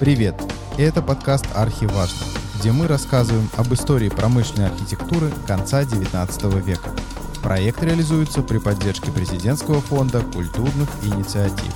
Привет! 0.00 0.34
Это 0.78 1.02
подкаст 1.02 1.44
«Архиважно», 1.54 2.26
где 2.58 2.72
мы 2.72 2.86
рассказываем 2.86 3.50
об 3.58 3.70
истории 3.74 4.08
промышленной 4.08 4.68
архитектуры 4.68 5.30
конца 5.46 5.82
XIX 5.82 6.58
века. 6.64 6.96
Проект 7.42 7.82
реализуется 7.82 8.40
при 8.40 8.56
поддержке 8.56 9.12
Президентского 9.12 9.82
фонда 9.82 10.22
культурных 10.22 10.88
инициатив. 11.04 11.74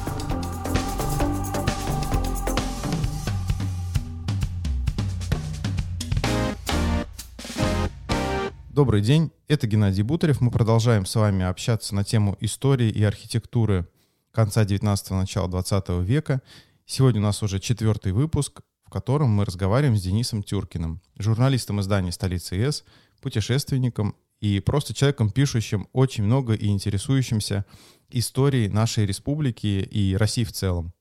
Добрый 8.70 9.02
день, 9.02 9.32
это 9.48 9.66
Геннадий 9.66 10.02
Бутарев. 10.02 10.40
Мы 10.40 10.50
продолжаем 10.50 11.04
с 11.04 11.14
вами 11.14 11.44
общаться 11.44 11.94
на 11.94 12.04
тему 12.04 12.38
истории 12.40 12.88
и 12.88 13.04
архитектуры 13.04 13.86
конца 14.32 14.64
19-го, 14.64 15.14
начала 15.14 15.46
20 15.46 15.90
века. 16.06 16.40
Сегодня 16.86 17.20
у 17.20 17.24
нас 17.24 17.42
уже 17.42 17.60
четвертый 17.60 18.12
выпуск, 18.12 18.60
в 18.84 18.90
котором 18.90 19.30
мы 19.30 19.46
разговариваем 19.46 19.96
с 19.96 20.02
Денисом 20.02 20.42
Тюркиным, 20.42 21.00
журналистом 21.18 21.80
издания 21.80 22.12
«Столица 22.12 22.56
ЕС», 22.56 22.84
путешественником 23.22 24.14
и 24.40 24.60
просто 24.60 24.92
человеком, 24.92 25.30
пишущим 25.30 25.88
очень 25.94 26.24
много 26.24 26.52
и 26.52 26.66
интересующимся 26.66 27.64
историей 28.10 28.68
нашей 28.68 29.06
республики 29.06 29.66
и 29.66 30.14
России 30.14 30.44
в 30.44 30.52
целом. 30.52 30.92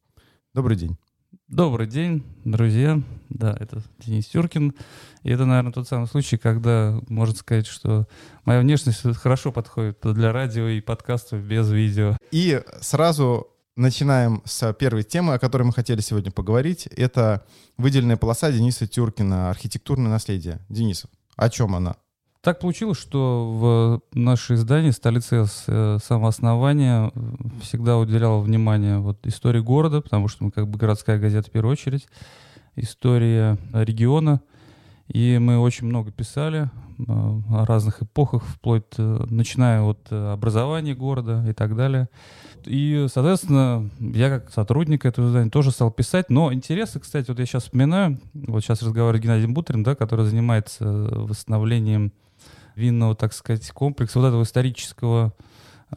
Добрый 0.53 0.77
день. 0.77 0.97
Добрый 1.49 1.87
день, 1.87 2.23
друзья. 2.45 3.01
Да, 3.27 3.57
это 3.59 3.83
Денис 3.99 4.27
Тюркин. 4.27 4.73
И 5.23 5.29
это, 5.29 5.45
наверное, 5.45 5.73
тот 5.73 5.87
самый 5.89 6.07
случай, 6.07 6.37
когда 6.37 6.97
можно 7.09 7.35
сказать, 7.35 7.67
что 7.67 8.07
моя 8.45 8.61
внешность 8.61 9.01
хорошо 9.17 9.51
подходит 9.51 9.99
для 10.01 10.31
радио 10.31 10.67
и 10.69 10.79
подкастов 10.79 11.41
без 11.41 11.69
видео. 11.69 12.17
И 12.31 12.63
сразу 12.79 13.52
начинаем 13.75 14.41
с 14.45 14.73
первой 14.73 15.03
темы, 15.03 15.33
о 15.33 15.39
которой 15.39 15.63
мы 15.63 15.73
хотели 15.73 16.01
сегодня 16.01 16.31
поговорить. 16.31 16.87
Это 16.87 17.45
выделенная 17.77 18.17
полоса 18.17 18.51
Дениса 18.51 18.87
Тюркина 18.87 19.49
«Архитектурное 19.49 20.11
наследие». 20.11 20.59
Денис, 20.69 21.05
о 21.35 21.49
чем 21.49 21.75
она? 21.75 21.95
Так 22.41 22.59
получилось, 22.59 22.99
что 22.99 24.01
в 24.11 24.17
наше 24.17 24.55
издание 24.55 24.91
«Столица 24.91 25.45
э, 25.67 25.97
самого 26.03 26.27
основания» 26.27 27.11
всегда 27.61 27.97
уделяло 27.97 28.41
внимание 28.41 28.99
вот 28.99 29.25
истории 29.25 29.61
города, 29.61 30.01
потому 30.01 30.27
что 30.27 30.43
мы 30.43 30.51
как 30.51 30.67
бы 30.67 30.77
городская 30.77 31.17
газета 31.19 31.49
в 31.49 31.53
первую 31.53 31.71
очередь, 31.71 32.07
история 32.75 33.57
региона. 33.71 34.41
И 35.07 35.37
мы 35.37 35.57
очень 35.57 35.87
много 35.87 36.11
писали 36.11 36.63
э, 36.63 36.82
о 37.07 37.65
разных 37.65 38.01
эпохах, 38.03 38.43
вплоть, 38.43 38.83
э, 38.97 39.25
начиная 39.29 39.81
от 39.81 40.11
образования 40.11 40.95
города 40.95 41.45
и 41.47 41.53
так 41.53 41.75
далее. 41.75 42.09
И, 42.65 43.07
соответственно, 43.11 43.89
я 43.99 44.29
как 44.29 44.51
сотрудник 44.51 45.05
этого 45.05 45.27
издания 45.27 45.49
тоже 45.49 45.71
стал 45.71 45.91
писать. 45.91 46.29
Но 46.29 46.53
интересы, 46.53 46.99
кстати, 46.99 47.29
вот 47.29 47.39
я 47.39 47.45
сейчас 47.45 47.63
вспоминаю, 47.63 48.19
вот 48.33 48.63
сейчас 48.63 48.81
разговариваю 48.81 49.21
с 49.21 49.23
Геннадием 49.23 49.53
Бутрин, 49.53 49.83
да, 49.83 49.95
который 49.95 50.25
занимается 50.25 50.85
восстановлением 50.85 52.13
винного, 52.75 53.15
так 53.15 53.33
сказать, 53.33 53.69
комплекса, 53.71 54.19
вот 54.19 54.27
этого 54.27 54.43
исторического 54.43 55.33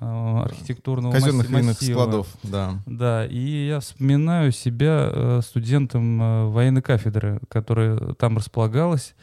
э, 0.01 0.41
архитектурного 0.45 1.13
Казенных 1.13 1.49
массива. 1.49 1.59
винных 1.59 1.83
складов, 1.83 2.29
да. 2.43 2.83
Да, 2.87 3.27
и 3.27 3.67
я 3.69 3.81
вспоминаю 3.81 4.53
себя 4.53 5.11
э, 5.13 5.41
студентом 5.43 6.23
э, 6.23 6.47
военной 6.47 6.83
кафедры, 6.83 7.41
которая 7.49 8.15
там 8.15 8.37
располагалась. 8.37 9.15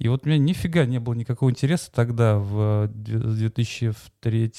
И 0.00 0.08
вот 0.08 0.24
у 0.24 0.28
меня 0.30 0.38
нифига 0.38 0.86
не 0.86 0.98
было 0.98 1.12
никакого 1.12 1.50
интереса 1.50 1.92
тогда, 1.92 2.38
в 2.38 2.88
2003 2.94 4.52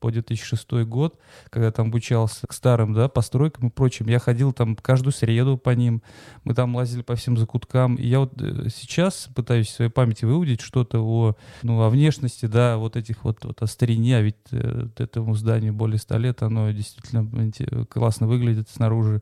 по 0.00 0.10
2006 0.10 0.72
год, 0.86 1.18
когда 1.50 1.70
там 1.70 1.88
обучался 1.88 2.46
к 2.46 2.54
старым 2.54 2.94
да, 2.94 3.08
постройкам 3.08 3.68
и 3.68 3.70
прочим. 3.70 4.06
Я 4.06 4.18
ходил 4.18 4.54
там 4.54 4.76
каждую 4.76 5.12
среду 5.12 5.58
по 5.58 5.70
ним, 5.70 6.02
мы 6.44 6.54
там 6.54 6.74
лазили 6.74 7.02
по 7.02 7.16
всем 7.16 7.36
закуткам. 7.36 7.96
И 7.96 8.06
я 8.06 8.20
вот 8.20 8.40
э, 8.40 8.68
сейчас 8.74 9.28
пытаюсь 9.34 9.68
в 9.68 9.74
своей 9.74 9.90
памяти 9.90 10.24
выудить 10.24 10.62
что-то 10.62 11.00
о, 11.00 11.36
ну, 11.62 11.82
о 11.82 11.90
внешности, 11.90 12.46
да, 12.46 12.78
вот 12.78 12.96
этих 12.96 13.24
вот, 13.24 13.44
вот 13.44 13.60
о 13.60 13.66
старине, 13.66 14.16
а 14.16 14.22
ведь 14.22 14.36
э, 14.52 14.88
этому 14.96 15.34
зданию 15.34 15.74
более 15.74 15.98
100 15.98 16.16
лет, 16.16 16.42
оно 16.42 16.70
действительно 16.70 17.84
классно 17.90 18.26
выглядит 18.26 18.70
снаружи. 18.70 19.20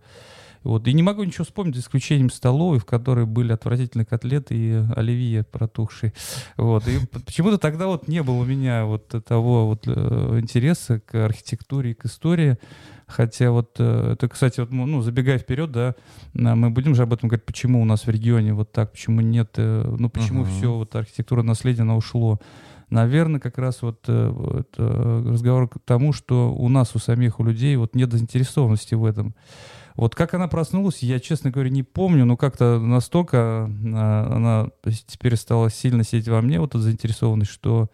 Вот. 0.67 0.89
И 0.89 0.93
не 0.93 1.03
могу 1.03 1.23
ничего 1.23 1.45
вспомнить, 1.45 1.77
за 1.77 1.81
исключением 1.81 2.29
столовой, 2.29 2.81
в 2.81 2.85
которой 2.85 3.25
были 3.25 3.53
отвратительные 3.53 4.05
котлеты 4.05 4.55
и 4.57 4.85
оливье 4.97 5.45
протухшие. 5.45 6.13
Вот. 6.57 6.89
И 6.89 6.99
почему-то 7.07 7.57
тогда 7.57 7.87
вот 7.87 8.09
не 8.09 8.23
было 8.23 8.35
у 8.35 8.45
меня 8.45 8.85
вот 8.85 9.15
того 9.25 9.69
вот 9.69 9.85
э, 9.87 10.39
интереса 10.41 10.99
к 11.01 11.15
архитектуре 11.25 11.93
и 11.93 11.95
к 11.95 12.07
истории. 12.07 12.59
Хотя 13.07 13.53
вот 13.53 13.77
э, 13.79 14.15
это, 14.15 14.29
кстати, 14.29 14.59
вот, 14.59 14.73
ну, 14.73 15.01
забегая 15.03 15.39
вперед, 15.39 15.71
да, 15.71 15.95
мы 16.35 16.71
будем 16.71 16.97
же 16.97 17.05
об 17.05 17.13
этом 17.13 17.29
говорить, 17.29 17.47
почему 17.47 17.81
у 17.81 17.85
нас 17.85 18.05
в 18.05 18.11
регионе 18.11 18.53
вот 18.53 18.73
так, 18.73 18.91
почему 18.91 19.21
нет, 19.21 19.53
э, 19.59 19.95
ну, 19.97 20.11
почему 20.11 20.43
uh-huh. 20.43 20.59
все 20.59 20.73
вот 20.73 20.97
архитектура 20.97 21.45
наследия, 21.45 21.83
она 21.83 21.95
ушло. 21.95 22.41
Наверное, 22.91 23.39
как 23.39 23.59
раз 23.59 23.83
вот 23.83 24.09
это 24.09 25.23
разговор 25.25 25.69
к 25.69 25.79
тому, 25.85 26.13
что 26.13 26.53
у 26.53 26.69
нас, 26.69 26.95
у 26.95 27.01
самих, 27.01 27.41
у 27.41 27.45
людей 27.45 27.75
вот 27.77 27.97
нет 27.97 28.13
заинтересованности 28.13 28.95
в 28.95 29.05
этом. 29.05 29.35
Вот 29.97 30.15
как 30.15 30.35
она 30.35 30.47
проснулась, 30.47 31.03
я, 31.03 31.19
честно 31.21 31.51
говоря, 31.51 31.71
не 31.71 31.83
помню, 31.83 32.25
но 32.25 32.37
как-то 32.37 32.79
настолько 32.79 33.71
а, 33.95 34.31
она 34.31 34.69
теперь 35.07 35.37
стала 35.37 35.71
сильно 35.71 36.05
сидеть 36.05 36.29
во 36.29 36.43
мне, 36.43 36.61
вот 36.61 36.71
эта 36.71 36.81
заинтересованность, 36.81 37.51
что 37.51 37.89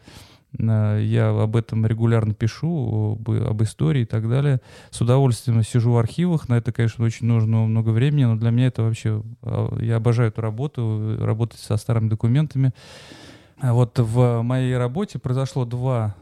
а, 0.59 0.99
я 0.99 1.31
об 1.31 1.55
этом 1.55 1.87
регулярно 1.87 2.35
пишу, 2.35 3.13
об, 3.13 3.31
об 3.31 3.63
истории 3.63 4.03
и 4.03 4.07
так 4.07 4.29
далее. 4.29 4.61
С 4.91 5.01
удовольствием 5.01 5.63
сижу 5.63 5.93
в 5.93 5.99
архивах. 5.99 6.49
На 6.49 6.55
это, 6.55 6.73
конечно, 6.73 7.05
очень 7.05 7.27
нужно 7.27 7.67
много 7.67 7.91
времени, 7.91 8.25
но 8.25 8.37
для 8.37 8.51
меня 8.51 8.67
это 8.67 8.83
вообще... 8.83 9.23
А, 9.43 9.79
я 9.81 9.97
обожаю 9.97 10.31
эту 10.31 10.41
работу, 10.41 11.17
работать 11.21 11.61
со 11.61 11.77
старыми 11.77 12.09
документами. 12.09 12.73
Вот 13.61 13.97
в 14.01 14.43
моей 14.43 14.77
работе 14.77 15.21
произошло 15.21 15.65
два 15.65 16.17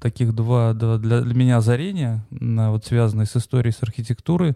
таких 0.00 0.34
два, 0.34 0.72
два 0.72 0.98
для, 0.98 1.20
для 1.20 1.34
меня 1.34 1.56
озарения, 1.58 2.24
вот 2.30 2.84
связанные 2.84 3.26
с 3.26 3.36
историей, 3.36 3.72
с 3.72 3.82
архитектурой. 3.82 4.54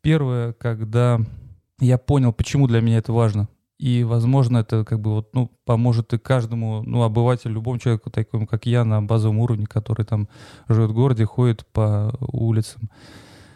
Первое, 0.00 0.52
когда 0.52 1.20
я 1.80 1.98
понял, 1.98 2.32
почему 2.32 2.66
для 2.66 2.80
меня 2.80 2.98
это 2.98 3.12
важно. 3.12 3.48
И, 3.78 4.04
возможно, 4.04 4.58
это 4.58 4.84
как 4.84 5.00
бы 5.00 5.10
вот, 5.10 5.34
ну, 5.34 5.50
поможет 5.64 6.12
и 6.14 6.18
каждому, 6.18 6.82
ну, 6.84 7.02
обывателю, 7.02 7.54
любому 7.54 7.78
человеку, 7.78 8.10
такому, 8.10 8.46
как 8.46 8.64
я, 8.66 8.84
на 8.84 9.02
базовом 9.02 9.40
уровне, 9.40 9.66
который 9.66 10.04
там 10.06 10.28
живет 10.68 10.90
в 10.90 10.94
городе, 10.94 11.24
ходит 11.24 11.66
по 11.72 12.14
улицам. 12.20 12.90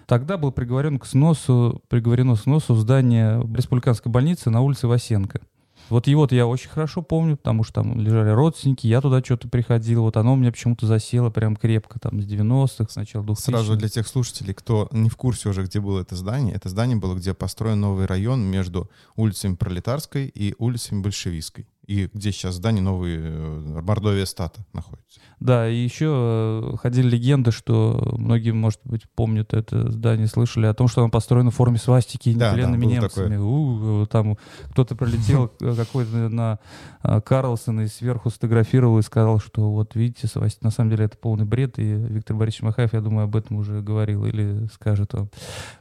Тогда 0.06 0.36
был 0.36 0.50
приговорен 0.50 0.98
к 0.98 1.06
сносу, 1.06 1.80
приговорено 1.88 2.34
к 2.34 2.40
сносу 2.40 2.74
здание 2.74 3.40
республиканской 3.54 4.10
больницы 4.10 4.50
на 4.50 4.62
улице 4.62 4.88
Васенко. 4.88 5.40
Вот 5.88 6.06
его-то 6.06 6.34
я 6.34 6.46
очень 6.46 6.68
хорошо 6.68 7.02
помню, 7.02 7.36
потому 7.36 7.62
что 7.62 7.74
там 7.74 8.00
лежали 8.00 8.30
родственники, 8.30 8.86
я 8.86 9.00
туда 9.00 9.20
что-то 9.20 9.48
приходил, 9.48 10.02
вот 10.02 10.16
оно 10.16 10.32
у 10.32 10.36
меня 10.36 10.50
почему-то 10.50 10.86
засело 10.86 11.30
прям 11.30 11.56
крепко, 11.56 12.00
там, 12.00 12.20
с 12.20 12.26
90-х, 12.26 12.86
сначала 12.90 13.24
2000 13.24 13.44
Сразу 13.44 13.76
для 13.76 13.88
тех 13.88 14.06
слушателей, 14.06 14.54
кто 14.54 14.88
не 14.90 15.08
в 15.08 15.16
курсе 15.16 15.48
уже, 15.48 15.62
где 15.62 15.80
было 15.80 16.00
это 16.00 16.16
здание, 16.16 16.54
это 16.54 16.68
здание 16.68 16.96
было, 16.96 17.14
где 17.14 17.34
построен 17.34 17.80
новый 17.80 18.06
район 18.06 18.40
между 18.42 18.90
улицами 19.14 19.54
Пролетарской 19.54 20.26
и 20.26 20.54
улицами 20.58 21.02
Большевистской 21.02 21.66
и 21.86 22.08
где 22.12 22.32
сейчас 22.32 22.56
здание 22.56 22.82
новый 22.82 23.16
э, 23.16 23.80
Мордовия 23.82 24.24
Стата 24.24 24.64
находится. 24.72 25.20
Да, 25.38 25.68
и 25.68 25.76
еще 25.76 26.72
э, 26.72 26.76
ходили 26.78 27.08
легенды, 27.08 27.52
что 27.52 28.14
многие, 28.18 28.50
может 28.50 28.80
быть, 28.84 29.02
помнят 29.14 29.54
это 29.54 29.90
здание, 29.92 30.26
слышали 30.26 30.66
о 30.66 30.74
том, 30.74 30.88
что 30.88 31.02
оно 31.02 31.10
построено 31.10 31.50
в 31.50 31.54
форме 31.54 31.78
свастики 31.78 32.34
да, 32.34 32.52
пленными 32.52 32.86
да, 32.86 32.90
немцами. 32.90 33.36
У, 33.36 34.06
там 34.06 34.36
кто-то 34.70 34.96
пролетел 34.96 35.52
э, 35.60 35.74
какой-то 35.76 36.28
на 36.28 36.58
Карлсон 37.02 37.82
и 37.82 37.86
сверху 37.86 38.30
сфотографировал 38.30 38.98
и 38.98 39.02
сказал, 39.02 39.38
что 39.38 39.70
вот 39.70 39.94
видите, 39.94 40.26
свастик, 40.26 40.62
на 40.62 40.70
самом 40.70 40.90
деле 40.90 41.04
это 41.04 41.16
полный 41.16 41.44
бред, 41.44 41.78
и 41.78 41.84
Виктор 41.84 42.36
Борисович 42.36 42.62
Махаев, 42.62 42.92
я 42.94 43.00
думаю, 43.00 43.24
об 43.24 43.36
этом 43.36 43.58
уже 43.58 43.80
говорил 43.80 44.24
или 44.24 44.66
скажет 44.72 45.14
он. 45.14 45.30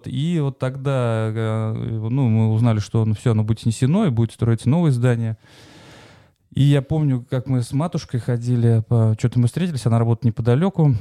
И 0.03 0.39
вот 0.39 0.59
тогда 0.59 1.31
ну, 1.33 2.29
мы 2.29 2.51
узнали, 2.51 2.79
что 2.79 3.05
ну, 3.05 3.15
все, 3.15 3.31
оно 3.31 3.43
будет 3.43 3.61
снесено, 3.61 4.05
и 4.05 4.09
будет 4.09 4.31
строиться 4.31 4.69
новое 4.69 4.91
здание. 4.91 5.37
И 6.55 6.63
я 6.63 6.81
помню, 6.81 7.25
как 7.29 7.47
мы 7.47 7.61
с 7.61 7.73
матушкой 7.73 8.21
ходили, 8.21 8.81
что-то 9.19 9.39
мы 9.39 9.47
встретились, 9.47 9.85
она 9.85 9.99
работает 9.99 10.23
неподалеку, 10.23 10.95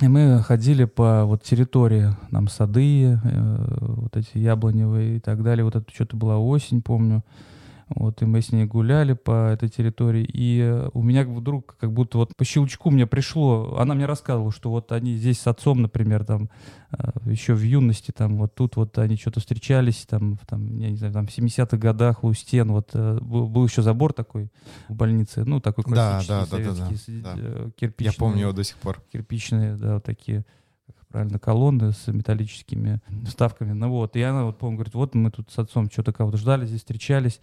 и 0.00 0.06
мы 0.06 0.40
ходили 0.44 0.84
по 0.84 1.24
вот 1.24 1.42
территории, 1.42 2.10
нам 2.30 2.46
сады, 2.46 3.18
э, 3.20 3.56
вот 3.80 4.16
эти 4.16 4.38
яблоневые 4.38 5.16
и 5.16 5.20
так 5.20 5.42
далее. 5.42 5.64
Вот 5.64 5.74
это 5.74 5.92
что-то 5.92 6.16
была 6.16 6.38
осень, 6.38 6.80
помню. 6.80 7.24
Вот, 7.90 8.20
и 8.20 8.26
мы 8.26 8.42
с 8.42 8.52
ней 8.52 8.66
гуляли 8.66 9.14
по 9.14 9.48
этой 9.48 9.68
территории, 9.70 10.22
и 10.22 10.60
э, 10.60 10.90
у 10.92 11.02
меня 11.02 11.24
вдруг 11.24 11.76
как 11.80 11.92
будто 11.92 12.18
вот 12.18 12.36
по 12.36 12.44
щелчку 12.44 12.90
мне 12.90 13.06
пришло, 13.06 13.76
она 13.78 13.94
мне 13.94 14.04
рассказывала, 14.04 14.52
что 14.52 14.70
вот 14.70 14.92
они 14.92 15.16
здесь 15.16 15.40
с 15.40 15.46
отцом, 15.46 15.80
например, 15.80 16.26
там, 16.26 16.50
э, 16.92 16.96
еще 17.24 17.54
в 17.54 17.62
юности, 17.62 18.12
там, 18.14 18.36
вот 18.36 18.54
тут 18.54 18.76
вот 18.76 18.98
они 18.98 19.16
что-то 19.16 19.40
встречались, 19.40 20.06
там, 20.06 20.38
там, 20.46 20.78
я 20.78 20.90
не 20.90 20.96
знаю, 20.96 21.14
там, 21.14 21.26
в 21.26 21.30
70-х 21.30 21.78
годах 21.78 22.24
у 22.24 22.32
стен, 22.34 22.72
вот, 22.72 22.90
э, 22.92 23.18
был, 23.22 23.48
был 23.48 23.64
еще 23.66 23.80
забор 23.80 24.12
такой 24.12 24.50
в 24.88 24.94
больнице, 24.94 25.44
ну, 25.44 25.60
такой 25.60 25.84
классический, 25.84 26.28
да, 26.28 26.40
да, 26.40 26.46
советский, 26.46 27.20
да, 27.22 27.34
да, 27.34 27.42
да. 27.42 27.70
кирпичный. 27.70 28.12
Я 28.12 28.18
помню 28.18 28.40
его 28.42 28.52
до 28.52 28.64
сих 28.64 28.76
пор. 28.76 29.00
Кирпичные, 29.10 29.76
да, 29.76 29.94
вот 29.94 30.04
такие 30.04 30.44
правильно, 31.10 31.38
колонны 31.38 31.92
с 31.92 32.06
металлическими 32.06 33.00
вставками. 33.26 33.72
Ну 33.72 33.90
вот, 33.90 34.16
и 34.16 34.22
она 34.22 34.44
вот, 34.44 34.58
помню, 34.58 34.76
говорит, 34.76 34.94
вот 34.94 35.14
мы 35.14 35.30
тут 35.30 35.50
с 35.50 35.58
отцом 35.58 35.90
что-то 35.90 36.12
кого-то 36.12 36.36
ждали, 36.36 36.66
здесь 36.66 36.80
встречались. 36.80 37.40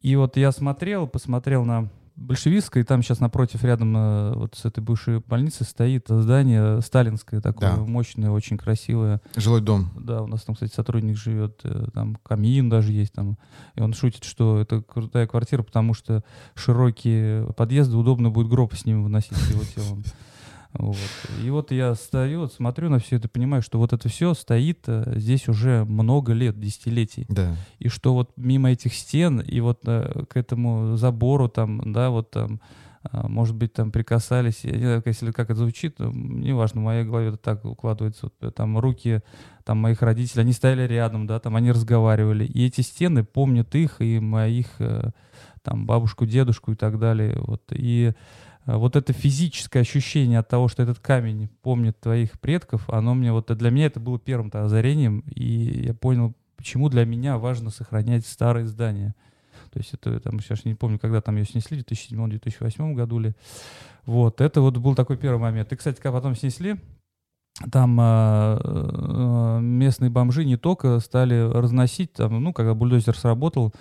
И 0.00 0.16
вот 0.16 0.36
я 0.36 0.52
смотрел, 0.52 1.06
посмотрел 1.06 1.64
на 1.64 1.90
Большевистская, 2.20 2.82
и 2.82 2.86
там 2.86 3.02
сейчас 3.02 3.20
напротив, 3.20 3.64
рядом 3.64 3.96
э, 3.96 4.34
вот 4.34 4.54
с 4.54 4.66
этой 4.66 4.80
бывшей 4.80 5.20
больницей 5.20 5.64
стоит 5.64 6.06
здание 6.08 6.82
сталинское, 6.82 7.40
такое 7.40 7.76
да. 7.76 7.82
мощное, 7.82 8.30
очень 8.30 8.58
красивое. 8.58 9.22
Жилой 9.36 9.62
дом. 9.62 9.90
Да, 9.98 10.22
у 10.22 10.26
нас 10.26 10.42
там, 10.42 10.54
кстати, 10.54 10.74
сотрудник 10.74 11.16
живет, 11.16 11.60
э, 11.64 11.86
там 11.94 12.16
камин 12.22 12.68
даже 12.68 12.92
есть 12.92 13.14
там. 13.14 13.38
И 13.74 13.80
он 13.80 13.94
шутит, 13.94 14.24
что 14.24 14.58
это 14.58 14.82
крутая 14.82 15.26
квартира, 15.26 15.62
потому 15.62 15.94
что 15.94 16.22
широкие 16.54 17.50
подъезды, 17.54 17.96
удобно 17.96 18.28
будет 18.28 18.48
гроб 18.48 18.74
с 18.74 18.84
ним 18.84 19.02
выносить 19.02 19.38
его 19.48 19.62
телом. 19.74 20.04
Вот. 20.72 20.96
И 21.42 21.50
вот 21.50 21.72
я 21.72 21.94
стою, 21.94 22.46
смотрю 22.48 22.90
на 22.90 22.98
все 22.98 23.16
это, 23.16 23.28
понимаю, 23.28 23.62
что 23.62 23.78
вот 23.78 23.92
это 23.92 24.08
все 24.08 24.34
стоит 24.34 24.84
э, 24.86 25.14
здесь 25.16 25.48
уже 25.48 25.84
много 25.84 26.32
лет, 26.32 26.60
десятилетий. 26.60 27.26
Да. 27.28 27.56
И 27.78 27.88
что 27.88 28.14
вот 28.14 28.32
мимо 28.36 28.70
этих 28.70 28.94
стен 28.94 29.40
и 29.40 29.60
вот 29.60 29.80
э, 29.86 30.24
к 30.28 30.36
этому 30.36 30.96
забору 30.96 31.48
там, 31.48 31.92
да, 31.92 32.10
вот 32.10 32.30
там, 32.30 32.60
э, 33.10 33.26
может 33.26 33.56
быть, 33.56 33.72
там 33.72 33.90
прикасались, 33.90 34.60
я 34.62 34.72
не 34.72 34.82
знаю, 34.82 35.02
если 35.04 35.32
как 35.32 35.50
это 35.50 35.58
звучит, 35.58 35.98
неважно, 35.98 36.80
в 36.82 36.84
моей 36.84 37.04
голове 37.04 37.28
это 37.28 37.36
так 37.36 37.64
укладывается, 37.64 38.26
вот, 38.26 38.34
э, 38.40 38.52
там 38.52 38.78
руки 38.78 39.22
там 39.64 39.78
моих 39.78 40.02
родителей, 40.02 40.42
они 40.42 40.52
стояли 40.52 40.86
рядом, 40.86 41.26
да, 41.26 41.40
там 41.40 41.56
они 41.56 41.72
разговаривали, 41.72 42.44
и 42.44 42.64
эти 42.64 42.80
стены 42.82 43.24
помнят 43.24 43.74
их 43.74 44.00
и 44.00 44.20
моих 44.20 44.66
э, 44.78 45.10
там 45.62 45.84
бабушку, 45.84 46.26
дедушку 46.26 46.72
и 46.72 46.76
так 46.76 47.00
далее, 47.00 47.36
вот, 47.40 47.62
и 47.72 48.12
вот 48.66 48.96
это 48.96 49.12
физическое 49.12 49.80
ощущение 49.80 50.38
от 50.38 50.48
того, 50.48 50.68
что 50.68 50.82
этот 50.82 50.98
камень 50.98 51.48
помнит 51.62 51.98
твоих 52.00 52.38
предков, 52.40 52.88
оно 52.90 53.14
мне 53.14 53.32
вот 53.32 53.56
для 53.56 53.70
меня 53.70 53.86
это 53.86 54.00
было 54.00 54.18
первым 54.18 54.50
озарением, 54.52 55.20
и 55.34 55.86
я 55.86 55.94
понял, 55.94 56.34
почему 56.56 56.88
для 56.88 57.04
меня 57.04 57.38
важно 57.38 57.70
сохранять 57.70 58.26
старые 58.26 58.66
здания. 58.66 59.14
То 59.72 59.78
есть 59.78 59.94
это 59.94 60.18
там 60.20 60.40
сейчас 60.40 60.64
не 60.64 60.74
помню, 60.74 60.98
когда 60.98 61.20
там 61.20 61.36
ее 61.36 61.44
снесли, 61.44 61.82
в 61.82 61.86
2007-2008 61.86 62.94
году 62.94 63.18
ли. 63.18 63.32
Вот, 64.04 64.40
это 64.40 64.60
вот 64.60 64.76
был 64.76 64.94
такой 64.94 65.16
первый 65.16 65.38
момент. 65.38 65.72
И, 65.72 65.76
кстати, 65.76 66.00
когда 66.00 66.18
потом 66.18 66.34
снесли, 66.34 66.76
там 67.70 67.98
э, 68.00 69.58
местные 69.60 70.10
бомжи 70.10 70.44
не 70.44 70.56
только 70.56 70.98
стали 71.00 71.34
разносить, 71.34 72.14
там, 72.14 72.42
ну, 72.42 72.52
когда 72.52 72.74
бульдозер 72.74 73.16
сработал, 73.16 73.72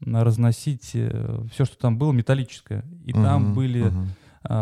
разносить 0.00 0.90
э, 0.94 1.40
все, 1.52 1.64
что 1.64 1.78
там 1.78 1.98
было 1.98 2.12
металлическое. 2.12 2.84
И 3.04 3.12
uh-huh, 3.12 3.22
там 3.22 3.54
были 3.54 3.84
а, 3.84 4.06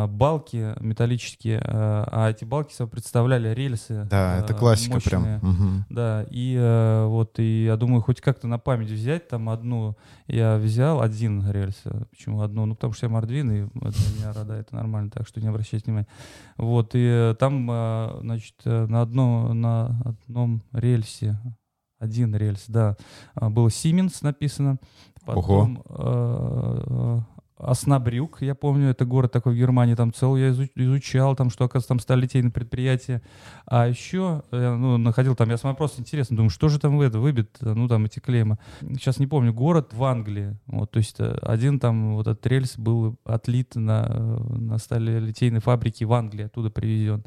балки 0.06 0.74
металлические, 0.80 1.60
а, 1.64 2.08
а 2.10 2.30
эти 2.30 2.44
балки 2.44 2.74
представляли 2.86 3.48
рельсы. 3.54 4.06
Да, 4.10 4.38
это 4.38 4.54
классика 4.54 4.94
мощные. 4.94 5.38
прям. 5.40 5.50
Угу. 5.50 5.84
Да, 5.90 6.26
и 6.30 6.56
э, 6.58 7.06
вот 7.06 7.38
и 7.38 7.64
я 7.64 7.76
думаю, 7.76 8.02
хоть 8.02 8.20
как-то 8.20 8.46
на 8.46 8.58
память 8.58 8.90
взять 8.90 9.28
там 9.28 9.48
одну. 9.48 9.96
Я 10.26 10.56
взял 10.56 11.00
один 11.00 11.48
рельс. 11.50 11.82
Почему 12.10 12.40
одну? 12.40 12.66
Ну, 12.66 12.74
потому 12.74 12.92
что 12.92 13.06
я 13.06 13.10
мордвин, 13.10 13.50
и 13.50 13.60
это 13.64 13.98
меня 14.16 14.32
рада, 14.32 14.54
это 14.54 14.74
нормально, 14.74 15.10
так 15.10 15.26
что 15.26 15.40
не 15.40 15.48
обращайте 15.48 15.86
внимания. 15.86 16.08
Вот, 16.56 16.94
и 16.94 17.04
э, 17.04 17.34
там, 17.38 17.68
э, 17.70 18.18
значит, 18.20 18.56
на, 18.64 19.02
одно, 19.02 19.52
на 19.52 20.00
одном 20.04 20.62
рельсе 20.72 21.38
один 21.98 22.36
рельс, 22.36 22.64
да, 22.68 22.96
было 23.34 23.68
Siemens 23.68 24.18
написано. 24.22 24.78
Потом 25.24 25.82
Ого. 25.86 27.26
Оснабрюк, 27.64 28.42
я 28.42 28.54
помню, 28.54 28.90
это 28.90 29.04
город 29.04 29.32
такой 29.32 29.54
в 29.54 29.58
Германии, 29.58 29.94
там 29.94 30.12
целый 30.12 30.42
я 30.42 30.50
изучал, 30.50 31.34
там, 31.34 31.50
что, 31.50 31.64
оказывается, 31.64 31.88
там 31.88 31.98
сталилитейное 31.98 32.50
предприятие. 32.50 33.22
А 33.66 33.88
еще, 33.88 34.42
я, 34.52 34.76
ну, 34.76 34.98
находил 34.98 35.34
там, 35.34 35.50
я 35.50 35.56
смотрел, 35.56 35.76
просто 35.76 36.00
интересно, 36.00 36.36
думаю, 36.36 36.50
что 36.50 36.68
же 36.68 36.78
там 36.78 37.00
это 37.00 37.18
выбит, 37.18 37.56
ну, 37.60 37.88
там 37.88 38.04
эти 38.04 38.18
клеймы. 38.18 38.58
Сейчас 38.80 39.18
не 39.18 39.26
помню, 39.26 39.52
город 39.52 39.92
в 39.92 40.04
Англии, 40.04 40.58
вот, 40.66 40.90
то 40.90 40.98
есть 40.98 41.16
э, 41.18 41.38
один 41.42 41.80
там 41.80 42.14
вот 42.14 42.26
этот 42.26 42.46
рельс 42.46 42.76
был 42.76 43.16
отлит 43.24 43.74
на, 43.76 44.38
на 44.50 44.78
сталилитейной 44.78 45.60
фабрике 45.60 46.04
в 46.04 46.12
Англии, 46.12 46.44
оттуда 46.44 46.70
привезен. 46.70 47.24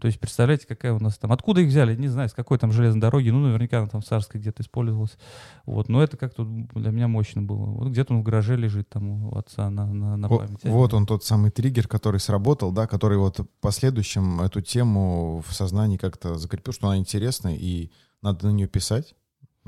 То 0.00 0.06
есть, 0.06 0.20
представляете, 0.20 0.66
какая 0.66 0.92
у 0.92 1.00
нас 1.00 1.18
там, 1.18 1.32
откуда 1.32 1.60
их 1.60 1.68
взяли, 1.68 1.96
не 1.96 2.08
знаю, 2.08 2.28
с 2.28 2.34
какой 2.34 2.58
там 2.58 2.72
железной 2.72 3.00
дороги, 3.00 3.30
ну, 3.30 3.40
наверняка 3.40 3.78
она 3.78 3.88
там 3.88 4.00
в 4.00 4.04
Царской 4.04 4.40
где-то 4.40 4.62
использовалась. 4.62 5.16
Вот, 5.64 5.88
но 5.88 6.02
это 6.02 6.16
как-то 6.16 6.44
для 6.44 6.90
меня 6.90 7.08
мощно 7.08 7.42
было. 7.42 7.66
Вот 7.66 7.88
где-то 7.88 8.14
он 8.14 8.20
в 8.20 8.22
гараже 8.22 8.56
лежит 8.56 8.88
там 8.88 9.28
у 9.28 9.36
отца 9.36 9.70
на, 9.86 10.16
на, 10.16 10.16
на 10.16 10.28
память. 10.28 10.64
Вот, 10.64 10.94
он 10.94 11.06
тот 11.06 11.24
самый 11.24 11.50
триггер, 11.50 11.88
который 11.88 12.20
сработал, 12.20 12.72
да, 12.72 12.86
который 12.86 13.18
вот 13.18 13.38
в 13.38 13.46
последующем 13.60 14.40
эту 14.40 14.60
тему 14.60 15.42
в 15.46 15.54
сознании 15.54 15.96
как-то 15.96 16.36
закрепил, 16.36 16.72
что 16.72 16.88
она 16.88 16.98
интересна 16.98 17.54
и 17.54 17.90
надо 18.22 18.46
на 18.46 18.52
нее 18.52 18.68
писать. 18.68 19.14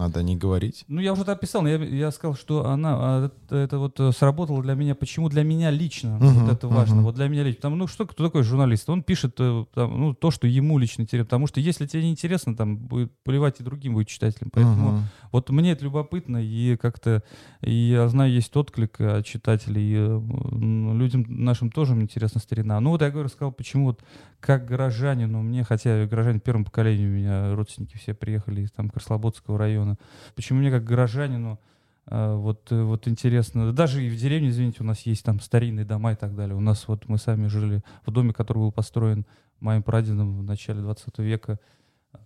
Надо 0.01 0.23
не 0.23 0.35
говорить. 0.35 0.87
Ну, 0.89 0.99
я 0.99 1.13
уже 1.13 1.23
это 1.23 1.33
описал, 1.33 1.67
я, 1.67 1.77
я 1.77 2.11
сказал, 2.11 2.35
что 2.35 2.65
она, 2.65 2.97
а, 2.99 3.27
это, 3.27 3.57
это 3.57 3.79
вот 3.79 4.01
э, 4.01 4.13
сработало 4.13 4.63
для 4.63 4.73
меня. 4.73 4.95
Почему 4.95 5.29
для 5.29 5.43
меня 5.43 5.71
лично 5.71 6.19
uh-huh, 6.19 6.41
вот 6.41 6.53
это 6.53 6.69
важно? 6.69 7.01
Uh-huh. 7.01 7.05
Вот 7.05 7.17
для 7.17 7.29
меня 7.29 7.43
лично. 7.43 7.59
Потому, 7.59 7.77
ну, 7.77 7.87
что 7.87 8.07
кто 8.07 8.25
такой 8.25 8.43
журналист? 8.43 8.89
Он 8.89 9.03
пишет 9.03 9.35
э, 9.39 9.67
там, 9.75 10.01
ну, 10.01 10.15
то, 10.15 10.31
что 10.31 10.47
ему 10.47 10.79
лично 10.79 11.03
интересно. 11.03 11.27
Потому 11.27 11.47
что 11.49 11.61
если 11.61 11.87
тебе 11.87 12.05
не 12.05 12.13
интересно, 12.13 12.57
там, 12.57 12.79
будет 12.79 13.13
поливать 13.25 13.61
и 13.61 13.63
другим 13.63 13.93
будет 13.93 14.09
читателям. 14.09 14.49
Поэтому 14.51 14.91
uh-huh. 14.91 15.03
вот 15.33 15.51
мне 15.51 15.73
это 15.73 15.85
любопытно, 15.85 16.39
и 16.43 16.77
как-то, 16.77 17.23
и 17.61 17.71
я 17.71 18.09
знаю, 18.09 18.33
есть 18.33 18.57
отклик 18.57 18.99
от 19.03 19.27
читателей, 19.27 19.97
и, 19.97 19.99
ну, 19.99 20.97
людям 20.97 21.27
нашим 21.29 21.71
тоже 21.71 21.93
интересна 21.93 22.41
старина. 22.41 22.81
Ну, 22.81 22.89
вот 22.89 23.03
я 23.03 23.11
говорю, 23.11 23.29
сказал, 23.29 23.53
почему 23.53 23.89
вот 23.89 24.01
как 24.41 24.65
горожанину, 24.65 25.43
мне, 25.43 25.65
хотя 25.65 26.07
горожане 26.07 26.41
первым 26.41 26.65
поколением 26.65 27.11
у 27.11 27.15
меня 27.15 27.55
родственники 27.55 27.97
все 27.97 28.15
приехали 28.15 28.63
из 28.63 28.73
там 28.73 28.89
Краслободского 28.89 29.59
района, 29.59 29.99
почему 30.35 30.61
мне 30.61 30.71
как 30.71 30.85
горожанину 30.85 31.61
э, 32.07 32.35
вот, 32.35 32.73
э, 32.73 32.83
вот 32.83 33.07
интересно, 33.07 33.73
даже 33.73 34.05
и 34.05 34.09
в 34.09 34.17
деревне, 34.17 34.49
извините, 34.49 34.79
у 34.81 34.85
нас 34.85 35.03
есть 35.03 35.25
там 35.25 35.41
старинные 35.41 35.85
дома 35.85 36.13
и 36.13 36.17
так 36.17 36.35
далее. 36.35 36.57
У 36.57 36.61
нас 36.61 36.89
вот 36.89 37.09
мы 37.09 37.19
сами 37.19 37.47
жили 37.49 37.83
в 38.07 38.11
доме, 38.11 38.33
который 38.33 38.59
был 38.59 38.73
построен 38.73 39.27
моим 39.61 39.83
прадедом 39.83 40.39
в 40.39 40.43
начале 40.43 40.81
20 40.81 41.19
века, 41.19 41.61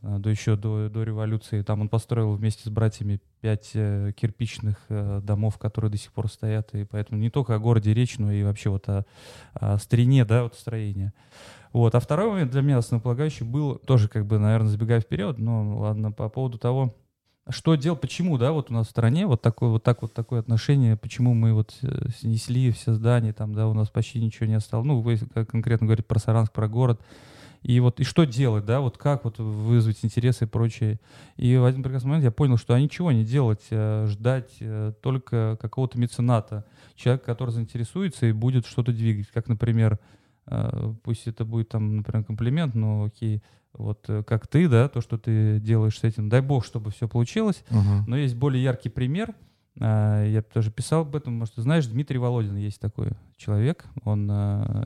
э, 0.02 0.18
до 0.18 0.30
еще 0.30 0.54
до, 0.54 0.88
до 0.88 1.02
революции. 1.02 1.62
Там 1.62 1.80
он 1.80 1.88
построил 1.88 2.34
вместе 2.34 2.62
с 2.62 2.70
братьями 2.70 3.20
пять 3.40 3.72
кирпичных 3.72 4.86
домов, 4.88 5.58
которые 5.58 5.90
до 5.90 5.98
сих 5.98 6.12
пор 6.12 6.30
стоят. 6.30 6.74
И 6.74 6.84
поэтому 6.84 7.20
не 7.20 7.28
только 7.28 7.56
о 7.56 7.58
городе 7.58 7.92
речь, 7.92 8.18
но 8.18 8.32
и 8.32 8.44
вообще 8.44 8.70
вот 8.70 8.88
о, 8.88 9.04
о 9.52 9.76
старине, 9.78 10.24
да, 10.24 10.44
вот 10.44 10.54
строения. 10.54 11.12
Вот. 11.74 11.92
А 11.96 12.00
второй 12.00 12.30
момент 12.30 12.52
для 12.52 12.62
меня 12.62 12.78
основополагающий 12.78 13.42
был, 13.42 13.74
тоже 13.74 14.08
как 14.08 14.26
бы, 14.26 14.38
наверное, 14.38 14.68
забегая 14.68 15.00
вперед, 15.00 15.38
но 15.38 15.80
ладно, 15.80 16.12
по 16.12 16.28
поводу 16.28 16.56
того, 16.56 16.94
что 17.48 17.74
делать, 17.74 18.00
почему, 18.00 18.38
да, 18.38 18.52
вот 18.52 18.70
у 18.70 18.74
нас 18.74 18.86
в 18.86 18.90
стране 18.90 19.26
вот 19.26 19.42
такое 19.42 19.70
вот 19.70 19.82
так 19.82 20.00
вот 20.00 20.14
такое 20.14 20.38
отношение, 20.38 20.96
почему 20.96 21.34
мы 21.34 21.52
вот 21.52 21.76
э, 21.82 22.10
снесли 22.16 22.70
все 22.70 22.94
здания, 22.94 23.32
там, 23.32 23.54
да, 23.54 23.66
у 23.66 23.74
нас 23.74 23.90
почти 23.90 24.20
ничего 24.20 24.46
не 24.46 24.54
осталось. 24.54 24.86
Ну, 24.86 25.00
вы 25.00 25.16
конкретно 25.16 25.88
говорите 25.88 26.06
про 26.06 26.20
Саранск, 26.20 26.52
про 26.52 26.68
город. 26.68 27.00
И 27.62 27.80
вот 27.80 27.98
и 27.98 28.04
что 28.04 28.24
делать, 28.24 28.64
да, 28.64 28.80
вот 28.80 28.96
как 28.96 29.24
вот 29.24 29.40
вызвать 29.40 29.98
интересы 30.02 30.44
и 30.44 30.46
прочее. 30.46 31.00
И 31.36 31.56
в 31.56 31.64
один 31.64 31.82
прекрасный 31.82 32.06
момент 32.06 32.24
я 32.24 32.30
понял, 32.30 32.56
что 32.56 32.74
а 32.74 32.80
ничего 32.80 33.10
не 33.10 33.24
делать, 33.24 33.66
а 33.72 34.06
ждать 34.06 34.52
э, 34.60 34.92
только 35.02 35.58
какого-то 35.60 35.98
мецената, 35.98 36.66
человека, 36.94 37.24
который 37.26 37.50
заинтересуется 37.50 38.26
и 38.26 38.32
будет 38.32 38.64
что-то 38.64 38.92
двигать. 38.92 39.26
Как, 39.34 39.48
например, 39.48 39.98
пусть 41.02 41.26
это 41.26 41.44
будет 41.44 41.70
там, 41.70 41.96
например, 41.96 42.24
комплимент, 42.24 42.74
но 42.74 43.04
окей, 43.04 43.42
вот 43.76 44.04
э, 44.08 44.22
как 44.22 44.46
ты, 44.46 44.68
да, 44.68 44.88
то, 44.88 45.00
что 45.00 45.18
ты 45.18 45.58
делаешь 45.60 45.98
с 45.98 46.04
этим, 46.04 46.28
дай 46.28 46.40
бог, 46.40 46.64
чтобы 46.64 46.90
все 46.90 47.08
получилось. 47.08 47.64
Uh-huh. 47.70 48.02
Но 48.06 48.16
есть 48.16 48.36
более 48.36 48.62
яркий 48.62 48.88
пример. 48.88 49.34
А, 49.80 50.24
я 50.24 50.42
тоже 50.42 50.70
писал 50.70 51.00
об 51.00 51.16
этом, 51.16 51.34
может, 51.34 51.56
ты 51.56 51.62
знаешь, 51.62 51.84
Дмитрий 51.86 52.18
Володин 52.18 52.54
есть 52.56 52.78
такой 52.78 53.10
человек. 53.36 53.86
Он 54.04 54.30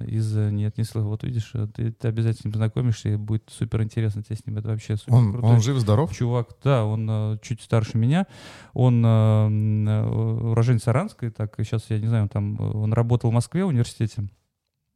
из 0.06 0.34
«Нет, 0.34 0.78
не 0.78 0.84
слышал». 0.84 1.10
Вот 1.10 1.22
видишь, 1.22 1.50
э, 1.52 1.66
ты, 1.66 1.92
ты 1.92 2.08
обязательно 2.08 2.40
с 2.40 2.44
ним 2.46 2.52
познакомишься, 2.52 3.10
и 3.10 3.16
будет 3.16 3.50
супер 3.50 3.82
интересно 3.82 4.22
тебе 4.22 4.36
с 4.36 4.46
ним. 4.46 4.56
Это 4.56 4.68
вообще 4.68 4.96
супер 4.96 5.14
он, 5.14 5.32
крутой. 5.32 5.50
Он 5.50 5.60
жив-здоров? 5.60 6.16
Чувак, 6.16 6.56
да, 6.64 6.86
он 6.86 7.38
чуть 7.42 7.60
старше 7.60 7.98
меня. 7.98 8.26
Он 8.72 9.04
уроженец 9.04 10.84
Саранской, 10.84 11.28
так, 11.30 11.54
сейчас, 11.58 11.90
я 11.90 11.98
не 11.98 12.06
знаю, 12.06 12.22
он 12.22 12.28
там, 12.30 12.58
он 12.58 12.94
работал 12.94 13.30
в 13.30 13.34
Москве 13.34 13.66
в 13.66 13.68
университете. 13.68 14.30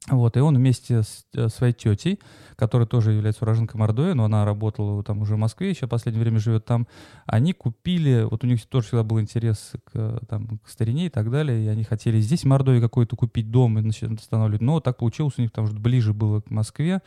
Вот, 0.08 0.36
и 0.36 0.40
он 0.40 0.56
вместе 0.56 1.02
с 1.04 1.24
э, 1.32 1.48
своей 1.48 1.72
тетей, 1.72 2.18
которая 2.56 2.88
тоже 2.88 3.12
является 3.12 3.44
уроженкой 3.44 3.78
Мордовии, 3.78 4.14
но 4.14 4.24
она 4.24 4.44
работала 4.44 5.04
там 5.04 5.22
уже 5.22 5.36
в 5.36 5.38
Москве, 5.38 5.70
еще 5.70 5.86
в 5.86 5.90
последнее 5.90 6.20
время 6.22 6.40
живет 6.40 6.64
там, 6.64 6.88
они 7.24 7.52
купили, 7.52 8.26
вот 8.28 8.42
у 8.42 8.48
них 8.48 8.66
тоже 8.66 8.88
всегда 8.88 9.04
был 9.04 9.20
интерес 9.20 9.72
к, 9.84 10.20
там, 10.28 10.58
к 10.58 10.68
старине 10.68 11.06
и 11.06 11.08
так 11.08 11.30
далее, 11.30 11.64
и 11.64 11.68
они 11.68 11.84
хотели 11.84 12.20
здесь 12.20 12.42
в 12.42 12.46
Мордовии 12.46 12.80
какой-то 12.80 13.14
купить 13.14 13.52
дом 13.52 13.78
и 13.78 13.82
начать 13.82 14.10
останавливать, 14.10 14.60
но 14.60 14.80
так 14.80 14.96
получилось 14.96 15.34
у 15.38 15.40
них, 15.40 15.52
потому 15.52 15.68
что 15.68 15.78
ближе 15.78 16.12
было 16.12 16.40
к 16.40 16.50
Москве, 16.50 17.00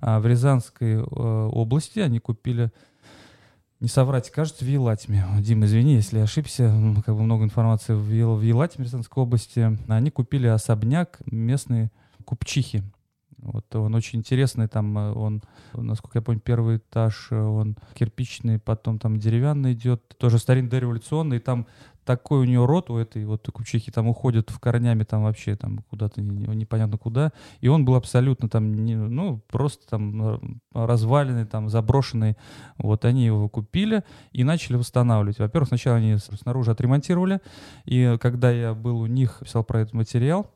а 0.00 0.20
в 0.20 0.26
Рязанской 0.26 0.94
э, 0.94 1.00
области 1.02 1.98
они 1.98 2.20
купили 2.20 2.70
не 3.80 3.88
соврать, 3.88 4.30
кажется, 4.30 4.64
в 4.64 4.68
Елатиме. 4.68 5.26
Дим, 5.40 5.64
извини, 5.64 5.94
если 5.94 6.18
я 6.18 6.24
ошибся, 6.24 6.72
как 7.04 7.14
бы 7.14 7.22
много 7.22 7.44
информации 7.44 7.92
в, 7.92 8.36
в 8.36 8.40
Елатиме, 8.40 8.86
Рязанской 8.86 9.22
области. 9.22 9.76
Они 9.88 10.10
купили 10.10 10.46
особняк 10.46 11.18
местные 11.26 11.90
купчихи. 12.26 12.82
Вот 13.38 13.74
он 13.76 13.94
очень 13.94 14.18
интересный, 14.20 14.66
там 14.66 14.96
э, 14.98 15.12
он, 15.12 15.42
насколько 15.74 16.18
я 16.18 16.22
помню, 16.22 16.40
первый 16.40 16.78
этаж, 16.78 17.28
э, 17.30 17.38
он 17.38 17.76
кирпичный, 17.94 18.58
потом 18.58 18.98
там 18.98 19.18
деревянный 19.18 19.74
идет, 19.74 20.16
тоже 20.18 20.38
старинный 20.38 20.70
дореволюционный, 20.70 21.36
и 21.36 21.40
там 21.40 21.66
такой 22.04 22.40
у 22.40 22.44
нее 22.44 22.64
рот 22.64 22.88
у 22.88 22.96
этой 22.96 23.24
вот 23.24 23.46
кучихи 23.52 23.90
там 23.90 24.08
уходит 24.08 24.50
в 24.50 24.58
корнями 24.60 25.02
там 25.02 25.24
вообще 25.24 25.56
там 25.56 25.78
куда-то 25.90 26.22
непонятно 26.22 26.96
куда. 26.96 27.32
И 27.60 27.68
он 27.68 27.84
был 27.84 27.96
абсолютно 27.96 28.48
там, 28.48 28.72
не, 28.72 28.94
ну, 28.94 29.42
просто 29.48 29.86
там 29.88 30.60
разваленный, 30.72 31.46
там 31.46 31.68
заброшенный. 31.68 32.36
Вот 32.78 33.04
они 33.04 33.26
его 33.26 33.48
купили 33.48 34.04
и 34.30 34.44
начали 34.44 34.76
восстанавливать. 34.76 35.40
Во-первых, 35.40 35.68
сначала 35.68 35.96
они 35.96 36.16
снаружи 36.16 36.70
отремонтировали. 36.70 37.40
И 37.84 38.16
когда 38.20 38.52
я 38.52 38.72
был 38.72 39.00
у 39.00 39.06
них, 39.06 39.40
писал 39.42 39.64
про 39.64 39.80
этот 39.80 39.94
материал, 39.94 40.48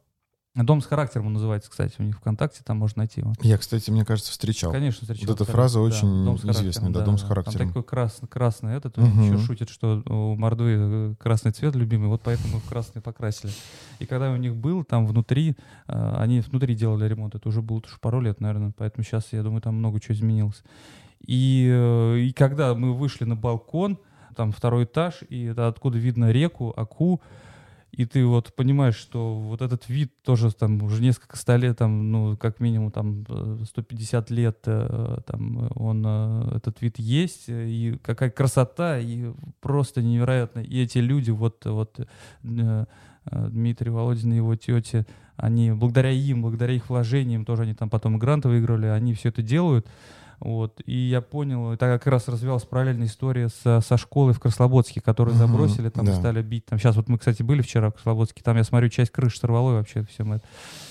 Дом 0.57 0.81
с 0.81 0.87
характером 0.87 1.29
он 1.29 1.35
называется, 1.35 1.71
кстати, 1.71 1.95
у 2.01 2.03
них 2.03 2.17
ВКонтакте, 2.17 2.63
там 2.65 2.77
можно 2.77 3.01
найти 3.01 3.21
его. 3.21 3.33
Я, 3.41 3.57
кстати, 3.57 3.89
мне 3.91 4.05
кажется, 4.05 4.33
встречал. 4.33 4.73
Конечно, 4.73 5.03
встречал. 5.03 5.29
Вот 5.29 5.41
эта 5.41 5.51
фраза 5.51 5.79
да, 5.79 5.83
очень 5.83 6.25
дом 6.25 6.37
известная, 6.37 6.91
да, 6.91 7.05
дом 7.05 7.19
с 7.19 7.23
характером. 7.23 7.59
Там 7.59 7.69
такой 7.69 7.85
красный, 7.85 8.29
красный 8.29 8.77
этот, 8.77 8.99
угу. 8.99 9.07
еще 9.07 9.39
шутит, 9.39 9.71
что 9.71 10.03
у 10.07 10.35
Мордвы 10.35 10.75
э, 10.77 11.15
красный 11.21 11.53
цвет 11.53 11.77
любимый, 11.77 12.09
вот 12.09 12.23
поэтому 12.25 12.59
в 12.59 12.69
красный 12.69 13.01
покрасили. 13.01 13.53
И 14.01 14.07
когда 14.07 14.33
у 14.33 14.37
них 14.37 14.57
был, 14.57 14.83
там 14.83 15.07
внутри, 15.07 15.57
э, 15.87 16.17
они 16.19 16.41
внутри 16.41 16.75
делали 16.75 17.07
ремонт, 17.09 17.37
это 17.37 17.49
уже 17.49 17.63
было 17.63 17.79
уж 17.79 18.01
пару 18.01 18.21
лет, 18.21 18.41
наверное, 18.41 18.73
поэтому 18.77 19.05
сейчас, 19.05 19.29
я 19.31 19.45
думаю, 19.45 19.63
там 19.63 19.77
много 19.77 20.01
чего 20.01 20.15
изменилось. 20.15 20.65
И, 21.25 21.71
э, 21.73 22.19
и 22.19 22.33
когда 22.33 22.75
мы 22.75 22.93
вышли 22.93 23.25
на 23.25 23.37
балкон, 23.37 23.99
там 24.35 24.51
второй 24.51 24.85
этаж, 24.85 25.21
и 25.29 25.45
это 25.45 25.69
откуда 25.69 25.99
видно 25.99 26.33
реку, 26.33 26.73
Аку, 26.77 27.21
и 27.93 28.05
ты 28.07 28.25
вот 28.25 28.55
понимаешь, 28.55 28.97
что 28.97 29.35
вот 29.35 29.63
этот 29.63 29.89
вид 29.89 30.13
тоже 30.23 30.53
там 30.53 30.83
уже 30.83 31.03
несколько 31.03 31.37
ста 31.37 31.57
лет, 31.57 31.79
там, 31.79 32.13
ну, 32.13 32.37
как 32.37 32.61
минимум 32.61 32.91
там 32.91 33.25
150 33.65 34.31
лет 34.31 34.59
э, 34.67 35.19
там 35.27 35.71
он, 35.75 36.05
э, 36.07 36.57
этот 36.57 36.81
вид 36.83 36.99
есть, 36.99 37.45
и 37.49 37.99
какая 38.03 38.31
красота, 38.31 38.99
и 38.99 39.33
просто 39.61 40.03
невероятно. 40.03 40.61
И 40.61 40.83
эти 40.83 40.99
люди, 40.99 41.31
вот, 41.31 41.65
вот 41.65 42.01
э, 42.45 42.87
Дмитрий 43.25 43.91
Володин 43.91 44.33
и 44.33 44.37
его 44.37 44.55
тети, 44.57 45.07
они 45.37 45.73
благодаря 45.73 46.11
им, 46.11 46.43
благодаря 46.43 46.75
их 46.75 46.89
вложениям, 46.89 47.45
тоже 47.45 47.63
они 47.63 47.75
там 47.75 47.91
потом 47.91 48.19
гранты 48.19 48.49
выиграли, 48.49 48.87
они 48.87 49.15
все 49.15 49.31
это 49.31 49.43
делают. 49.43 49.87
Вот. 50.41 50.81
И 50.87 50.97
я 50.97 51.21
понял, 51.21 51.71
это 51.71 51.87
как 51.87 52.07
раз 52.07 52.27
развивалась 52.27 52.65
параллельная 52.65 53.07
история 53.07 53.51
со, 53.51 53.81
со 53.81 53.99
школой 53.99 54.33
в 54.33 54.41
Краслободске, 54.41 55.03
которую 55.03 55.35
uh-huh, 55.35 55.39
забросили, 55.39 55.91
там 55.91 56.07
да. 56.07 56.15
стали 56.15 56.43
бить. 56.43 56.65
Там, 56.65 56.79
сейчас 56.79 56.97
вот 56.97 57.09
мы, 57.09 57.19
кстати, 57.19 57.43
были 57.43 57.61
вчера 57.61 57.91
в 57.91 57.93
Краслободске, 57.93 58.43
там 58.43 58.57
я 58.57 58.65
смотрю, 58.65 58.89
часть 58.89 59.11
крыши 59.11 59.39
сорвало 59.39 59.73
вообще 59.73 60.03
всем 60.07 60.33
это. 60.33 60.45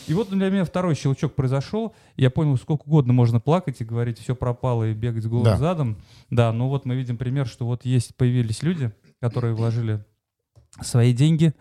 И 0.08 0.14
вот 0.14 0.30
для 0.30 0.50
меня 0.52 0.66
второй 0.66 0.94
щелчок 0.94 1.34
произошел. 1.34 1.96
Я 2.16 2.30
понял, 2.30 2.58
сколько 2.58 2.84
угодно 2.84 3.12
можно 3.12 3.40
плакать 3.40 3.82
и 3.82 3.84
говорить, 3.84 4.20
все 4.20 4.36
пропало 4.36 4.92
и 4.92 4.94
бегать 4.94 5.24
с 5.24 5.28
голым 5.28 5.46
да. 5.46 5.58
задом. 5.58 5.98
Да, 6.30 6.54
но 6.54 6.70
вот 6.70 6.86
мы 6.86 6.96
видим 6.96 7.18
пример, 7.18 7.48
что 7.48 7.66
вот 7.66 7.86
есть, 7.86 8.16
появились 8.16 8.62
люди, 8.62 8.92
которые 9.20 9.56
вложили 9.56 10.06
свои 10.80 11.12
деньги, 11.12 11.54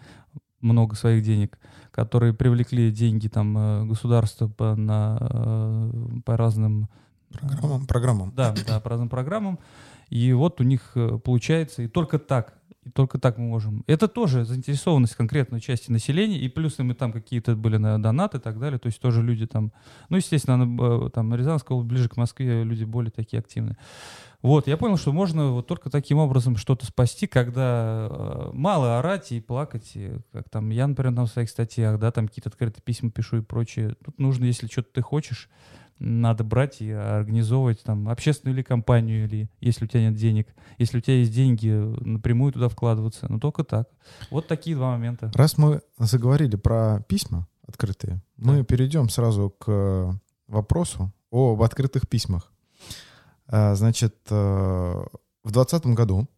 много 0.60 0.94
своих 0.94 1.24
денег, 1.24 1.58
которые 1.90 2.34
привлекли 2.34 2.90
деньги 2.90 3.28
там 3.28 3.56
э, 3.56 3.84
государства 3.86 4.48
по, 4.48 4.74
на, 4.74 5.18
э, 5.20 5.90
по 6.24 6.36
разным 6.36 6.88
Программам, 7.30 7.86
программам. 7.86 8.32
Да, 8.34 8.54
да, 8.66 8.80
по 8.80 8.90
разным 8.90 9.08
программам. 9.08 9.58
И 10.08 10.32
вот 10.32 10.60
у 10.60 10.64
них 10.64 10.92
э, 10.94 11.18
получается, 11.22 11.82
и 11.82 11.88
только 11.88 12.18
так, 12.18 12.54
и 12.84 12.90
только 12.90 13.18
так 13.18 13.36
мы 13.36 13.46
можем. 13.46 13.84
Это 13.86 14.08
тоже 14.08 14.44
заинтересованность 14.44 15.14
конкретной 15.14 15.60
части 15.60 15.90
населения, 15.90 16.38
и 16.38 16.48
плюс 16.48 16.78
мы 16.78 16.94
там 16.94 17.12
какие-то 17.12 17.54
были 17.54 17.76
на 17.76 18.00
донаты 18.02 18.38
и 18.38 18.40
так 18.40 18.58
далее, 18.58 18.78
то 18.78 18.86
есть 18.86 19.00
тоже 19.00 19.22
люди 19.22 19.46
там, 19.46 19.72
ну, 20.08 20.16
естественно, 20.16 21.06
э, 21.06 21.10
там 21.10 21.34
Рязанская 21.34 21.76
область, 21.76 21.90
ближе 21.90 22.08
к 22.08 22.16
Москве, 22.16 22.64
люди 22.64 22.84
более 22.84 23.10
такие 23.10 23.40
активные. 23.40 23.76
Вот, 24.40 24.68
я 24.68 24.76
понял, 24.76 24.96
что 24.96 25.12
можно 25.12 25.50
вот 25.50 25.66
только 25.66 25.90
таким 25.90 26.18
образом 26.18 26.56
что-то 26.56 26.86
спасти, 26.86 27.26
когда 27.26 28.08
э, 28.08 28.50
мало 28.54 28.98
орать 28.98 29.32
и 29.32 29.40
плакать, 29.40 29.90
и, 29.94 30.12
как 30.32 30.48
там 30.48 30.70
я, 30.70 30.86
например, 30.86 31.14
там 31.14 31.26
в 31.26 31.30
своих 31.30 31.50
статьях, 31.50 31.98
да, 31.98 32.12
там 32.12 32.28
какие-то 32.28 32.48
открытые 32.48 32.82
письма 32.82 33.10
пишу 33.10 33.38
и 33.38 33.42
прочее. 33.42 33.96
Тут 34.04 34.18
нужно, 34.18 34.44
если 34.44 34.68
что-то 34.68 34.88
ты 34.94 35.02
хочешь, 35.02 35.50
надо 35.98 36.44
брать 36.44 36.80
и 36.80 36.90
организовывать 36.90 37.82
там 37.82 38.08
общественную 38.08 38.56
или 38.56 38.62
компанию, 38.62 39.24
или 39.24 39.50
если 39.60 39.84
у 39.84 39.88
тебя 39.88 40.08
нет 40.08 40.14
денег. 40.14 40.48
Если 40.78 40.98
у 40.98 41.00
тебя 41.00 41.16
есть 41.16 41.32
деньги, 41.32 41.68
напрямую 41.68 42.52
туда 42.52 42.68
вкладываться. 42.68 43.26
Но 43.28 43.38
только 43.38 43.64
так. 43.64 43.88
Вот 44.30 44.46
такие 44.46 44.76
два 44.76 44.92
момента. 44.92 45.30
Раз 45.34 45.58
мы 45.58 45.82
заговорили 45.98 46.56
про 46.56 47.00
письма 47.08 47.48
открытые, 47.66 48.22
да. 48.36 48.52
мы 48.52 48.64
перейдем 48.64 49.08
сразу 49.08 49.50
к 49.50 50.18
вопросу 50.46 51.12
об 51.30 51.62
открытых 51.62 52.08
письмах. 52.08 52.50
А, 53.46 53.74
значит, 53.74 54.16
э, 54.30 54.34
в 54.34 55.52
2020 55.52 55.86
году 55.94 56.28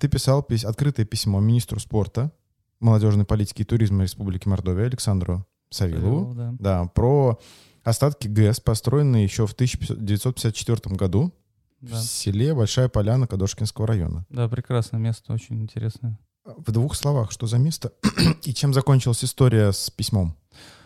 ты 0.00 0.08
писал 0.08 0.42
пись 0.42 0.64
открытое 0.64 1.06
письмо 1.06 1.40
министру 1.40 1.78
спорта, 1.80 2.32
молодежной 2.80 3.24
политики 3.24 3.62
и 3.62 3.64
туризма 3.64 4.02
Республики 4.02 4.48
Мордовия 4.48 4.86
Александру 4.86 5.46
Савилову, 5.70 6.32
Савилову 6.32 6.34
да. 6.34 6.54
Да, 6.58 6.88
про 6.88 7.40
Остатки 7.84 8.28
ГЭС 8.28 8.60
построены 8.60 9.16
еще 9.16 9.46
в 9.46 9.52
1954 9.52 10.96
году 10.96 11.32
да. 11.80 11.96
в 11.96 12.00
селе 12.00 12.54
Большая 12.54 12.88
Поляна 12.88 13.26
Кадошкинского 13.26 13.86
района. 13.86 14.24
Да, 14.30 14.48
прекрасное 14.48 15.00
место, 15.00 15.32
очень 15.32 15.60
интересное. 15.60 16.18
В 16.44 16.72
двух 16.72 16.96
словах, 16.96 17.30
что 17.30 17.46
за 17.46 17.58
место 17.58 17.92
и 18.42 18.52
чем 18.52 18.74
закончилась 18.74 19.24
история 19.24 19.72
с 19.72 19.90
письмом? 19.90 20.36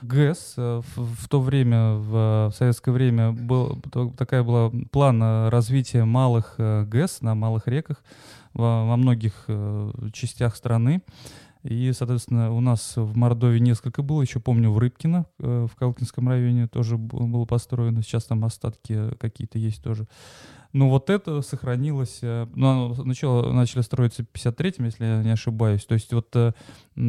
ГЭС 0.03 0.55
э, 0.57 0.83
в, 0.95 1.15
в 1.15 1.29
то 1.29 1.41
время, 1.41 1.95
в, 1.95 2.51
в 2.51 2.53
советское 2.57 2.93
время, 2.93 3.33
был, 3.33 3.81
такая 4.17 4.43
была 4.43 4.71
план 4.91 5.49
развития 5.49 6.05
малых 6.05 6.55
э, 6.59 6.85
ГЭС 6.85 7.23
на 7.23 7.35
малых 7.35 7.67
реках 7.69 8.05
во, 8.53 8.87
во 8.87 8.97
многих 8.97 9.45
э, 9.49 9.93
частях 10.13 10.57
страны. 10.57 11.03
И, 11.67 11.93
соответственно, 11.93 12.53
у 12.53 12.61
нас 12.61 12.95
в 12.97 13.17
Мордовии 13.17 13.59
несколько 13.59 14.03
было. 14.03 14.23
Еще 14.23 14.39
помню, 14.39 14.71
в 14.71 14.79
Рыбкино, 14.79 15.27
э, 15.41 15.67
в 15.71 15.75
Калкинском 15.75 16.29
районе 16.29 16.69
тоже 16.69 16.97
было 16.97 17.45
построено. 17.45 18.03
Сейчас 18.03 18.25
там 18.25 18.45
остатки 18.45 19.11
какие-то 19.19 19.59
есть 19.59 19.83
тоже. 19.83 20.07
Но 20.73 20.89
вот 20.89 21.11
это 21.11 21.43
сохранилось. 21.43 22.21
Э, 22.23 22.47
ну, 22.55 22.95
начало, 23.05 23.53
начали 23.53 23.83
строиться 23.83 24.23
в 24.23 24.27
53-м, 24.27 24.85
если 24.85 25.05
я 25.05 25.23
не 25.25 25.31
ошибаюсь. 25.31 25.85
То 25.85 25.95
есть 25.95 26.13
вот 26.13 26.35
э, 26.37 26.53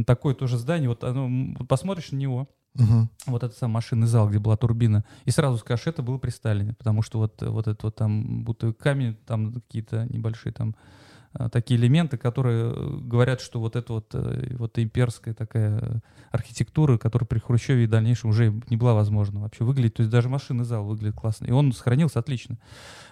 такое 0.08 0.34
тоже 0.34 0.58
здание. 0.58 0.90
Вот 0.90 1.04
оно, 1.04 1.56
посмотришь 1.66 2.12
на 2.12 2.18
него, 2.18 2.48
Угу. 2.76 3.10
Вот 3.32 3.42
этот 3.42 3.58
сам 3.58 3.72
машинный 3.72 4.06
зал, 4.06 4.30
где 4.30 4.38
была 4.38 4.56
турбина. 4.56 5.04
И 5.26 5.32
сразу 5.32 5.58
скажешь, 5.58 5.88
это 5.88 6.04
было 6.04 6.20
при 6.20 6.30
Сталине, 6.30 6.74
потому 6.74 7.02
что 7.02 7.18
вот, 7.18 7.42
вот 7.42 7.68
это 7.68 7.88
вот 7.88 7.96
там 7.96 8.44
будто 8.44 8.72
камень, 8.72 9.16
там 9.26 9.52
какие-то 9.52 10.06
небольшие 10.06 10.54
там 10.54 10.76
Э, 10.76 11.07
такие 11.52 11.80
элементы, 11.80 12.18
которые 12.18 12.72
э, 12.72 12.98
говорят, 13.02 13.42
что 13.42 13.60
вот 13.60 13.76
эта 13.76 13.94
вот, 13.94 14.10
э, 14.14 14.56
вот 14.58 14.78
имперская 14.80 15.34
такая 15.34 16.02
архитектура, 16.32 16.98
которая 16.98 17.28
при 17.28 17.40
Хрущеве 17.40 17.84
и 17.84 17.88
дальнейшем 17.88 18.32
уже 18.32 18.54
не 18.70 18.78
была 18.78 18.94
возможна 18.94 19.42
вообще 19.42 19.64
выглядеть. 19.64 19.96
То 19.96 20.02
есть 20.02 20.12
даже 20.12 20.30
машинный 20.30 20.66
зал 20.66 20.86
выглядит 20.86 21.16
классно. 21.16 21.46
И 21.46 21.52
он 21.52 21.72
сохранился 21.74 22.20
отлично. 22.20 22.58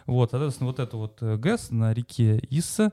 Вот, 0.06 0.32
соответственно, 0.32 0.68
вот 0.68 0.80
это 0.80 0.98
вот 0.98 1.22
ГЭС 1.22 1.72
на 1.72 1.94
реке 1.94 2.42
Исса, 2.50 2.92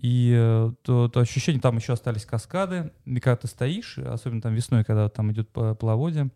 и 0.00 0.70
то, 0.82 1.08
то 1.08 1.20
ощущение, 1.20 1.60
там 1.60 1.76
еще 1.76 1.92
остались 1.92 2.24
каскады, 2.24 2.92
и 3.04 3.18
когда 3.18 3.36
ты 3.36 3.48
стоишь, 3.48 3.98
особенно 3.98 4.40
там 4.40 4.54
весной, 4.54 4.84
когда 4.84 5.08
там 5.08 5.32
идет 5.32 5.50
половодье, 5.50 6.30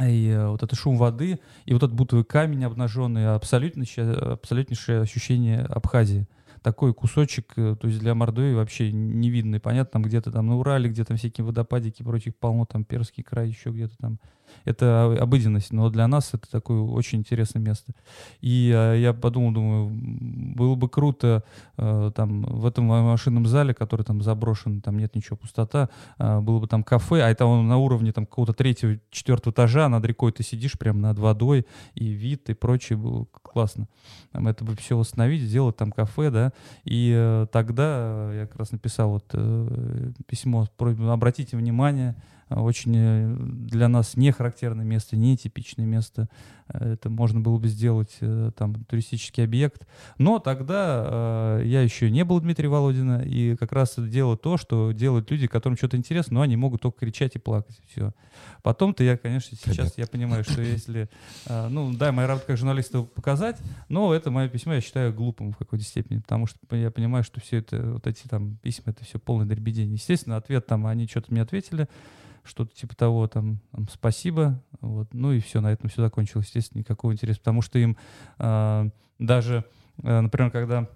и 0.00 0.38
вот 0.46 0.62
это 0.62 0.76
шум 0.76 0.96
воды, 0.96 1.40
и 1.64 1.72
вот 1.72 1.82
этот 1.82 1.94
бутовый 1.94 2.24
камень 2.24 2.64
обнаженный, 2.64 3.34
абсолютнейшее, 3.34 4.12
абсолютнейшее 4.12 5.00
ощущение 5.00 5.62
Абхазии 5.62 6.28
такой 6.66 6.92
кусочек, 6.92 7.52
э, 7.54 7.76
то 7.80 7.86
есть 7.86 8.00
для 8.00 8.12
Мордовии 8.16 8.52
вообще 8.52 8.90
не 8.90 9.30
видно. 9.30 9.54
И 9.54 9.58
понятно, 9.60 9.92
там 9.92 10.02
где-то 10.02 10.32
там 10.32 10.48
на 10.48 10.56
Урале, 10.56 10.90
где 10.90 11.04
там 11.04 11.16
всякие 11.16 11.44
водопадики 11.44 12.02
прочих 12.02 12.34
полно, 12.34 12.64
там 12.64 12.82
Перский 12.82 13.22
край 13.22 13.46
еще 13.46 13.70
где-то 13.70 13.96
там. 13.98 14.18
Это 14.64 15.16
обыденность, 15.20 15.72
но 15.72 15.90
для 15.90 16.06
нас 16.08 16.34
это 16.34 16.50
такое 16.50 16.80
очень 16.80 17.18
интересное 17.18 17.60
место. 17.60 17.92
И 18.40 18.72
э, 18.74 18.98
я 19.00 19.12
подумал, 19.12 19.52
думаю, 19.52 19.90
было 19.90 20.74
бы 20.74 20.88
круто 20.88 21.44
э, 21.76 22.10
там 22.14 22.42
в 22.42 22.66
этом 22.66 22.86
машинном 22.86 23.46
зале, 23.46 23.74
который 23.74 24.02
там 24.02 24.22
заброшен, 24.22 24.80
там 24.80 24.98
нет 24.98 25.14
ничего, 25.14 25.36
пустота, 25.36 25.88
э, 26.18 26.40
было 26.40 26.60
бы 26.60 26.66
там 26.66 26.82
кафе, 26.82 27.22
а 27.22 27.30
это 27.30 27.46
он 27.46 27.68
на 27.68 27.78
уровне 27.78 28.12
там 28.12 28.26
какого-то 28.26 28.52
третьего, 28.52 28.98
четвертого 29.10 29.52
этажа, 29.52 29.88
над 29.88 30.04
рекой 30.04 30.32
ты 30.32 30.42
сидишь 30.42 30.78
прямо 30.78 31.00
над 31.00 31.18
водой, 31.18 31.66
и 31.94 32.08
вид, 32.08 32.48
и 32.50 32.54
прочее 32.54 32.98
было 32.98 33.26
классно. 33.42 33.88
Это 34.32 34.64
бы 34.64 34.76
все 34.76 34.96
восстановить, 34.96 35.42
сделать 35.42 35.76
там 35.76 35.92
кафе, 35.92 36.30
да, 36.30 36.52
и 36.84 37.46
тогда 37.52 38.32
я 38.34 38.46
как 38.46 38.56
раз 38.56 38.72
написал 38.72 39.10
вот 39.10 39.34
письмо, 40.26 40.66
обратите 40.78 41.56
внимание, 41.56 42.16
очень 42.48 43.66
для 43.66 43.88
нас 43.88 44.16
не 44.16 44.30
характерное 44.30 44.84
место, 44.84 45.16
не 45.16 45.36
типичное 45.36 45.86
место. 45.86 46.28
Это 46.68 47.10
можно 47.10 47.38
было 47.38 47.58
бы 47.58 47.68
сделать 47.68 48.18
там 48.56 48.84
туристический 48.86 49.44
объект. 49.44 49.86
Но 50.18 50.40
тогда 50.40 51.60
я 51.62 51.82
еще 51.82 52.10
не 52.10 52.24
был 52.24 52.40
Дмитрий 52.40 52.66
Володина, 52.66 53.22
и 53.22 53.54
как 53.56 53.72
раз 53.72 53.94
делал 53.98 54.36
то, 54.36 54.56
что 54.56 54.90
делают 54.92 55.30
люди, 55.30 55.46
которым 55.46 55.76
что-то 55.76 55.96
интересно, 55.96 56.34
но 56.34 56.40
они 56.42 56.56
могут 56.56 56.82
только 56.82 57.00
кричать 57.00 57.36
и 57.36 57.38
плакать. 57.38 57.80
Все. 57.88 58.12
Потом-то 58.62 59.04
я, 59.04 59.16
конечно, 59.16 59.56
сейчас 59.56 59.76
Ребят. 59.76 59.94
я 59.98 60.06
понимаю, 60.06 60.42
что 60.44 60.60
если... 60.60 61.08
Ну, 61.48 61.92
да, 61.94 62.10
моя 62.10 62.26
работа 62.26 62.48
как 62.48 62.56
журналиста 62.58 63.02
показать, 63.02 63.58
но 63.88 64.12
это 64.12 64.30
мое 64.30 64.48
письмо 64.48 64.74
я 64.74 64.80
считаю 64.80 65.14
глупым 65.14 65.52
в 65.52 65.56
какой-то 65.56 65.84
степени, 65.84 66.18
потому 66.18 66.46
что 66.46 66.58
я 66.74 66.90
понимаю, 66.90 67.22
что 67.22 67.40
все 67.40 67.58
это, 67.58 67.92
вот 67.92 68.06
эти 68.08 68.26
там 68.26 68.56
письма, 68.56 68.92
это 68.92 69.04
все 69.04 69.20
полное 69.20 69.46
дребедень. 69.46 69.92
Естественно, 69.92 70.36
ответ 70.36 70.66
там, 70.66 70.86
они 70.86 71.06
что-то 71.06 71.32
мне 71.32 71.42
ответили, 71.42 71.88
что-то 72.46 72.74
типа 72.74 72.96
того, 72.96 73.26
там, 73.28 73.60
там 73.72 73.88
спасибо, 73.88 74.62
вот, 74.80 75.12
ну 75.12 75.32
и 75.32 75.40
все, 75.40 75.60
на 75.60 75.72
этом 75.72 75.88
все 75.88 76.02
закончилось, 76.02 76.46
естественно, 76.46 76.80
никакого 76.80 77.12
интереса, 77.12 77.40
потому 77.40 77.62
что 77.62 77.78
им 77.78 77.96
э, 78.38 78.90
даже, 79.18 79.64
э, 80.02 80.20
например, 80.20 80.50
когда 80.50 80.88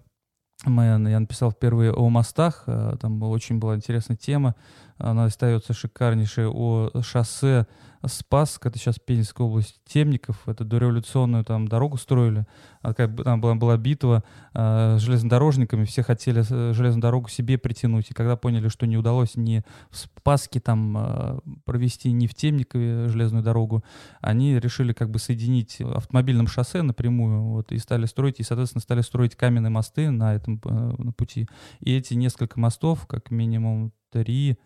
мы, 0.65 0.85
я 0.85 0.99
написал 0.99 1.51
впервые 1.51 1.93
о 1.93 2.09
мостах, 2.11 2.65
э, 2.67 2.97
там 3.01 3.23
очень 3.23 3.59
была 3.59 3.77
интересная 3.77 4.17
тема, 4.17 4.55
она 4.99 5.25
остается 5.25 5.73
шикарнейшая, 5.73 6.49
о 6.49 6.91
шоссе 7.03 7.67
Спасск, 8.07 8.65
это 8.65 8.79
сейчас 8.79 8.99
Пензенская 8.99 9.47
область, 9.47 9.81
Темников, 9.87 10.49
это 10.49 10.65
дореволюционную 10.65 11.45
там 11.45 11.69
дорогу 11.69 11.99
строили, 11.99 12.47
а 12.81 12.95
там 12.95 13.41
была, 13.41 13.55
была 13.55 13.77
битва 13.77 14.25
э, 14.55 14.97
железнодорожниками, 14.99 15.85
все 15.85 16.03
хотели 16.03 16.41
э, 16.41 16.73
железную 16.73 17.03
дорогу 17.03 17.29
себе 17.29 17.59
притянуть, 17.59 18.11
и 18.11 18.15
когда 18.15 18.37
поняли, 18.37 18.69
что 18.69 18.87
не 18.87 18.97
удалось 18.97 19.37
ни 19.37 19.63
в 19.91 19.97
Спаске 19.97 20.61
там 20.61 20.97
э, 20.97 21.41
провести, 21.65 22.11
ни 22.13 22.27
в 22.27 22.35
Темникове 22.35 23.09
железную 23.09 23.45
дорогу, 23.45 23.85
они 24.21 24.59
решили 24.59 24.93
как 24.93 25.11
бы 25.11 25.19
соединить 25.19 25.81
автомобильным 25.81 26.47
шоссе 26.47 26.83
напрямую, 26.83 27.43
вот, 27.43 27.73
и 27.73 27.79
стали 27.79 28.07
строить, 28.07 28.41
и, 28.41 28.43
соответственно, 28.43 28.81
стали 28.81 29.03
строить 29.03 29.37
каменные 29.37 29.71
мосты 29.71 30.11
на 30.11 30.35
этом 30.35 30.61
э, 30.65 30.95
на 30.97 31.13
пути. 31.13 31.49
И 31.81 31.95
эти 31.95 32.15
несколько 32.15 32.59
мостов, 32.59 33.07
как 33.07 33.31
минимум 33.31 33.93
три, 34.11 34.59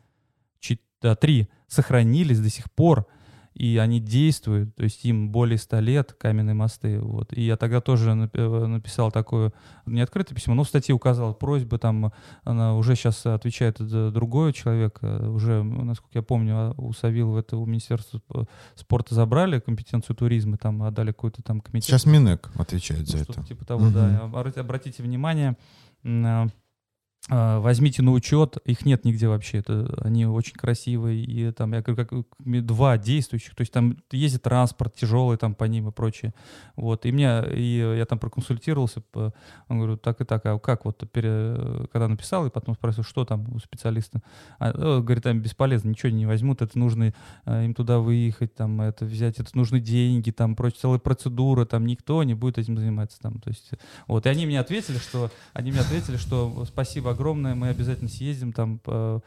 да, 1.05 1.15
три, 1.15 1.49
сохранились 1.69 2.41
до 2.41 2.49
сих 2.49 2.73
пор, 2.73 3.07
и 3.55 3.77
они 3.79 4.01
действуют, 4.01 4.75
то 4.75 4.83
есть 4.83 5.05
им 5.05 5.31
более 5.31 5.59
100 5.59 5.81
лет, 5.81 6.13
каменные 6.13 6.55
мосты, 6.55 6.99
вот. 7.01 7.33
И 7.33 7.43
я 7.43 7.57
тогда 7.57 7.81
тоже 7.81 8.15
написал 8.15 9.13
такое, 9.13 9.53
не 9.87 10.01
открытое 10.01 10.35
письмо, 10.35 10.55
но 10.55 10.65
в 10.65 10.69
статье 10.69 10.95
указал 10.95 11.35
просьбы, 11.35 11.79
там, 11.79 12.13
она 12.43 12.77
уже 12.77 12.97
сейчас 12.97 13.25
отвечает 13.27 13.79
другой 14.13 14.53
человек, 14.53 14.99
э, 15.03 15.29
уже, 15.29 15.63
насколько 15.63 16.19
я 16.19 16.23
помню, 16.23 16.55
а, 16.57 16.75
у 16.77 16.93
Савилова 16.93 17.41
это 17.41 17.57
у 17.57 17.67
Министерства 17.67 18.21
спорта 18.75 19.15
забрали 19.15 19.61
компетенцию 19.61 20.17
туризма, 20.17 20.57
там 20.59 20.83
отдали 20.83 21.13
какой-то 21.13 21.43
там 21.43 21.61
комитет. 21.61 21.89
Сейчас 21.89 22.07
Минэк 22.07 22.51
отвечает 22.57 23.09
за 23.09 23.19
это. 23.19 23.45
Типа 23.45 23.65
того, 23.65 23.85
угу. 23.85 23.93
да. 23.93 24.31
Обратите 24.57 25.03
внимание, 25.03 25.57
а, 26.05 26.49
возьмите 27.31 28.03
на 28.03 28.13
учет, 28.13 28.59
их 28.67 28.85
нет 28.85 29.07
нигде 29.07 29.29
вообще, 29.29 29.59
это, 29.59 29.99
они 30.03 30.27
очень 30.27 30.53
красивые, 30.55 31.25
и 31.25 31.53
там, 31.53 31.73
я 31.73 31.81
говорю, 31.81 32.05
как 32.05 32.67
два 32.67 32.99
действующих, 32.99 33.55
то 33.55 33.63
есть 33.63 33.73
там 33.73 33.97
ездит 34.13 34.43
транспорт 34.43 34.95
тяжелый 34.95 35.39
там 35.39 35.55
по 35.55 35.65
ним 35.65 35.89
и 35.89 35.93
прочее, 35.93 36.35
вот, 36.77 37.07
и 37.07 37.13
мне, 37.13 37.43
и 37.51 37.79
я 37.97 38.05
там 38.05 38.19
проконсультировался, 38.19 39.03
он 39.15 39.79
говорит, 39.79 40.03
так 40.03 40.21
и 40.21 40.25
так, 40.25 40.45
а 40.45 40.59
как 40.59 40.85
вот, 40.85 41.03
пере, 41.13 41.87
когда 41.93 42.09
написал, 42.09 42.45
и 42.45 42.51
потом 42.51 42.75
спросил, 42.75 43.05
что 43.05 43.25
там 43.25 43.55
у 43.55 43.59
специалиста, 43.59 44.21
а, 44.59 45.01
говорит, 45.01 45.25
там 45.25 45.41
бесполезно, 45.41 45.89
ничего 45.89 46.13
не 46.13 46.27
возьмут, 46.27 46.61
это 46.61 46.79
нужно 46.79 47.15
а, 47.47 47.65
им 47.65 47.73
туда 47.73 48.01
выехать, 48.01 48.55
там, 48.55 48.83
это 48.83 49.07
взять, 49.07 49.39
это 49.39 49.49
нужны 49.57 49.81
деньги, 49.81 50.31
там, 50.31 50.55
прочее, 50.55 50.81
целая 50.83 50.99
процедура, 50.99 51.65
там, 51.65 51.87
никто 51.87 52.23
не 52.23 52.35
будет 52.35 52.59
этим 52.59 52.77
заниматься, 52.77 53.19
там, 53.19 53.41
то 53.41 53.49
есть, 53.49 53.71
вот, 54.09 54.27
и 54.27 54.29
они 54.29 54.45
мне 54.45 54.61
ответили, 54.61 54.99
что, 54.99 55.31
они 55.55 55.71
мне 55.71 55.81
ответили, 55.81 56.19
что 56.19 56.67
спасибо 56.67 57.14
огромное, 57.15 57.55
мы 57.55 57.69
обязательно 57.69 58.11
съездим, 58.11 58.53
там 58.53 58.81
э, 58.87 59.21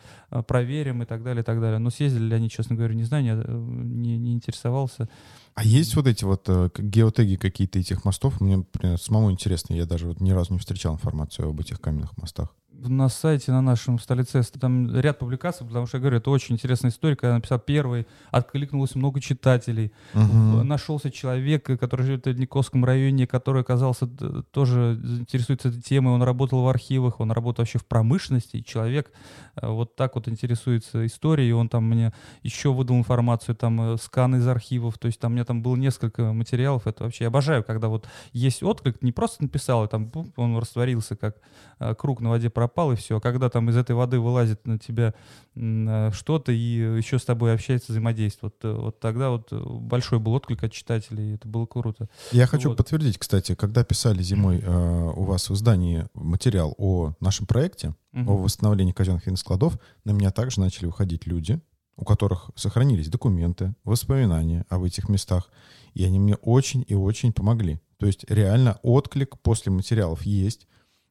проверим 0.47 1.03
и 1.03 1.05
так 1.05 1.23
далее, 1.23 1.41
и 1.41 1.45
так 1.45 1.59
далее. 1.59 1.79
Но 1.79 1.89
съездили 1.89 2.25
ли 2.25 2.35
они, 2.35 2.49
честно 2.49 2.75
говоря, 2.75 2.93
не 2.93 3.03
знаю, 3.03 3.23
не, 3.23 3.31
э, 3.31 3.45
не, 3.47 4.17
не 4.17 4.33
интересовался. 4.33 5.09
А 5.55 5.63
есть 5.63 5.95
вот 5.95 6.07
эти 6.07 6.23
вот 6.23 6.43
э, 6.47 6.69
геотеги 6.77 7.35
какие-то 7.35 7.79
этих 7.79 8.05
мостов? 8.05 8.39
Мне, 8.41 8.57
например, 8.57 8.99
самому 8.99 9.31
интересно, 9.31 9.73
я 9.73 9.85
даже 9.85 10.07
вот 10.07 10.21
ни 10.21 10.31
разу 10.31 10.53
не 10.53 10.59
встречал 10.59 10.93
информацию 10.93 11.49
об 11.49 11.59
этих 11.59 11.81
каменных 11.81 12.15
мостах 12.17 12.53
на 12.79 13.09
сайте, 13.09 13.51
на 13.51 13.61
нашем 13.61 13.99
столице, 13.99 14.41
там 14.59 14.95
ряд 14.99 15.19
публикаций, 15.19 15.65
потому 15.65 15.87
что, 15.87 15.97
я 15.97 16.01
говорю, 16.01 16.17
это 16.17 16.29
очень 16.29 16.55
интересная 16.55 16.91
история, 16.91 17.15
когда 17.15 17.29
я 17.29 17.35
написал 17.35 17.59
первый, 17.59 18.07
откликнулось 18.31 18.95
много 18.95 19.19
читателей. 19.19 19.91
Угу. 20.13 20.63
Нашелся 20.63 21.11
человек, 21.11 21.65
который 21.65 22.05
живет 22.05 22.25
в 22.25 22.39
Никосском 22.39 22.85
районе, 22.85 23.27
который 23.27 23.61
оказался 23.61 24.07
тоже 24.51 24.99
интересуется 25.19 25.69
этой 25.69 25.81
темой, 25.81 26.13
он 26.13 26.23
работал 26.23 26.63
в 26.63 26.67
архивах, 26.67 27.19
он 27.19 27.31
работал 27.31 27.63
вообще 27.63 27.79
в 27.79 27.85
промышленности, 27.85 28.57
и 28.57 28.65
человек 28.65 29.11
э, 29.55 29.67
вот 29.67 29.95
так 29.95 30.15
вот 30.15 30.27
интересуется 30.27 31.05
историей, 31.05 31.53
он 31.53 31.69
там 31.69 31.85
мне 31.85 32.13
еще 32.43 32.71
выдал 32.71 32.97
информацию, 32.97 33.55
там 33.55 33.93
э, 33.93 33.97
сканы 33.97 34.37
из 34.37 34.47
архивов, 34.47 34.97
то 34.97 35.07
есть 35.07 35.19
там 35.19 35.31
у 35.31 35.35
меня 35.35 35.45
там 35.45 35.61
было 35.61 35.75
несколько 35.75 36.33
материалов, 36.33 36.87
это 36.87 37.03
вообще 37.03 37.25
я 37.25 37.27
обожаю, 37.29 37.63
когда 37.63 37.87
вот 37.87 38.07
есть 38.33 38.63
отклик, 38.63 39.01
не 39.01 39.11
просто 39.11 39.43
написал, 39.43 39.85
и 39.85 39.87
там 39.87 40.09
он 40.35 40.57
растворился, 40.57 41.15
как 41.15 41.37
э, 41.79 41.95
круг 41.95 42.21
на 42.21 42.29
воде 42.29 42.49
пропал, 42.67 42.91
и 42.91 42.95
все. 42.95 43.17
А 43.17 43.21
когда 43.21 43.49
там 43.49 43.69
из 43.69 43.77
этой 43.77 43.95
воды 43.95 44.19
вылазит 44.19 44.65
на 44.67 44.77
тебя 44.77 45.13
э, 45.55 46.11
что-то 46.13 46.51
и 46.51 46.55
еще 46.55 47.17
с 47.17 47.25
тобой 47.25 47.53
общается, 47.53 47.91
взаимодействует, 47.91 48.53
вот, 48.61 48.69
э, 48.69 48.73
вот 48.73 48.99
тогда 48.99 49.29
вот 49.29 49.51
большой 49.51 50.19
был 50.19 50.33
отклик 50.33 50.63
от 50.63 50.71
читателей, 50.71 51.35
это 51.35 51.47
было 51.47 51.65
круто. 51.65 52.09
Я 52.31 52.45
хочу 52.45 52.69
вот. 52.69 52.77
подтвердить, 52.77 53.17
кстати, 53.17 53.55
когда 53.55 53.83
писали 53.83 54.21
зимой 54.21 54.59
э, 54.61 55.11
у 55.15 55.23
вас 55.23 55.49
в 55.49 55.53
издании 55.53 56.05
материал 56.13 56.75
о 56.77 57.13
нашем 57.19 57.45
проекте, 57.45 57.95
угу. 58.13 58.31
о 58.31 58.37
восстановлении 58.37 58.91
казенных 58.91 59.25
винскладов, 59.25 59.79
на 60.03 60.11
меня 60.11 60.31
также 60.31 60.59
начали 60.59 60.85
выходить 60.85 61.25
люди, 61.25 61.59
у 61.95 62.05
которых 62.05 62.51
сохранились 62.55 63.09
документы, 63.09 63.73
воспоминания 63.83 64.65
об 64.69 64.83
этих 64.83 65.09
местах, 65.09 65.49
и 65.93 66.03
они 66.03 66.19
мне 66.19 66.35
очень 66.35 66.85
и 66.87 66.93
очень 66.93 67.33
помогли. 67.33 67.79
То 67.97 68.05
есть 68.05 68.29
реально 68.29 68.79
отклик 68.83 69.39
после 69.39 69.71
материалов 69.71 70.21
есть. 70.23 70.67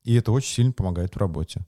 И 0.06 0.14
это 0.14 0.30
очень 0.30 0.54
сильно 0.54 0.72
помогает 0.72 1.14
в 1.14 1.18
работе. 1.18 1.66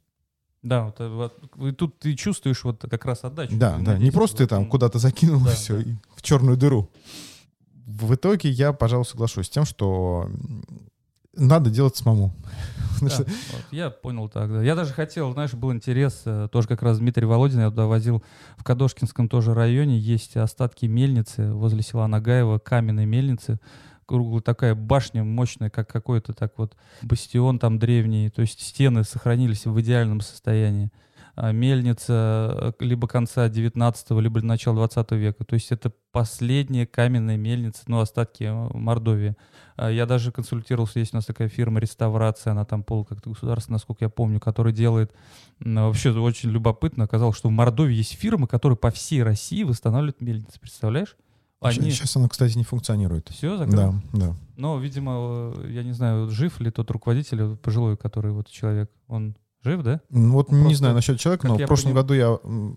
Да, 0.63 0.85
вот, 0.85 1.01
э, 1.01 1.09
вот, 1.09 1.77
тут 1.77 1.99
ты 1.99 2.15
чувствуешь 2.15 2.63
вот 2.63 2.85
как 2.89 3.05
раз 3.05 3.25
отдачу. 3.25 3.57
Да, 3.57 3.79
да, 3.81 3.99
не 3.99 4.13
просто 4.13 4.39
ты 4.39 4.47
там 4.47 4.67
куда-то 4.67 4.99
закинул 5.01 5.41
да, 5.41 5.51
все 5.51 5.83
да. 5.83 5.91
в 6.15 6.23
черную 6.23 6.57
дыру. 6.57 6.89
В 7.87 8.15
итоге 8.15 8.51
я, 8.51 8.73
пожалуй, 8.73 9.05
соглашусь 9.05 9.47
с 9.47 9.51
тем, 9.51 9.65
что 9.65 10.31
надо 11.35 11.69
делать 11.71 11.97
самому. 11.97 12.33
Да, 13.01 13.17
вот, 13.17 13.29
я 13.71 13.91
понял 13.91 14.29
так, 14.29 14.51
да. 14.51 14.61
Я 14.61 14.75
даже 14.75 14.93
хотел, 14.93 15.33
знаешь, 15.33 15.55
был 15.55 15.73
интерес, 15.73 16.23
э, 16.25 16.49
тоже 16.51 16.67
как 16.67 16.83
раз 16.83 16.99
Дмитрий 16.99 17.27
Володин, 17.27 17.61
я 17.61 17.71
туда 17.71 17.87
возил 17.87 18.25
в 18.57 18.65
Кадошкинском 18.65 19.29
тоже 19.29 19.55
районе, 19.55 20.01
есть 20.01 20.37
остатки 20.37 20.87
мельницы 20.87 21.53
возле 21.53 21.83
села 21.83 22.09
Нагаева, 22.09 22.59
каменной 22.59 23.07
мельницы, 23.07 23.61
круглая 24.09 24.41
такая 24.41 24.75
башня 24.75 25.23
мощная, 25.23 25.69
как 25.69 25.89
какой-то 25.89 26.33
так 26.33 26.55
вот 26.57 26.75
бастион 27.03 27.59
там 27.59 27.79
древний. 27.79 28.31
То 28.31 28.41
есть 28.41 28.61
стены 28.61 29.05
сохранились 29.05 29.67
в 29.67 29.81
идеальном 29.81 30.23
состоянии. 30.23 30.91
А 31.37 31.53
мельница 31.53 32.75
э, 32.81 32.85
либо 32.85 33.07
конца 33.07 33.49
19 33.49 34.11
либо 34.23 34.41
начала 34.43 34.77
20 34.77 35.13
века. 35.13 35.45
То 35.45 35.55
есть 35.55 35.71
это 35.71 35.93
последняя 36.11 36.87
каменная 36.87 37.37
мельница, 37.37 37.83
ну, 37.87 38.01
остатки 38.01 38.45
э, 38.45 38.77
Мордовии. 38.77 39.37
А 39.77 39.91
я 39.91 40.07
даже 40.07 40.33
консультировался, 40.33 40.99
есть 40.99 41.13
у 41.13 41.17
нас 41.17 41.27
такая 41.27 41.49
фирма 41.49 41.79
реставрация, 41.79 42.53
она 42.53 42.65
там 42.65 42.83
пол 42.83 43.05
как-то 43.05 43.31
государство, 43.31 43.73
насколько 43.73 44.07
я 44.07 44.09
помню, 44.09 44.41
которая 44.41 44.75
делает, 44.75 45.13
вообще 45.61 46.11
очень 46.11 46.51
любопытно, 46.51 47.05
оказалось, 47.05 47.37
что 47.37 47.51
в 47.51 47.53
Мордовии 47.53 47.95
есть 47.95 48.15
фирмы, 48.15 48.49
которые 48.49 48.77
по 48.77 48.91
всей 48.91 49.23
России 49.23 49.63
восстанавливают 49.63 50.21
мельницы, 50.21 50.59
представляешь? 50.59 51.15
Они... 51.61 51.91
Сейчас 51.91 52.17
она, 52.17 52.29
кстати, 52.29 52.57
не 52.57 52.65
функционирует. 52.65 53.29
Все 53.31 53.57
закрыто? 53.57 54.01
Да, 54.13 54.27
да. 54.27 54.37
Но, 54.57 54.79
видимо, 54.79 55.55
я 55.69 55.83
не 55.83 55.93
знаю, 55.93 56.31
жив 56.31 56.61
ли 56.61 56.71
тот 56.71 56.91
руководитель 56.91 57.57
пожилой, 57.57 57.97
который 57.97 58.33
вот 58.33 58.49
человек, 58.49 58.91
он 59.09 59.37
Жив, 59.65 59.83
да? 59.83 60.01
Вот 60.11 60.53
ну, 60.53 60.69
не 60.69 60.75
знаю 60.75 60.95
насчет 60.95 61.19
человека, 61.19 61.49
но 61.49 61.57
в 61.57 61.67
прошлом 61.67 61.93
поним... 61.93 61.97
году 61.97 62.15
я 62.15 62.27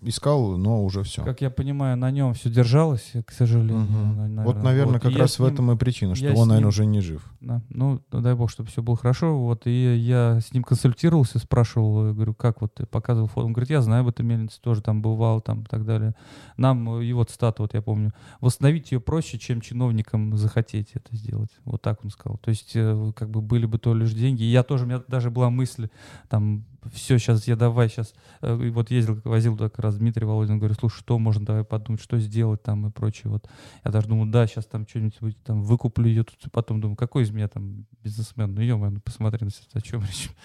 искал, 0.02 0.56
но 0.56 0.84
уже 0.84 1.04
все. 1.04 1.22
Как 1.22 1.40
я 1.40 1.48
понимаю, 1.50 1.96
на 1.96 2.10
нем 2.10 2.34
все 2.34 2.50
держалось, 2.50 3.12
к 3.24 3.30
сожалению. 3.30 3.84
Угу. 3.84 4.14
Наверное. 4.16 4.44
Вот, 4.44 4.62
наверное, 4.62 4.94
вот. 4.94 5.02
как 5.02 5.12
и 5.12 5.16
раз 5.16 5.38
в 5.38 5.44
этом 5.44 5.70
и 5.70 5.76
причина, 5.76 6.16
что 6.16 6.26
он, 6.26 6.48
наверное, 6.48 6.58
ним... 6.58 6.68
уже 6.68 6.86
не 6.86 7.00
жив. 7.00 7.24
Да. 7.40 7.62
Ну, 7.70 8.00
дай 8.10 8.34
бог, 8.34 8.50
чтобы 8.50 8.68
все 8.68 8.82
было 8.82 8.96
хорошо. 8.96 9.38
Вот, 9.38 9.66
и 9.66 9.96
я 9.96 10.40
с 10.40 10.52
ним 10.52 10.64
консультировался, 10.64 11.38
спрашивал, 11.38 12.12
говорю, 12.12 12.34
как 12.34 12.60
вот 12.60 12.74
ты 12.74 12.84
показывал 12.86 13.28
фото. 13.28 13.46
Он 13.46 13.52
говорит, 13.52 13.70
я 13.70 13.80
знаю 13.80 14.02
об 14.02 14.08
этом 14.08 14.26
мельнице, 14.26 14.60
тоже 14.60 14.82
там 14.82 15.02
бывал, 15.02 15.40
там 15.40 15.62
и 15.62 15.66
так 15.66 15.84
далее. 15.84 16.14
Нам 16.56 17.00
его 17.00 17.22
цитата, 17.22 17.62
вот 17.62 17.74
я 17.74 17.82
помню, 17.82 18.12
восстановить 18.40 18.90
ее 18.90 19.00
проще, 19.00 19.38
чем 19.38 19.60
чиновникам 19.60 20.36
захотеть 20.36 20.90
это 20.94 21.14
сделать. 21.14 21.50
Вот 21.64 21.80
так 21.80 22.04
он 22.04 22.10
сказал. 22.10 22.38
То 22.38 22.50
есть, 22.50 22.72
э, 22.74 23.12
как 23.14 23.30
бы 23.30 23.40
были 23.40 23.66
бы 23.66 23.78
то 23.78 23.94
лишь 23.94 24.12
деньги. 24.12 24.42
И 24.42 24.50
я 24.50 24.64
тоже, 24.64 24.84
у 24.84 24.86
меня 24.88 25.02
даже 25.06 25.30
была 25.30 25.48
мысль, 25.48 25.88
там, 26.28 26.64
все, 26.90 27.18
сейчас 27.18 27.46
я 27.46 27.56
давай, 27.56 27.88
сейчас, 27.88 28.14
э, 28.40 28.70
вот 28.70 28.90
ездил, 28.90 29.20
возил 29.24 29.56
как 29.56 29.78
раз 29.78 29.96
Дмитрий 29.96 30.24
Володин, 30.24 30.58
говорю, 30.58 30.74
слушай, 30.74 30.98
что 30.98 31.18
можно, 31.18 31.44
давай 31.44 31.64
подумать, 31.64 32.02
что 32.02 32.18
сделать 32.18 32.62
там 32.62 32.86
и 32.86 32.90
прочее, 32.90 33.30
вот. 33.30 33.48
Я 33.84 33.90
даже 33.90 34.08
думаю, 34.08 34.30
да, 34.30 34.46
сейчас 34.46 34.66
там 34.66 34.86
что-нибудь 34.88 35.42
там 35.44 35.62
выкуплю 35.62 36.06
ее, 36.06 36.24
тут 36.24 36.50
потом 36.50 36.80
думаю, 36.80 36.96
какой 36.96 37.22
из 37.22 37.30
меня 37.30 37.48
там 37.48 37.86
бизнесмен, 38.02 38.54
ну, 38.54 38.60
ё 38.60 38.76
ну, 38.76 39.00
посмотри, 39.00 39.44
на 39.44 39.50
о 39.74 39.80
чем 39.80 40.02
речь. 40.02 40.30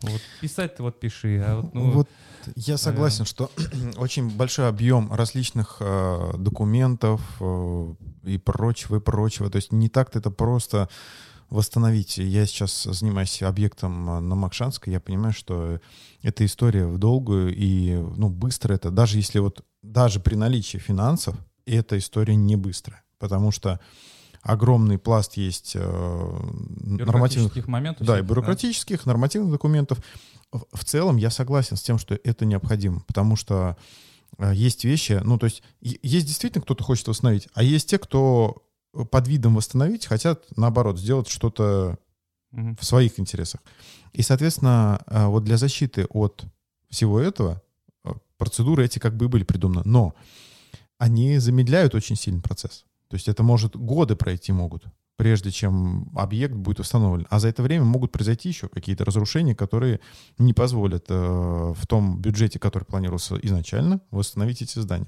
Вот, 0.00 0.20
писать 0.40 0.76
ты 0.76 0.82
вот 0.82 1.00
пиши, 1.00 1.42
а 1.44 1.60
вот, 1.60 1.74
ну, 1.74 1.90
вот 1.90 2.08
я 2.54 2.76
согласен, 2.76 3.24
что 3.24 3.50
очень 3.96 4.30
большой 4.30 4.68
объем 4.68 5.12
различных 5.12 5.78
э, 5.80 6.32
документов 6.38 7.20
э, 7.40 7.94
и 8.24 8.38
прочего, 8.38 8.96
и 8.96 9.00
прочего, 9.00 9.50
то 9.50 9.56
есть 9.56 9.72
не 9.72 9.88
так-то 9.88 10.18
это 10.18 10.30
просто 10.30 10.88
восстановить. 11.50 12.18
Я 12.18 12.46
сейчас 12.46 12.84
занимаюсь 12.84 13.42
объектом 13.42 14.10
э, 14.10 14.20
на 14.20 14.34
Макшанской, 14.34 14.92
я 14.92 15.00
понимаю, 15.00 15.32
что 15.32 15.80
эта 16.22 16.44
история 16.44 16.86
в 16.86 16.98
долгую 16.98 17.54
и 17.54 17.96
ну, 17.96 18.28
быстро 18.28 18.74
это, 18.74 18.90
даже 18.90 19.18
если 19.18 19.38
вот, 19.38 19.64
даже 19.82 20.20
при 20.20 20.34
наличии 20.34 20.78
финансов, 20.78 21.36
эта 21.66 21.98
история 21.98 22.36
не 22.36 22.56
быстрая, 22.56 23.02
потому 23.18 23.50
что 23.50 23.80
огромный 24.42 24.98
пласт 24.98 25.36
есть 25.36 25.72
э, 25.74 26.40
нормативных 26.80 27.66
моментов. 27.66 28.06
Да, 28.06 28.18
и 28.18 28.22
бюрократических, 28.22 29.04
да? 29.04 29.10
нормативных 29.10 29.50
документов. 29.52 29.98
В, 30.52 30.64
в 30.72 30.84
целом 30.84 31.16
я 31.16 31.30
согласен 31.30 31.76
с 31.76 31.82
тем, 31.82 31.98
что 31.98 32.18
это 32.24 32.44
необходимо, 32.44 33.00
потому 33.00 33.36
что 33.36 33.76
э, 34.38 34.52
есть 34.54 34.84
вещи, 34.84 35.20
ну 35.24 35.38
то 35.38 35.46
есть 35.46 35.62
есть 35.80 36.26
действительно 36.26 36.62
кто-то 36.62 36.84
хочет 36.84 37.08
восстановить, 37.08 37.48
а 37.54 37.62
есть 37.62 37.88
те, 37.88 37.98
кто 37.98 38.67
под 38.92 39.28
видом 39.28 39.54
восстановить, 39.54 40.06
хотят, 40.06 40.44
наоборот, 40.56 40.98
сделать 40.98 41.28
что-то 41.28 41.98
угу. 42.52 42.76
в 42.78 42.84
своих 42.84 43.18
интересах. 43.18 43.60
И, 44.12 44.22
соответственно, 44.22 45.00
э, 45.06 45.26
вот 45.26 45.44
для 45.44 45.56
защиты 45.56 46.06
от 46.06 46.44
всего 46.88 47.20
этого 47.20 47.62
э, 48.04 48.12
процедуры 48.36 48.84
эти 48.84 48.98
как 48.98 49.16
бы 49.16 49.28
были 49.28 49.44
придуманы. 49.44 49.82
Но 49.84 50.14
они 50.98 51.38
замедляют 51.38 51.94
очень 51.94 52.16
сильный 52.16 52.42
процесс. 52.42 52.84
То 53.08 53.14
есть 53.14 53.28
это 53.28 53.42
может 53.42 53.76
годы 53.76 54.16
пройти 54.16 54.52
могут, 54.52 54.84
прежде 55.16 55.50
чем 55.50 56.10
объект 56.14 56.54
будет 56.54 56.80
установлен. 56.80 57.26
А 57.30 57.38
за 57.38 57.48
это 57.48 57.62
время 57.62 57.84
могут 57.84 58.12
произойти 58.12 58.48
еще 58.48 58.68
какие-то 58.68 59.04
разрушения, 59.04 59.54
которые 59.54 60.00
не 60.38 60.52
позволят 60.52 61.06
э, 61.08 61.14
в 61.14 61.86
том 61.86 62.20
бюджете, 62.20 62.58
который 62.58 62.84
планировался 62.84 63.36
изначально, 63.36 64.00
восстановить 64.10 64.62
эти 64.62 64.78
здания. 64.78 65.06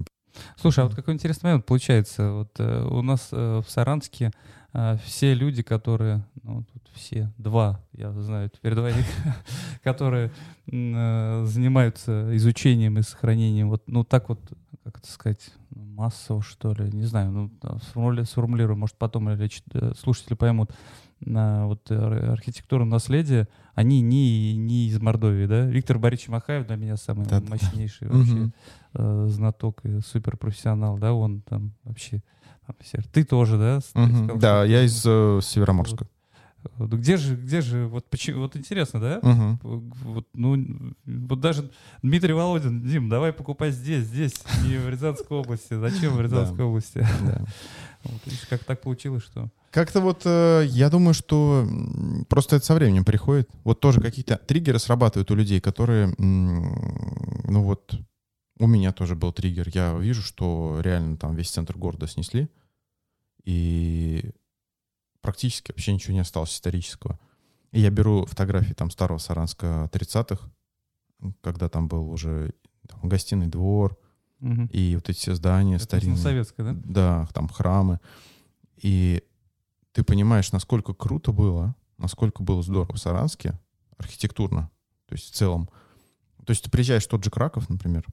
Слушай, 0.57 0.85
а 0.85 0.87
вот 0.87 0.95
какой 0.95 1.15
интересный 1.15 1.49
момент 1.49 1.67
получается. 1.67 2.33
Вот 2.33 2.51
э, 2.59 2.85
у 2.91 3.03
нас 3.03 3.29
э, 3.33 3.63
в 3.65 3.71
Саранске 3.71 4.33
э, 4.73 4.97
все 5.05 5.35
люди, 5.35 5.63
которые, 5.63 6.25
ну, 6.43 6.65
тут 6.73 6.83
все, 6.93 7.33
два, 7.39 7.81
я 7.93 8.13
знаю 8.13 8.51
теперь 8.51 8.75
двоих, 8.75 9.07
которые 9.83 10.31
э, 10.67 11.45
занимаются 11.47 12.37
изучением 12.37 12.99
и 12.99 13.03
сохранением, 13.03 13.71
вот, 13.71 13.83
ну, 13.87 14.05
так 14.05 14.29
вот, 14.29 14.41
как 14.85 14.99
это 14.99 15.11
сказать, 15.11 15.51
массово, 15.71 16.43
что 16.43 16.73
ли, 16.73 16.91
не 16.93 17.05
знаю, 17.05 17.31
ну, 17.31 17.51
сформулирую, 17.83 18.27
сформулирую 18.27 18.77
может, 18.77 18.97
потом 18.97 19.31
или 19.31 19.51
э, 19.75 19.93
слушатели 19.99 20.35
поймут, 20.35 20.73
на 21.21 21.67
вот 21.67 21.91
архитектуру 21.91 22.85
наследия, 22.85 23.49
они 23.75 24.01
не, 24.01 24.57
не 24.57 24.89
из 24.89 25.01
Мордовии, 25.01 25.47
да? 25.47 25.67
Виктор 25.67 25.99
Борисович 25.99 26.29
Махаев 26.29 26.67
для 26.67 26.77
меня 26.77 26.97
самый 26.97 27.27
да, 27.27 27.41
мощнейший 27.41 28.09
да. 28.09 28.15
вообще 28.15 28.51
э, 28.95 29.27
знаток 29.29 29.85
и 29.85 30.01
суперпрофессионал, 30.01 30.99
да, 30.99 31.13
он 31.13 31.43
там 31.43 31.73
вообще... 31.85 32.23
Ты 33.13 33.25
тоже, 33.25 33.59
да? 33.59 33.81
Угу. 33.95 34.17
Сказал, 34.17 34.39
да, 34.39 34.65
я 34.65 34.85
из 34.85 35.05
э, 35.05 35.41
Североморска. 35.43 36.07
Вот. 36.77 36.93
Где 36.93 37.17
же, 37.17 37.37
где 37.37 37.63
же, 37.63 37.87
вот 37.87 38.09
почему, 38.11 38.41
вот 38.41 38.57
интересно, 38.57 39.01
да? 39.01 39.19
Угу. 39.19 39.59
Вот, 40.05 40.27
ну, 40.35 40.95
вот 41.07 41.41
даже 41.41 41.71
Дмитрий 42.03 42.35
Володин, 42.35 42.83
Дим, 42.83 43.09
давай 43.09 43.33
покупай 43.33 43.71
здесь, 43.71 44.05
здесь, 44.05 44.35
не 44.65 44.77
в 44.77 44.89
Рязанской 44.89 45.37
области. 45.37 45.75
Зачем 45.75 46.15
в 46.15 46.21
Рязанской 46.21 46.65
области? 46.65 47.07
Вот, 48.03 48.23
как 48.49 48.65
так 48.65 48.81
получилось, 48.81 49.23
что... 49.23 49.51
Как-то 49.71 50.01
вот 50.01 50.23
э, 50.25 50.65
я 50.67 50.91
думаю, 50.91 51.15
что 51.15 51.67
просто 52.29 52.57
это 52.57 52.67
со 52.67 52.75
временем 52.75 53.05
приходит. 53.05 53.49
Вот 53.63 53.79
тоже 53.79 54.01
какие-то 54.01 54.37
триггеры 54.37 54.81
срабатывают 54.81 55.31
у 55.31 55.37
людей, 55.37 55.61
которые, 55.61 56.13
ну 56.19 57.63
вот, 57.63 57.95
у 58.59 58.67
меня 58.67 58.93
тоже 58.93 59.15
был 59.15 59.33
триггер. 59.33 59.71
Я 59.73 59.95
вижу, 59.95 60.23
что 60.23 60.81
реально 60.83 61.17
там 61.17 61.37
весь 61.37 61.51
центр 61.51 61.79
города 61.79 62.09
снесли, 62.09 62.51
и 63.45 64.31
практически 65.21 65.71
вообще 65.71 65.93
ничего 65.93 66.15
не 66.15 66.21
осталось 66.21 66.53
исторического. 66.53 67.19
И 67.71 67.81
я 67.81 67.91
беру 67.91 68.27
фотографии 68.27 68.73
там 68.73 68.91
старого 68.91 69.19
Саранска 69.19 69.89
30-х, 69.93 70.51
когда 71.43 71.69
там 71.69 71.87
был 71.87 72.11
уже 72.11 72.53
там, 72.89 73.09
гостиный 73.09 73.47
двор, 73.47 73.97
угу. 74.41 74.69
и 74.73 74.97
вот 74.97 75.09
эти 75.09 75.19
все 75.19 75.35
здания 75.35 75.77
Это 75.77 75.85
старинные. 75.85 76.19
Советское, 76.19 76.65
да? 76.65 76.77
Да, 76.85 77.29
там 77.33 77.49
храмы. 77.49 78.01
И 78.77 79.23
ты 79.93 80.05
понимаешь, 80.05 80.53
насколько 80.53 80.95
круто 80.95 81.33
было, 81.33 81.75
насколько 81.99 82.43
было 82.43 82.63
здорово 82.63 82.95
в 82.95 82.99
Саранске 82.99 83.59
архитектурно, 83.99 84.71
то 85.07 85.15
есть 85.15 85.33
в 85.33 85.35
целом. 85.35 85.69
То 86.47 86.53
есть 86.53 86.65
ты 86.65 86.71
приезжаешь 86.71 87.05
в 87.05 87.09
тот 87.09 87.23
же 87.23 87.31
Краков, 87.31 87.69
например, 87.69 88.07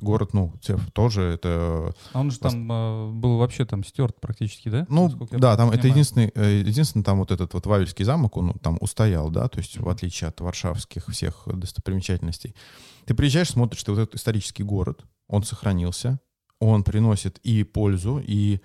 город, 0.00 0.32
ну, 0.32 0.54
тоже 0.92 1.22
это... 1.22 1.94
А 2.12 2.20
он 2.20 2.30
же 2.30 2.38
там 2.38 2.70
э, 2.70 3.10
был 3.12 3.38
вообще 3.38 3.64
там 3.64 3.84
стерт 3.84 4.20
практически, 4.20 4.68
да? 4.68 4.86
Ну, 4.88 5.08
да, 5.32 5.56
там 5.56 5.70
это 5.70 5.88
единственный, 5.88 6.30
э, 6.34 6.62
единственный 6.64 7.02
там 7.02 7.18
вот 7.18 7.30
этот 7.30 7.54
вот 7.54 7.66
Вавельский 7.66 8.04
замок, 8.04 8.36
он 8.36 8.52
там 8.54 8.78
устоял, 8.80 9.30
да, 9.30 9.48
то 9.48 9.58
есть 9.58 9.78
в 9.78 9.88
отличие 9.88 10.28
от 10.28 10.40
варшавских 10.40 11.08
всех 11.08 11.44
достопримечательностей. 11.46 12.54
Ты 13.06 13.14
приезжаешь, 13.14 13.50
смотришь, 13.50 13.82
ты 13.82 13.92
вот 13.92 14.00
этот 14.00 14.14
исторический 14.14 14.62
город, 14.62 15.04
он 15.26 15.42
сохранился, 15.42 16.20
он 16.58 16.84
приносит 16.84 17.38
и 17.38 17.64
пользу, 17.64 18.22
и 18.24 18.60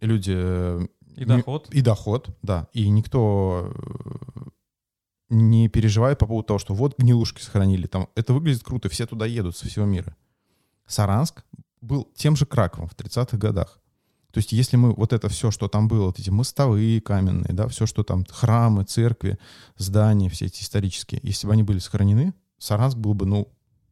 люди 0.00 0.88
и 1.18 1.24
доход. 1.24 1.68
И 1.70 1.80
доход, 1.80 2.36
да. 2.42 2.68
И 2.72 2.88
никто 2.88 3.72
э, 3.74 4.48
не 5.30 5.68
переживает 5.68 6.18
по 6.18 6.26
поводу 6.26 6.46
того, 6.46 6.58
что 6.58 6.74
вот 6.74 6.98
гнилушки 6.98 7.40
сохранили. 7.40 7.86
Там, 7.86 8.08
это 8.14 8.32
выглядит 8.32 8.62
круто, 8.62 8.88
все 8.88 9.06
туда 9.06 9.26
едут 9.26 9.56
со 9.56 9.66
всего 9.66 9.84
мира. 9.84 10.16
Саранск 10.86 11.44
был 11.80 12.08
тем 12.14 12.36
же 12.36 12.46
Краковом 12.46 12.88
в 12.88 12.96
30-х 12.96 13.36
годах. 13.36 13.80
То 14.32 14.38
есть 14.38 14.52
если 14.52 14.76
мы 14.76 14.92
вот 14.92 15.12
это 15.12 15.28
все, 15.28 15.50
что 15.50 15.68
там 15.68 15.88
было, 15.88 16.06
вот 16.06 16.18
эти 16.18 16.30
мостовые 16.30 17.00
каменные, 17.00 17.54
да, 17.54 17.66
все, 17.68 17.86
что 17.86 18.04
там, 18.04 18.24
храмы, 18.28 18.84
церкви, 18.84 19.38
здания, 19.76 20.28
все 20.28 20.46
эти 20.46 20.62
исторические, 20.62 21.20
если 21.22 21.46
бы 21.46 21.52
они 21.54 21.62
были 21.62 21.78
сохранены, 21.78 22.34
Саранск 22.58 22.98
был 22.98 23.14
бы, 23.14 23.24
ну, 23.24 23.48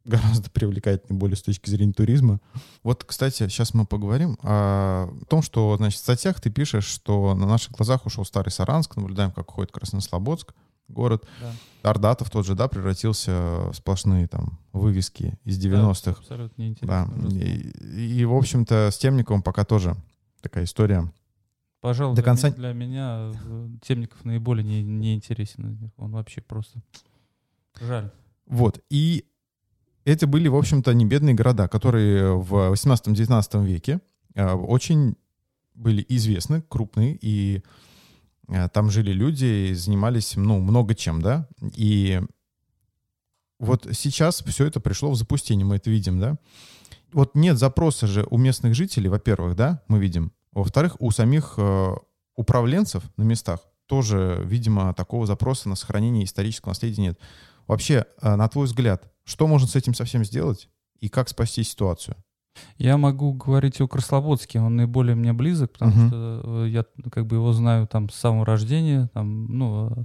гораздо 0.07 0.49
привлекательнее 0.49 1.19
более 1.19 1.35
с 1.35 1.41
точки 1.41 1.69
зрения 1.69 1.93
туризма. 1.93 2.39
Вот, 2.81 3.03
кстати, 3.03 3.47
сейчас 3.47 3.73
мы 3.73 3.85
поговорим 3.85 4.37
о 4.41 5.09
том, 5.29 5.41
что, 5.41 5.75
значит, 5.77 5.99
в 5.99 6.03
статьях 6.03 6.41
ты 6.41 6.49
пишешь, 6.49 6.85
что 6.85 7.35
на 7.35 7.45
наших 7.45 7.73
глазах 7.73 8.05
ушел 8.05 8.25
старый 8.25 8.51
Саранск, 8.51 8.95
наблюдаем, 8.95 9.31
как 9.31 9.49
уходит 9.49 9.71
Краснослободск, 9.71 10.53
город. 10.87 11.27
Да. 11.41 11.89
Ардатов 11.89 12.29
тот 12.29 12.45
же, 12.45 12.55
да, 12.55 12.67
превратился 12.67 13.69
в 13.69 13.73
сплошные 13.73 14.27
там 14.27 14.59
вывески 14.73 15.37
из 15.43 15.63
90-х. 15.63 16.11
Да, 16.11 16.17
абсолютно 16.17 16.61
неинтересно. 16.61 17.13
Да. 17.15 17.29
И, 17.29 18.19
и, 18.19 18.25
в 18.25 18.33
общем-то, 18.33 18.89
с 18.91 18.97
Темниковым 18.97 19.41
пока 19.41 19.63
тоже 19.65 19.95
такая 20.41 20.63
история. 20.63 21.11
Пожалуй, 21.79 22.15
До 22.15 22.23
конца... 22.23 22.49
для 22.49 22.73
меня 22.73 23.31
э, 23.45 23.69
Темников 23.81 24.25
наиболее 24.25 24.63
не, 24.63 24.81
не 24.81 25.15
интересен. 25.15 25.91
Он 25.97 26.11
вообще 26.11 26.41
просто... 26.41 26.81
Жаль. 27.79 28.11
Вот. 28.47 28.83
И 28.89 29.25
эти 30.07 30.23
были, 30.23 30.47
в 30.47 30.55
общем-то, 30.55 30.93
не 30.93 31.05
бедные 31.05 31.35
города, 31.35 31.67
которые 31.67 32.33
в 32.37 32.71
18-19 32.71 33.65
веке 33.65 33.99
э, 34.35 34.53
очень 34.53 35.17
были 35.75 36.05
известны, 36.07 36.61
крупные, 36.61 37.17
и 37.19 37.61
э, 38.47 38.69
там 38.69 38.89
жили 38.89 39.11
люди, 39.11 39.69
и 39.69 39.73
занимались, 39.73 40.37
ну, 40.37 40.61
много 40.61 40.95
чем, 40.95 41.21
да, 41.21 41.49
и 41.75 42.21
вот 43.59 43.85
сейчас 43.91 44.41
все 44.43 44.65
это 44.65 44.79
пришло 44.79 45.11
в 45.11 45.17
запустение, 45.17 45.65
мы 45.65 45.75
это 45.75 45.89
видим, 45.89 46.19
да. 46.21 46.37
Вот 47.11 47.35
нет 47.35 47.57
запроса 47.57 48.07
же 48.07 48.25
у 48.29 48.37
местных 48.37 48.75
жителей, 48.75 49.09
во-первых, 49.09 49.57
да, 49.57 49.83
мы 49.89 49.99
видим. 49.99 50.31
Во-вторых, 50.53 50.95
у 50.99 51.11
самих 51.11 51.55
э, 51.57 51.95
управленцев 52.37 53.03
на 53.17 53.23
местах 53.23 53.59
тоже, 53.87 54.41
видимо, 54.45 54.93
такого 54.93 55.25
запроса 55.25 55.67
на 55.67 55.75
сохранение 55.75 56.23
исторического 56.23 56.69
наследия 56.69 57.01
нет. 57.01 57.19
Вообще, 57.67 58.05
на 58.21 58.47
твой 58.47 58.67
взгляд, 58.67 59.11
что 59.27 59.45
можно 59.45 59.67
с 59.67 59.75
этим 59.75 59.93
совсем 59.93 60.23
сделать 60.23 60.69
и 61.01 61.09
как 61.09 61.27
спасти 61.27 61.61
ситуацию? 61.63 62.15
Я 62.77 62.97
могу 62.97 63.33
говорить 63.33 63.79
о 63.81 63.87
Краслободске, 63.87 64.59
он 64.59 64.77
наиболее 64.77 65.15
мне 65.15 65.33
близок, 65.33 65.73
потому 65.73 65.91
uh-huh. 65.91 66.07
что 66.07 66.41
э, 66.65 66.69
я 66.69 66.85
как 67.11 67.27
бы 67.27 67.35
его 67.35 67.53
знаю 67.53 67.87
там 67.87 68.09
с 68.09 68.15
самого 68.15 68.45
рождения, 68.45 69.11
там, 69.13 69.45
ну, 69.45 69.91
э, 69.91 70.03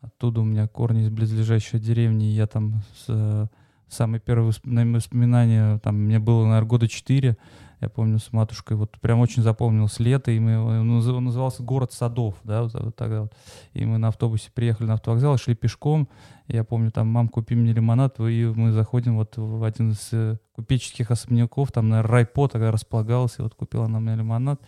оттуда 0.00 0.40
у 0.40 0.44
меня 0.44 0.68
корни 0.68 1.02
из 1.02 1.10
близлежащей 1.10 1.78
деревни, 1.78 2.24
я 2.24 2.46
там 2.46 2.82
с, 3.04 3.50
самые 3.88 4.20
первые 4.20 4.52
воспоминания, 4.52 5.78
там, 5.80 5.96
мне 5.96 6.18
было, 6.18 6.44
наверное, 6.44 6.68
года 6.68 6.88
четыре, 6.88 7.36
я 7.82 7.88
помню, 7.88 8.20
с 8.20 8.32
матушкой, 8.32 8.76
вот 8.76 8.98
прям 9.00 9.18
очень 9.18 9.42
запомнилось 9.42 9.98
лето, 9.98 10.30
и 10.30 10.38
мы, 10.38 10.56
он 10.56 11.24
назывался 11.24 11.64
«Город 11.64 11.92
садов», 11.92 12.36
да, 12.44 12.62
вот 12.62 12.94
тогда 12.94 13.22
вот. 13.22 13.32
И 13.72 13.84
мы 13.84 13.98
на 13.98 14.08
автобусе 14.08 14.52
приехали 14.54 14.86
на 14.86 14.94
автовокзал, 14.94 15.36
шли 15.36 15.56
пешком, 15.56 16.08
я 16.46 16.62
помню, 16.62 16.92
там, 16.92 17.08
мам, 17.08 17.28
купи 17.28 17.56
мне 17.56 17.72
лимонад, 17.72 18.20
и 18.20 18.52
мы 18.54 18.70
заходим 18.70 19.16
вот 19.16 19.36
в 19.36 19.64
один 19.64 19.90
из 19.90 20.08
э, 20.12 20.38
купеческих 20.54 21.10
особняков, 21.10 21.72
там, 21.72 21.88
на 21.88 22.04
Райпо 22.04 22.46
тогда 22.46 22.70
располагался, 22.70 23.42
вот 23.42 23.56
купила 23.56 23.88
нам 23.88 24.04
мне 24.04 24.14
лимонад. 24.14 24.60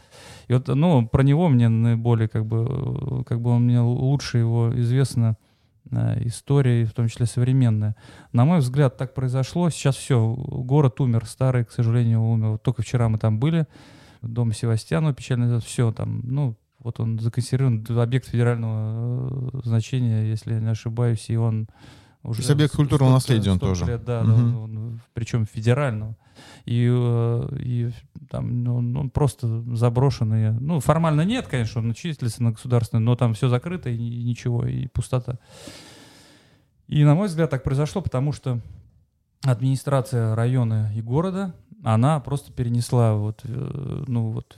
И 0.48 0.52
вот, 0.52 0.66
ну, 0.66 1.06
про 1.06 1.22
него 1.22 1.48
мне 1.48 1.68
наиболее, 1.68 2.28
как 2.28 2.46
бы, 2.46 3.22
как 3.24 3.40
бы 3.40 3.50
он 3.50 3.62
мне 3.62 3.80
лучше 3.80 4.38
его 4.38 4.72
известно, 4.74 5.36
э, 5.38 5.53
история, 5.90 6.84
в 6.86 6.92
том 6.92 7.08
числе 7.08 7.26
современная. 7.26 7.96
На 8.32 8.44
мой 8.44 8.58
взгляд, 8.58 8.96
так 8.96 9.14
произошло. 9.14 9.70
Сейчас 9.70 9.96
все, 9.96 10.34
город 10.34 11.00
умер, 11.00 11.26
старый, 11.26 11.64
к 11.64 11.70
сожалению, 11.70 12.22
умер. 12.22 12.48
Вот 12.50 12.62
только 12.62 12.82
вчера 12.82 13.08
мы 13.08 13.18
там 13.18 13.38
были, 13.38 13.66
дом 14.22 14.52
Севастьянова, 14.52 15.12
печально, 15.12 15.60
все 15.60 15.92
там, 15.92 16.20
ну, 16.24 16.56
вот 16.78 17.00
он 17.00 17.18
законсервирован, 17.18 17.84
объект 17.98 18.28
федерального 18.28 19.50
э, 19.54 19.60
значения, 19.64 20.28
если 20.28 20.54
я 20.54 20.60
не 20.60 20.70
ошибаюсь, 20.70 21.30
и 21.30 21.36
он 21.36 21.68
уже... 22.24 22.50
Объект 22.50 22.74
культурного 22.74 23.12
наследия 23.12 23.52
он 23.52 23.58
тоже. 23.58 23.84
Лет, 23.84 24.04
да, 24.04 24.22
угу. 24.22 24.32
он, 24.32 24.56
он, 24.56 25.00
причем 25.12 25.46
федерального. 25.46 26.16
И, 26.64 26.88
э, 26.90 27.48
и 27.60 27.90
там 28.30 28.64
ну, 28.64 28.76
он, 28.76 28.96
он 28.96 29.10
просто 29.10 29.62
заброшенный. 29.74 30.52
Ну, 30.52 30.80
формально 30.80 31.20
нет, 31.20 31.46
конечно, 31.46 31.82
он 31.82 31.92
числится 31.92 32.42
на 32.42 32.52
государственный, 32.52 33.02
но 33.02 33.14
там 33.14 33.34
все 33.34 33.48
закрыто 33.48 33.90
и, 33.90 33.96
и 33.96 34.24
ничего, 34.24 34.66
и 34.66 34.86
пустота. 34.88 35.38
И, 36.88 37.04
на 37.04 37.14
мой 37.14 37.28
взгляд, 37.28 37.50
так 37.50 37.62
произошло, 37.62 38.00
потому 38.00 38.32
что 38.32 38.60
администрация 39.42 40.34
района 40.34 40.90
и 40.96 41.02
города, 41.02 41.54
она 41.82 42.18
просто 42.20 42.52
перенесла 42.52 43.14
вот, 43.14 43.42
э, 43.44 44.04
ну, 44.06 44.30
вот 44.30 44.56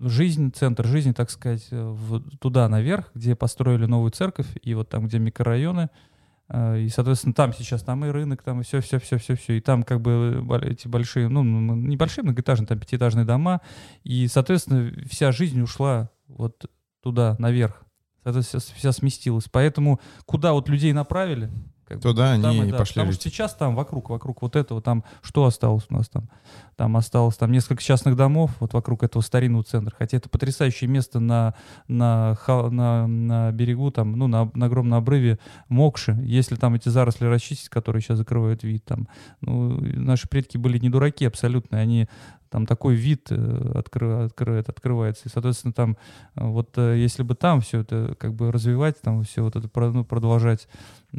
жизнь, 0.00 0.52
центр 0.52 0.86
жизни, 0.86 1.10
так 1.10 1.30
сказать, 1.30 1.66
э, 1.72 1.82
в, 1.82 2.22
туда 2.38 2.68
наверх, 2.68 3.10
где 3.14 3.34
построили 3.34 3.86
новую 3.86 4.12
церковь, 4.12 4.46
и 4.62 4.74
вот 4.74 4.88
там, 4.88 5.06
где 5.06 5.18
микрорайоны, 5.18 5.82
э, 5.82 6.13
и, 6.52 6.88
соответственно, 6.88 7.32
там 7.32 7.52
сейчас 7.54 7.82
там 7.82 8.04
и 8.04 8.10
рынок, 8.10 8.42
там 8.42 8.60
и 8.60 8.64
все, 8.64 8.80
все, 8.80 8.98
все, 8.98 9.16
все, 9.18 9.34
все. 9.34 9.56
И 9.56 9.60
там 9.60 9.82
как 9.82 10.00
бы 10.00 10.44
эти 10.62 10.86
большие, 10.88 11.28
ну, 11.28 11.42
небольшие 11.42 12.22
многоэтажные, 12.22 12.66
там 12.66 12.78
пятиэтажные 12.78 13.24
дома. 13.24 13.62
И, 14.02 14.28
соответственно, 14.28 14.92
вся 15.08 15.32
жизнь 15.32 15.60
ушла 15.62 16.10
вот 16.28 16.66
туда, 17.02 17.36
наверх. 17.38 17.82
Это 18.24 18.42
вся, 18.42 18.58
вся 18.58 18.92
сместилась. 18.92 19.48
Поэтому 19.50 20.00
куда 20.26 20.52
вот 20.52 20.68
людей 20.68 20.92
направили, 20.92 21.50
как 21.86 22.00
Туда 22.00 22.28
бы, 22.28 22.28
они 22.30 22.42
там, 22.42 22.70
да, 22.70 22.78
пошли. 22.78 22.94
Потому 22.94 23.12
что 23.12 23.22
сейчас 23.22 23.54
там 23.54 23.74
вокруг, 23.74 24.10
вокруг 24.10 24.42
вот 24.42 24.56
этого, 24.56 24.80
там 24.80 25.04
что 25.22 25.44
осталось 25.44 25.84
у 25.90 25.94
нас 25.94 26.08
там? 26.08 26.28
Там 26.76 26.96
осталось 26.96 27.36
там 27.36 27.52
несколько 27.52 27.82
частных 27.82 28.16
домов 28.16 28.50
вот 28.60 28.72
вокруг 28.72 29.02
этого 29.02 29.22
старинного 29.22 29.64
центра. 29.64 29.94
Хотя 29.96 30.16
это 30.16 30.28
потрясающее 30.28 30.88
место 30.88 31.20
на, 31.20 31.54
на, 31.88 32.36
на, 32.48 33.06
на 33.06 33.52
берегу, 33.52 33.90
там, 33.90 34.12
ну, 34.12 34.26
на, 34.26 34.50
на 34.54 34.66
огромном 34.66 34.98
обрыве 34.98 35.38
Мокши. 35.68 36.18
Если 36.22 36.56
там 36.56 36.74
эти 36.74 36.88
заросли 36.88 37.26
расчистить, 37.26 37.68
которые 37.68 38.02
сейчас 38.02 38.18
закрывают 38.18 38.64
вид, 38.64 38.84
там, 38.84 39.08
ну, 39.40 39.78
наши 39.80 40.28
предки 40.28 40.56
были 40.56 40.78
не 40.78 40.90
дураки 40.90 41.24
абсолютно. 41.24 41.78
Они 41.78 42.08
там 42.54 42.66
такой 42.66 42.94
вид 42.94 43.26
э, 43.30 43.72
откры, 43.74 44.26
открывает, 44.26 44.68
открывается. 44.68 45.24
И, 45.26 45.28
соответственно, 45.28 45.72
там 45.72 45.96
э, 46.36 46.46
вот 46.46 46.78
э, 46.78 46.96
если 46.98 47.24
бы 47.24 47.34
там 47.34 47.60
все 47.60 47.80
это 47.80 48.14
как 48.16 48.32
бы 48.32 48.52
развивать, 48.52 49.00
там 49.00 49.24
все 49.24 49.42
вот 49.42 49.56
это 49.56 49.68
ну, 49.90 50.04
продолжать, 50.04 50.68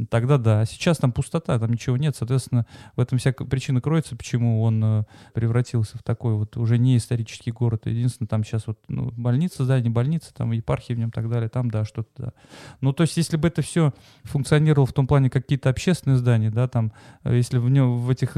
тогда 0.10 0.38
да. 0.38 0.62
А 0.62 0.65
сейчас 0.65 0.98
там 0.98 1.12
пустота, 1.12 1.60
там 1.60 1.74
ничего 1.74 1.98
нет. 1.98 2.15
Соответственно, 2.15 2.65
в 2.95 3.02
этом 3.02 3.17
вся 3.17 3.34
причина 3.34 3.82
кроется, 3.82 4.15
почему 4.15 4.62
он 4.63 5.04
превратился 5.34 5.98
в 5.98 6.04
такой 6.04 6.36
вот 6.36 6.56
уже 6.56 6.78
не 6.78 6.95
исторический 6.95 7.52
город. 7.52 7.86
Единственное, 7.86 8.30
там 8.30 8.45
сейчас 8.45 8.65
вот 8.67 8.80
ну, 8.88 9.12
больница, 9.12 9.65
здание 9.65 9.91
больница, 9.91 10.34
там 10.34 10.54
епархия 10.54 10.95
в 10.95 11.00
нем 11.00 11.10
и 11.10 11.12
так 11.12 11.30
далее, 11.30 11.50
там, 11.50 11.69
да, 11.69 11.84
что-то, 11.84 12.10
да. 12.17 12.34
Ну, 12.80 12.93
то 12.93 13.04
есть, 13.04 13.17
если 13.17 13.36
бы 13.36 13.50
это 13.50 13.62
все 13.62 13.93
функционировало 14.24 14.86
в 14.86 14.93
том 14.93 15.06
плане 15.06 15.30
какие-то 15.30 15.69
общественные 15.69 16.15
здания, 16.15 16.50
да, 16.50 16.69
там, 16.69 16.93
если 17.26 17.58
в 17.58 17.69
нем, 17.69 17.98
в 17.98 18.10
этих 18.10 18.38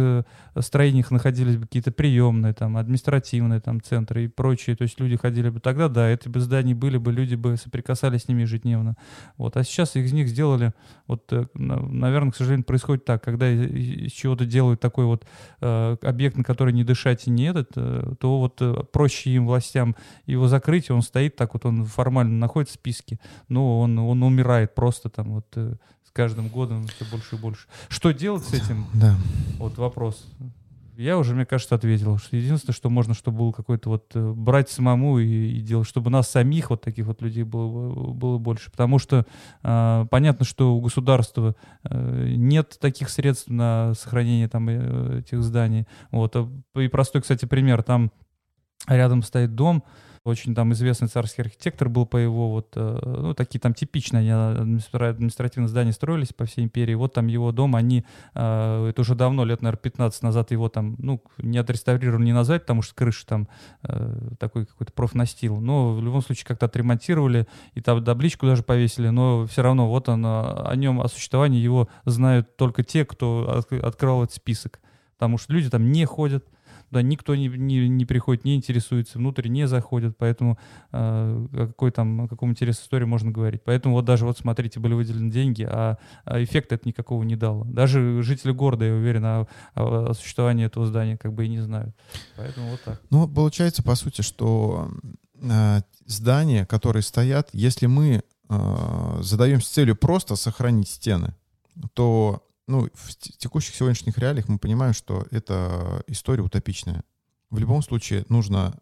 строениях 0.59 1.11
находились 1.11 1.57
бы 1.57 1.67
какие-то 1.67 1.91
приемные, 1.91 2.53
там, 2.53 2.75
административные 2.87 3.59
там 3.59 3.81
центры 3.81 4.25
и 4.25 4.27
прочие, 4.27 4.75
то 4.75 4.83
есть 4.83 4.99
люди 4.99 5.17
ходили 5.17 5.49
бы 5.49 5.59
тогда, 5.59 5.89
да, 5.89 6.07
это 6.07 6.29
бы 6.29 6.39
здания 6.39 6.73
были 6.73 6.97
бы, 6.97 7.11
люди 7.11 7.35
бы 7.35 7.57
соприкасались 7.57 8.23
с 8.23 8.27
ними 8.27 8.41
ежедневно. 8.41 8.95
Вот. 9.37 9.57
А 9.57 9.63
сейчас 9.63 9.95
из 9.95 10.13
них 10.13 10.29
сделали, 10.29 10.73
вот, 11.07 11.31
э, 11.31 11.45
наверное, 11.53 12.31
к 12.31 12.35
сожалению, 12.35 12.65
происходит 12.65 13.05
так, 13.05 13.23
когда 13.23 13.49
из 13.49 14.11
чего-то 14.11 14.45
делают 14.45 14.79
такой 14.79 15.05
вот 15.05 15.25
э, 15.61 15.97
объект, 16.01 16.37
на 16.37 16.43
который 16.43 16.73
не 16.73 16.83
дышать 16.83 17.27
и 17.27 17.29
не 17.29 17.45
этот, 17.45 17.71
э, 17.75 18.13
то 18.19 18.39
вот 18.39 18.61
э, 18.61 18.83
проще 18.91 19.31
им, 19.31 19.45
властям, 19.45 19.95
его 20.25 20.47
закрыть, 20.47 20.89
он 20.89 21.01
стоит 21.01 21.35
так 21.35 21.53
вот, 21.53 21.65
он 21.65 21.85
формально 21.85 22.37
находится 22.37 22.77
в 22.77 22.79
списке, 22.79 23.19
но 23.49 23.79
он, 23.79 23.97
он 23.99 24.23
умирает 24.23 24.75
просто 24.75 25.09
там 25.09 25.33
вот 25.33 25.47
э, 25.55 25.75
с 26.07 26.11
каждым 26.11 26.47
годом 26.47 26.87
все 26.87 27.05
больше 27.11 27.35
и 27.35 27.39
больше. 27.39 27.67
Что 27.89 28.11
делать 28.11 28.43
с 28.43 28.53
этим? 28.53 28.85
Да. 28.93 29.15
Вот 29.57 29.77
вопрос 29.77 30.25
я 30.97 31.17
уже, 31.17 31.35
мне 31.35 31.45
кажется, 31.45 31.75
ответил, 31.75 32.17
что 32.17 32.35
единственное, 32.35 32.73
что 32.73 32.89
можно, 32.89 33.13
чтобы 33.13 33.37
был 33.39 33.53
какой-то 33.53 33.89
вот 33.89 34.11
э, 34.15 34.31
брать 34.31 34.69
самому 34.69 35.19
и, 35.19 35.57
и 35.57 35.61
делать, 35.61 35.87
чтобы 35.87 36.09
нас 36.09 36.29
самих 36.29 36.71
вот 36.71 36.81
таких 36.81 37.05
вот 37.05 37.21
людей 37.21 37.43
было, 37.43 38.13
было 38.13 38.37
больше. 38.37 38.71
Потому 38.71 38.97
что 38.97 39.25
э, 39.63 40.05
понятно, 40.09 40.43
что 40.45 40.75
у 40.75 40.81
государства 40.81 41.55
э, 41.83 42.33
нет 42.35 42.77
таких 42.81 43.09
средств 43.09 43.49
на 43.49 43.93
сохранение 43.93 44.47
там 44.47 44.67
э, 44.69 45.19
этих 45.19 45.43
зданий. 45.43 45.87
Вот. 46.11 46.35
А, 46.35 46.49
и 46.79 46.87
простой, 46.87 47.21
кстати, 47.21 47.45
пример. 47.45 47.83
Там 47.83 48.11
рядом 48.87 49.21
стоит 49.21 49.53
дом, 49.53 49.83
очень 50.27 50.53
там 50.53 50.73
известный 50.73 51.07
царский 51.07 51.41
архитектор 51.41 51.89
был 51.89 52.05
по 52.05 52.17
его 52.17 52.49
вот, 52.49 52.73
э, 52.75 52.99
ну, 53.03 53.33
такие 53.33 53.59
там 53.59 53.73
типичные 53.73 54.33
административные 54.33 55.67
здания 55.67 55.91
строились 55.91 56.33
по 56.33 56.45
всей 56.45 56.65
империи. 56.65 56.93
Вот 56.93 57.13
там 57.13 57.27
его 57.27 57.51
дом, 57.51 57.75
они, 57.75 58.05
э, 58.33 58.87
это 58.89 59.01
уже 59.01 59.15
давно, 59.15 59.45
лет, 59.45 59.61
наверное, 59.61 59.81
15 59.81 60.23
назад 60.23 60.51
его 60.51 60.69
там, 60.69 60.95
ну, 60.99 61.21
не 61.37 61.57
отреставрировали, 61.57 62.25
не 62.25 62.33
назвать, 62.33 62.61
потому 62.63 62.81
что 62.81 62.95
крыша 62.95 63.25
там 63.25 63.47
э, 63.83 64.29
такой 64.39 64.65
какой-то 64.65 64.93
профнастил. 64.93 65.59
Но 65.59 65.93
в 65.93 66.03
любом 66.03 66.21
случае 66.21 66.45
как-то 66.45 66.65
отремонтировали, 66.65 67.47
и 67.73 67.81
там 67.81 68.03
табличку 68.03 68.45
даже 68.45 68.63
повесили, 68.63 69.09
но 69.09 69.45
все 69.47 69.61
равно 69.61 69.87
вот 69.87 70.09
он, 70.09 70.23
о 70.25 70.73
нем, 70.75 71.01
о 71.01 71.07
существовании 71.07 71.59
его 71.59 71.87
знают 72.05 72.57
только 72.57 72.83
те, 72.83 73.05
кто 73.05 73.63
открывал 73.81 74.23
этот 74.23 74.35
список. 74.35 74.79
Потому 75.17 75.37
что 75.37 75.53
люди 75.53 75.69
там 75.69 75.91
не 75.91 76.05
ходят, 76.05 76.45
да, 76.91 77.01
никто 77.01 77.35
не, 77.35 77.47
не, 77.47 77.89
не 77.89 78.05
приходит, 78.05 78.45
не 78.45 78.55
интересуется, 78.55 79.17
внутрь 79.17 79.47
не 79.47 79.67
заходят, 79.67 80.17
поэтому 80.17 80.57
э, 80.91 81.47
какой 81.51 81.91
там, 81.91 82.21
о 82.21 82.27
каком 82.27 82.51
интересной 82.51 82.83
истории 82.83 83.05
можно 83.05 83.31
говорить. 83.31 83.61
Поэтому 83.65 83.95
вот 83.95 84.05
даже 84.05 84.25
вот 84.25 84.37
смотрите, 84.37 84.79
были 84.79 84.93
выделены 84.93 85.31
деньги, 85.31 85.63
а, 85.63 85.97
а 86.23 86.43
эффекта 86.43 86.75
это 86.75 86.87
никакого 86.87 87.23
не 87.23 87.35
дало. 87.35 87.65
Даже 87.65 88.21
жители 88.23 88.51
города, 88.51 88.85
я 88.85 88.93
уверен, 88.93 89.25
о, 89.25 89.47
о, 89.75 90.09
о 90.09 90.13
существовании 90.13 90.65
этого 90.65 90.85
здания 90.85 91.17
как 91.17 91.33
бы 91.33 91.45
и 91.45 91.49
не 91.49 91.59
знают. 91.59 91.95
Поэтому 92.37 92.71
вот 92.71 92.81
так. 92.83 93.01
Ну, 93.09 93.27
получается, 93.27 93.83
по 93.83 93.95
сути, 93.95 94.21
что 94.21 94.89
э, 95.41 95.81
здания, 96.05 96.65
которые 96.65 97.03
стоят, 97.03 97.49
если 97.51 97.87
мы 97.87 98.23
э, 98.49 99.19
задаемся 99.21 99.73
целью 99.73 99.95
просто 99.95 100.35
сохранить 100.35 100.89
стены, 100.89 101.35
то 101.93 102.46
ну, 102.67 102.89
в 102.93 103.15
текущих 103.15 103.75
сегодняшних 103.75 104.17
реалиях 104.17 104.47
мы 104.49 104.59
понимаем, 104.59 104.93
что 104.93 105.25
это 105.31 106.03
история 106.07 106.43
утопичная. 106.43 107.03
В 107.49 107.59
любом 107.59 107.81
случае 107.81 108.25
нужно 108.29 108.77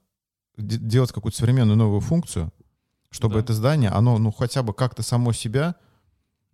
делать 0.57 1.11
какую-то 1.11 1.37
современную 1.37 1.77
новую 1.77 2.01
функцию, 2.01 2.51
чтобы 3.11 3.35
да. 3.35 3.39
это 3.41 3.53
здание, 3.53 3.91
оно, 3.91 4.17
ну, 4.17 4.31
хотя 4.31 4.63
бы 4.63 4.73
как-то 4.73 5.03
само 5.03 5.33
себя 5.33 5.75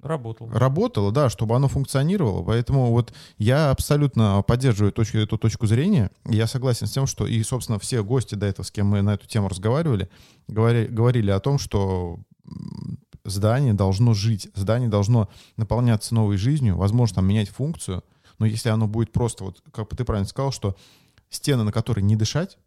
работало. 0.01 0.51
Работало, 0.51 1.11
да, 1.11 1.29
чтобы 1.29 1.55
оно 1.55 1.67
функционировало. 1.67 2.43
Поэтому 2.43 2.91
вот 2.91 3.13
я 3.37 3.69
абсолютно 3.69 4.41
поддерживаю 4.41 4.91
точку, 4.91 5.17
эту 5.17 5.37
точку 5.37 5.67
зрения. 5.67 6.09
Я 6.25 6.47
согласен 6.47 6.87
с 6.87 6.91
тем, 6.91 7.05
что 7.05 7.27
и, 7.27 7.41
собственно, 7.43 7.79
все 7.79 8.03
гости 8.03 8.35
до 8.35 8.47
этого, 8.47 8.65
с 8.65 8.71
кем 8.71 8.87
мы 8.87 9.01
на 9.01 9.13
эту 9.13 9.27
тему 9.27 9.47
разговаривали, 9.47 10.09
говорили, 10.47 10.87
говорили 10.87 11.31
о 11.31 11.39
том, 11.39 11.59
что 11.59 12.19
здание 13.23 13.73
должно 13.73 14.13
жить, 14.13 14.49
здание 14.55 14.89
должно 14.89 15.29
наполняться 15.57 16.15
новой 16.15 16.37
жизнью, 16.37 16.77
возможно, 16.77 17.15
там 17.15 17.27
менять 17.27 17.49
функцию, 17.49 18.03
но 18.39 18.45
если 18.45 18.69
оно 18.69 18.87
будет 18.87 19.11
просто, 19.11 19.43
вот 19.43 19.61
как 19.71 19.89
ты 19.95 20.03
правильно 20.03 20.27
сказал, 20.27 20.51
что 20.51 20.75
стены, 21.29 21.63
на 21.63 21.71
которые 21.71 22.03
не 22.03 22.15
дышать, 22.15 22.57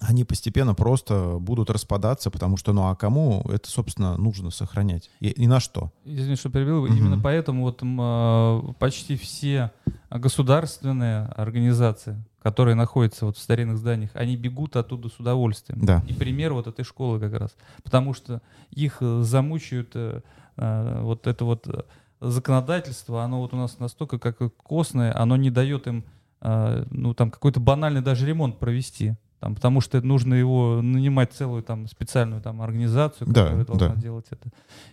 они 0.00 0.24
постепенно 0.24 0.74
просто 0.74 1.36
будут 1.38 1.70
распадаться, 1.70 2.30
потому 2.30 2.56
что, 2.56 2.72
ну 2.72 2.88
а 2.88 2.96
кому 2.96 3.42
это, 3.48 3.68
собственно, 3.68 4.16
нужно 4.16 4.50
сохранять? 4.50 5.10
И, 5.20 5.28
и 5.28 5.46
на 5.46 5.60
что? 5.60 5.92
Извини, 6.04 6.36
что 6.36 6.50
перебил. 6.50 6.84
Угу. 6.84 6.92
Именно 6.92 7.20
поэтому 7.20 7.62
вот 7.62 7.80
э, 7.82 8.72
почти 8.78 9.16
все 9.16 9.70
государственные 10.10 11.26
организации, 11.26 12.22
которые 12.42 12.74
находятся 12.74 13.26
вот 13.26 13.36
в 13.36 13.40
старинных 13.40 13.78
зданиях, 13.78 14.10
они 14.14 14.36
бегут 14.36 14.76
оттуда 14.76 15.08
с 15.08 15.18
удовольствием. 15.20 15.84
Да. 15.84 16.02
И 16.08 16.12
пример 16.12 16.52
вот 16.52 16.66
этой 16.66 16.84
школы 16.84 17.20
как 17.20 17.34
раз. 17.34 17.54
Потому 17.84 18.12
что 18.12 18.42
их 18.70 18.98
э, 19.00 19.22
замучают 19.22 19.92
э, 19.94 20.20
э, 20.56 21.00
вот 21.02 21.26
это 21.26 21.44
вот 21.44 21.86
законодательство, 22.20 23.24
оно 23.24 23.40
вот 23.40 23.52
у 23.52 23.56
нас 23.56 23.78
настолько 23.78 24.18
как 24.18 24.38
костное, 24.56 25.16
оно 25.16 25.36
не 25.36 25.50
дает 25.50 25.86
им 25.86 26.04
э, 26.40 26.84
ну, 26.90 27.14
там 27.14 27.30
какой-то 27.30 27.60
банальный 27.60 28.00
даже 28.00 28.26
ремонт 28.26 28.58
провести. 28.58 29.14
Там, 29.42 29.56
потому 29.56 29.80
что 29.80 30.00
нужно 30.00 30.34
его 30.34 30.82
нанимать 30.82 31.32
целую 31.32 31.64
там 31.64 31.88
специальную 31.88 32.40
там 32.40 32.62
организацию, 32.62 33.26
которая 33.26 33.56
Да, 33.56 33.64
должна 33.64 33.88
да. 33.96 34.00
делать 34.00 34.26
это. 34.30 34.50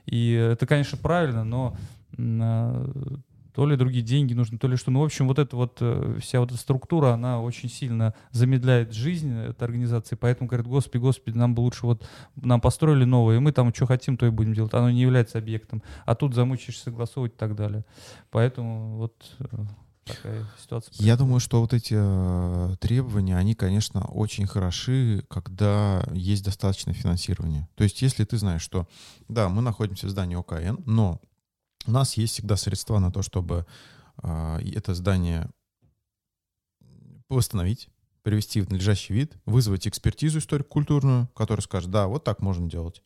И 0.07 0.31
это, 0.31 0.65
конечно, 0.65 0.97
правильно, 0.97 1.43
но 1.43 1.77
а, 2.17 2.89
то 3.53 3.67
ли 3.67 3.75
другие 3.75 4.03
деньги 4.03 4.33
нужны, 4.33 4.57
то 4.57 4.67
ли 4.67 4.75
что. 4.75 4.89
Ну, 4.89 5.01
в 5.01 5.03
общем, 5.03 5.27
вот 5.27 5.37
эта 5.37 5.55
вот 5.55 5.77
э, 5.81 6.17
вся 6.19 6.39
вот 6.39 6.49
эта 6.49 6.59
структура, 6.59 7.09
она 7.09 7.39
очень 7.39 7.69
сильно 7.69 8.15
замедляет 8.31 8.91
жизнь 8.91 9.31
этой 9.31 9.65
организации. 9.65 10.15
Поэтому 10.15 10.47
говорят, 10.47 10.65
господи, 10.65 10.99
господи, 10.99 11.37
нам 11.37 11.53
бы 11.53 11.59
лучше 11.59 11.85
вот, 11.85 12.09
нам 12.35 12.59
построили 12.59 13.03
новое, 13.03 13.35
и 13.35 13.39
мы 13.39 13.51
там 13.51 13.71
что 13.71 13.85
хотим, 13.85 14.17
то 14.17 14.25
и 14.25 14.31
будем 14.31 14.55
делать. 14.55 14.73
Оно 14.73 14.89
не 14.89 15.01
является 15.01 15.37
объектом. 15.37 15.83
А 16.07 16.15
тут 16.15 16.33
замучаешься 16.33 16.85
согласовывать 16.85 17.33
и 17.33 17.37
так 17.37 17.55
далее. 17.55 17.85
Поэтому 18.31 18.97
вот 18.97 19.13
э, 19.41 19.45
такая 20.15 20.45
ситуация. 20.61 20.93
Я 20.97 21.17
думаю, 21.17 21.39
что 21.39 21.61
вот 21.61 21.73
эти 21.73 21.95
э, 21.97 22.75
требования, 22.77 23.37
они, 23.37 23.55
конечно, 23.55 24.05
очень 24.07 24.47
хороши, 24.47 25.25
когда 25.29 26.05
есть 26.13 26.43
достаточное 26.43 26.93
финансирование. 26.93 27.67
То 27.75 27.83
есть, 27.83 28.01
если 28.01 28.25
ты 28.25 28.37
знаешь, 28.37 28.61
что, 28.61 28.87
да, 29.27 29.49
мы 29.49 29.61
находимся 29.61 30.07
в 30.07 30.09
здании 30.09 30.35
ОКН, 30.35 30.83
но 30.85 31.21
у 31.85 31.91
нас 31.91 32.17
есть 32.17 32.33
всегда 32.33 32.55
средства 32.55 32.99
на 32.99 33.11
то, 33.11 33.21
чтобы 33.21 33.65
э, 34.21 34.59
это 34.75 34.93
здание 34.93 35.49
восстановить, 37.29 37.89
привести 38.23 38.61
в 38.61 38.69
надлежащий 38.69 39.13
вид, 39.13 39.37
вызвать 39.45 39.87
экспертизу 39.87 40.39
историко-культурную, 40.39 41.27
которая 41.35 41.63
скажет, 41.63 41.89
да, 41.89 42.07
вот 42.07 42.23
так 42.23 42.41
можно 42.41 42.69
делать. 42.69 43.01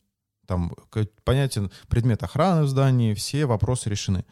Там 0.46 0.74
понятен 1.24 1.70
предмет 1.88 2.22
охраны 2.22 2.64
в 2.64 2.68
здании, 2.68 3.14
все 3.14 3.46
вопросы 3.46 3.88
решены. 3.88 4.24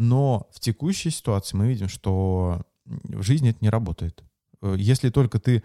Но 0.00 0.48
в 0.52 0.60
текущей 0.60 1.10
ситуации 1.10 1.56
мы 1.56 1.66
видим, 1.66 1.88
что 1.88 2.62
в 2.84 3.22
жизни 3.22 3.50
это 3.50 3.58
не 3.60 3.68
работает. 3.68 4.22
Если 4.62 5.10
только 5.10 5.40
ты 5.40 5.62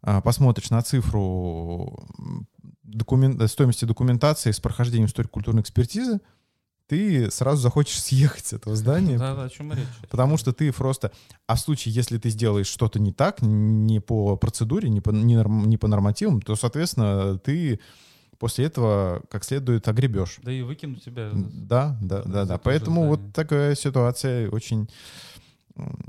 а, 0.00 0.20
посмотришь 0.22 0.70
на 0.70 0.80
цифру 0.82 2.08
м, 2.18 2.48
докумен- 2.82 3.40
э, 3.42 3.46
стоимости 3.48 3.84
документации 3.84 4.50
с 4.50 4.58
прохождением 4.58 5.06
историко-культурной 5.06 5.62
экспертизы, 5.62 6.20
ты 6.88 7.30
сразу 7.30 7.60
захочешь 7.62 8.00
съехать 8.02 8.46
с 8.46 8.52
этого 8.54 8.74
здания, 8.74 9.18
Да, 9.18 9.34
да, 9.34 9.44
о 9.44 9.48
чем 9.50 9.72
речь. 9.72 9.86
Потому 10.10 10.38
что 10.38 10.52
ты 10.52 10.72
просто... 10.72 11.12
А 11.46 11.54
в 11.54 11.60
случае, 11.60 11.94
если 11.94 12.16
ты 12.18 12.30
сделаешь 12.30 12.66
что-то 12.68 12.98
не 12.98 13.12
так, 13.12 13.42
не 13.42 14.00
по 14.00 14.36
процедуре, 14.36 14.88
не 14.88 15.00
по, 15.02 15.10
не 15.10 15.36
норм- 15.36 15.66
не 15.66 15.76
по 15.76 15.88
нормативам, 15.88 16.40
то, 16.40 16.56
соответственно, 16.56 17.38
ты 17.38 17.80
после 18.42 18.64
этого 18.64 19.22
как 19.30 19.44
следует 19.44 19.86
огребешь. 19.86 20.40
Да 20.42 20.50
и 20.50 20.62
выкинуть 20.62 21.04
тебя. 21.04 21.30
Да, 21.32 21.96
да, 22.02 22.22
да, 22.24 22.44
да. 22.44 22.58
Поэтому 22.58 23.06
вот 23.06 23.20
здание. 23.20 23.32
такая 23.32 23.74
ситуация 23.76 24.50
очень 24.50 24.88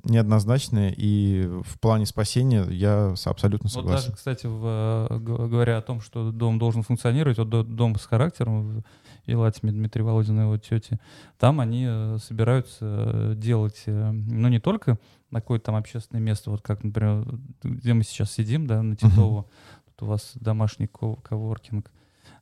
неоднозначная, 0.04 0.94
и 0.98 1.46
в 1.64 1.80
плане 1.80 2.06
спасения 2.08 2.66
я 2.72 3.14
абсолютно 3.26 3.68
Вот 3.68 3.74
согласен. 3.74 4.06
даже, 4.08 4.16
кстати, 4.18 4.48
в, 4.48 5.08
э, 5.12 5.20
говоря 5.20 5.78
о 5.78 5.82
том, 5.82 6.02
что 6.02 6.32
дом 6.32 6.58
должен 6.58 6.82
функционировать, 6.82 7.38
вот 7.38 7.50
до- 7.50 7.64
дом 7.64 7.96
с 7.98 8.06
характером 8.06 8.80
в 8.80 8.84
Елатиме 9.30 9.72
Дмитрий 9.72 10.02
Володин 10.02 10.40
и 10.40 10.42
его 10.42 10.58
тети, 10.58 11.00
там 11.38 11.60
они 11.60 11.86
э, 11.88 12.18
собираются 12.22 12.80
э, 12.82 13.34
делать, 13.38 13.84
ну, 13.86 14.48
не 14.50 14.60
только 14.60 14.98
на 15.32 15.40
какое-то 15.40 15.66
там 15.68 15.76
общественное 15.76 16.22
место, 16.22 16.50
вот 16.52 16.62
как, 16.62 16.84
например, 16.84 17.26
где 17.64 17.94
мы 17.94 18.04
сейчас 18.04 18.32
сидим, 18.32 18.66
да, 18.68 18.82
на 18.82 18.96
Титово, 18.98 19.46
тут 19.86 20.04
у 20.04 20.06
вас 20.08 20.32
домашний 20.36 20.88
ко- 20.88 21.16
коворкинг, 21.16 21.90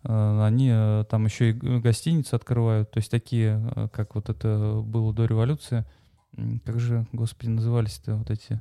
они 0.03 0.69
э, 0.73 1.05
там 1.09 1.25
еще 1.25 1.51
и 1.51 1.53
гостиницы 1.53 2.35
открывают, 2.35 2.91
то 2.91 2.97
есть 2.97 3.11
такие, 3.11 3.61
э, 3.75 3.87
как 3.91 4.15
вот 4.15 4.29
это 4.29 4.81
было 4.83 5.13
до 5.13 5.25
революции, 5.25 5.85
как 6.65 6.79
же, 6.79 7.05
господи, 7.11 7.49
назывались-то 7.49 8.15
вот 8.15 8.29
эти 8.29 8.59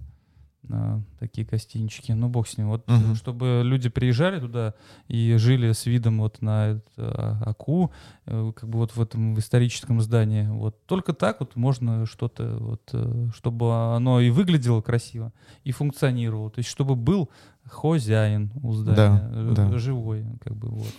а, 0.69 1.01
такие 1.19 1.47
гостинички, 1.47 2.13
ну 2.13 2.29
бог 2.29 2.47
с 2.47 2.59
ним. 2.59 2.69
Вот 2.69 2.85
э, 2.87 3.15
чтобы 3.15 3.63
люди 3.65 3.89
приезжали 3.89 4.41
туда 4.41 4.75
и 5.09 5.37
жили 5.37 5.73
с 5.73 5.87
видом 5.87 6.19
вот 6.21 6.43
на 6.43 6.73
это, 6.73 6.83
а, 6.99 7.43
Аку, 7.47 7.93
э, 8.27 8.53
как 8.55 8.69
бы 8.69 8.79
вот 8.79 8.95
в 8.95 9.01
этом 9.01 9.35
в 9.35 9.39
историческом 9.39 10.01
здании. 10.01 10.47
Вот 10.47 10.85
только 10.87 11.13
так 11.15 11.41
вот 11.41 11.57
можно 11.57 12.07
что-то 12.07 12.57
вот, 12.61 12.83
э, 12.93 13.29
чтобы 13.35 13.95
оно 13.95 14.21
и 14.21 14.31
выглядело 14.31 14.83
красиво 14.83 15.33
и 15.65 15.73
функционировало, 15.73 16.51
то 16.51 16.59
есть 16.59 16.69
чтобы 16.69 16.95
был 16.95 17.31
хозяин 17.67 18.53
у 18.63 18.73
здания, 18.73 19.29
э, 19.33 19.53
да. 19.55 19.79
живой, 19.79 20.27
как 20.43 20.57
бы 20.57 20.69
вот. 20.69 20.93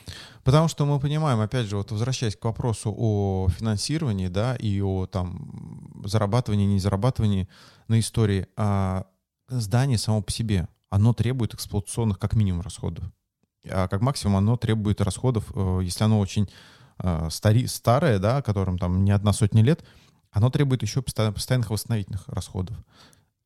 Потому 0.43 0.67
что 0.67 0.85
мы 0.85 0.99
понимаем, 0.99 1.39
опять 1.39 1.67
же, 1.67 1.77
вот 1.77 1.91
возвращаясь 1.91 2.35
к 2.35 2.43
вопросу 2.45 2.93
о 2.95 3.47
финансировании, 3.49 4.27
да, 4.27 4.55
и 4.55 4.81
о 4.81 5.05
там 5.05 6.01
зарабатывании, 6.05 6.65
не 6.65 6.79
зарабатывании 6.79 7.47
на 7.87 7.99
истории, 7.99 8.47
а 8.55 9.05
здание 9.59 9.97
само 9.97 10.21
по 10.21 10.31
себе, 10.31 10.67
оно 10.89 11.13
требует 11.13 11.53
эксплуатационных 11.53 12.19
как 12.19 12.33
минимум 12.35 12.61
расходов. 12.61 13.05
А 13.69 13.87
как 13.87 14.01
максимум 14.01 14.37
оно 14.37 14.57
требует 14.57 15.01
расходов, 15.01 15.51
э, 15.55 15.81
если 15.83 16.03
оно 16.03 16.19
очень 16.19 16.49
э, 16.99 17.27
стари, 17.29 17.67
старое, 17.67 18.19
да, 18.19 18.41
которым 18.41 18.77
там 18.77 19.03
не 19.03 19.11
одна 19.11 19.33
сотня 19.33 19.63
лет, 19.63 19.83
оно 20.31 20.49
требует 20.49 20.81
еще 20.81 21.01
постоянных 21.01 21.69
восстановительных 21.69 22.27
расходов. 22.27 22.77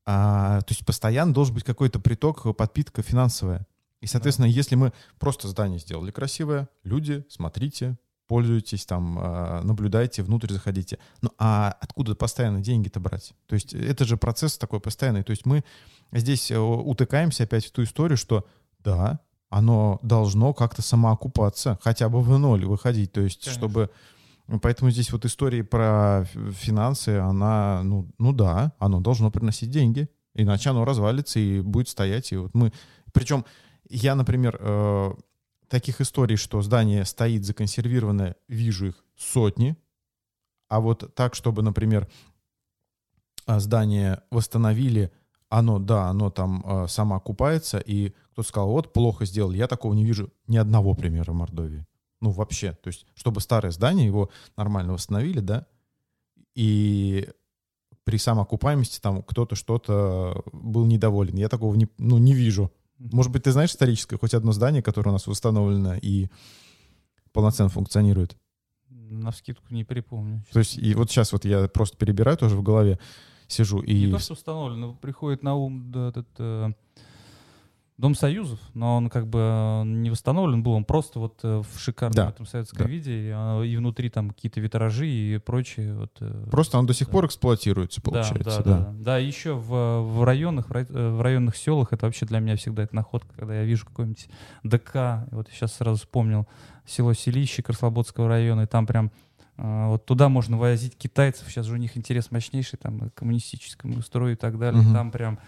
А, 0.06 0.62
то 0.62 0.72
есть 0.72 0.86
постоянно 0.86 1.34
должен 1.34 1.56
быть 1.56 1.64
какой-то 1.64 2.00
приток, 2.00 2.56
подпитка 2.56 3.02
финансовая. 3.02 3.66
И, 4.02 4.08
соответственно, 4.08 4.46
если 4.46 4.76
мы 4.76 4.94
просто 5.18 5.48
здание 5.48 5.80
сделали 5.80 6.12
красивое, 6.12 6.70
люди, 6.84 7.26
смотрите, 7.28 7.98
пользуйтесь, 8.28 8.86
там, 8.86 9.18
а, 9.20 9.62
наблюдайте, 9.64 10.24
внутрь 10.24 10.52
заходите. 10.52 11.00
Ну, 11.22 11.30
а 11.38 11.76
откуда 11.80 12.16
постоянно 12.16 12.62
деньги-то 12.62 13.00
брать? 13.00 13.34
То 13.48 13.56
есть 13.56 13.74
это 13.74 14.06
же 14.06 14.18
процесс 14.18 14.58
такой 14.58 14.80
постоянный. 14.80 15.24
То 15.24 15.32
есть 15.32 15.46
мы 15.46 15.64
здесь 16.12 16.52
э, 16.52 16.58
утыкаемся 16.58 17.44
опять 17.44 17.66
в 17.66 17.72
ту 17.72 17.84
историю, 17.84 18.18
что 18.18 18.46
да, 18.80 19.20
оно 19.50 20.00
должно 20.02 20.54
как-то 20.54 20.82
самоокупаться, 20.82 21.80
хотя 21.82 22.10
бы 22.10 22.22
в 22.22 22.38
ноль 22.38 22.66
выходить. 22.66 23.12
То 23.12 23.22
есть, 23.22 23.44
Конечно. 23.44 23.60
чтобы... 23.60 23.90
Поэтому 24.62 24.92
здесь 24.92 25.12
вот 25.12 25.26
история 25.26 25.64
про 25.64 26.26
финансы, 26.52 27.18
она, 27.18 27.82
ну, 27.84 28.12
ну 28.20 28.32
да, 28.32 28.74
оно 28.78 29.00
должно 29.00 29.32
приносить 29.32 29.72
деньги, 29.72 30.08
иначе 30.36 30.70
оно 30.70 30.86
развалится 30.86 31.40
и 31.40 31.62
будет 31.62 31.90
стоять. 31.90 32.32
И 32.32 32.38
вот 32.38 32.54
мы... 32.54 32.72
Причем 33.12 33.44
я, 33.90 34.14
например, 34.14 34.58
э, 34.60 35.14
таких 35.68 36.02
историй, 36.02 36.36
что 36.36 36.62
здание 36.62 37.06
стоит 37.06 37.46
законсервированное, 37.46 38.36
вижу 38.48 38.88
их 38.88 39.04
сотни. 39.16 39.76
А 40.68 40.80
вот 40.80 41.14
так, 41.16 41.36
чтобы, 41.36 41.62
например, 41.62 42.10
а, 43.46 43.60
здание 43.60 44.22
восстановили, 44.32 45.12
оно, 45.50 45.80
да, 45.80 46.08
оно 46.10 46.32
там 46.32 46.64
э, 46.66 46.88
самоокупается, 46.88 47.78
и 47.78 48.10
кто-то 48.32 48.50
сказал, 48.50 48.70
вот, 48.70 48.92
плохо 48.94 49.26
сделали. 49.26 49.58
Я 49.58 49.68
такого 49.68 49.94
не 49.94 50.04
вижу 50.04 50.34
ни 50.48 50.58
одного 50.58 50.96
примера 50.96 51.32
в 51.32 51.36
Мордовии. 51.36 51.86
Ну, 52.20 52.32
вообще. 52.32 52.74
То 52.74 52.88
есть, 52.88 53.06
чтобы 53.14 53.42
старое 53.42 53.72
здание, 53.72 54.08
его 54.08 54.32
нормально 54.58 54.94
восстановили, 54.94 55.40
да, 55.40 55.68
и 56.56 57.30
при 58.04 58.18
самоокупаемости 58.18 59.00
там 59.00 59.22
кто-то 59.24 59.56
что-то 59.56 60.44
был 60.52 60.86
недоволен. 60.86 61.36
Я 61.36 61.50
такого 61.50 61.76
не, 61.76 61.88
ну, 61.98 62.18
не 62.18 62.34
вижу. 62.34 62.72
Может 62.98 63.32
быть, 63.32 63.44
ты 63.44 63.52
знаешь 63.52 63.72
историческое 63.72 64.18
хоть 64.18 64.34
одно 64.34 64.52
здание, 64.52 64.82
которое 64.82 65.10
у 65.10 65.14
нас 65.14 65.28
восстановлено 65.28 65.96
и 65.96 66.30
полноценно 67.34 67.70
функционирует? 67.70 68.38
На 68.90 69.32
вскидку 69.32 69.66
не 69.74 69.84
припомню. 69.84 70.44
То 70.52 70.60
есть, 70.60 70.78
и 70.78 70.94
вот 70.96 71.10
сейчас 71.10 71.32
вот 71.32 71.46
я 71.46 71.68
просто 71.68 71.98
перебираю 71.98 72.38
тоже 72.38 72.56
в 72.56 72.64
голове, 72.64 73.00
сижу 73.48 73.82
и... 73.82 74.06
Не 74.06 74.12
то, 74.12 74.20
что 74.20 74.34
установлено, 74.34 74.94
приходит 74.94 75.44
на 75.44 75.56
ум 75.56 75.92
да, 75.92 76.10
этот 76.10 76.28
э, 76.40 76.72
Дом 77.98 78.14
Союзов, 78.14 78.60
но 78.74 78.98
он 78.98 79.10
как 79.10 79.26
бы 79.28 79.40
э, 79.40 79.84
не 79.86 80.10
восстановлен 80.10 80.62
был, 80.64 80.74
он 80.74 80.84
просто 80.84 81.18
вот 81.18 81.40
э, 81.44 81.62
в 81.62 81.80
шикарном 81.80 82.14
Да, 82.16 82.30
этом 82.30 82.46
советском 82.46 82.86
да. 82.86 82.90
виде, 82.92 83.14
и, 83.14 83.32
а, 83.34 83.62
и 83.62 83.78
внутри 83.78 84.10
там 84.10 84.32
какие-то 84.32 84.60
витражи 84.60 85.08
и 85.08 85.38
прочее. 85.38 85.96
Вот, 85.96 86.12
э, 86.20 86.46
Просто 86.52 86.78
он 86.78 86.88
до 86.88 86.94
сих 86.94 87.08
да. 87.08 87.14
пор 87.14 87.28
эксплуатируется, 87.28 88.02
Да, 88.04 88.12
получается. 88.12 88.64
да, 88.64 88.64
да, 88.64 88.80
да. 88.80 88.94
Да, 89.00 89.18
еще 89.18 89.54
в, 89.54 90.02
в 90.02 90.24
районах, 90.26 90.68
в 90.68 90.72
рай- 90.74 90.86
в 90.92 91.22
районных 91.22 91.56
селах 91.56 91.94
это 91.94 92.06
вообще 92.06 92.26
для 92.26 92.40
меня 92.40 92.58
всегда 92.58 92.84
это 92.84 92.94
находка, 92.94 93.30
когда 93.34 93.56
я 93.56 93.64
вижу 93.64 93.86
какой-нибудь 93.86 94.28
ДК, 94.64 95.26
вот 95.32 95.48
сейчас 95.50 95.74
сразу 95.76 96.00
вспомнил 96.00 96.48
село 96.86 97.14
Селище 97.14 97.64
Краслободского 97.64 98.28
района, 98.28 98.62
и 98.64 98.66
там 98.68 98.86
прям 98.88 99.10
вот 99.58 100.06
туда 100.06 100.28
можно 100.30 100.58
возить 100.58 100.98
китайцев, 100.98 101.48
сейчас 101.50 101.66
же 101.66 101.74
у 101.74 101.78
них 101.78 101.96
интерес 101.98 102.30
мощнейший, 102.32 102.78
там, 102.82 103.10
к 103.10 103.14
коммунистическому 103.14 104.02
строю 104.02 104.34
и 104.34 104.36
так 104.36 104.58
далее, 104.60 104.82
Мгм. 104.82 104.94
там 104.94 105.12
прям, 105.12 105.40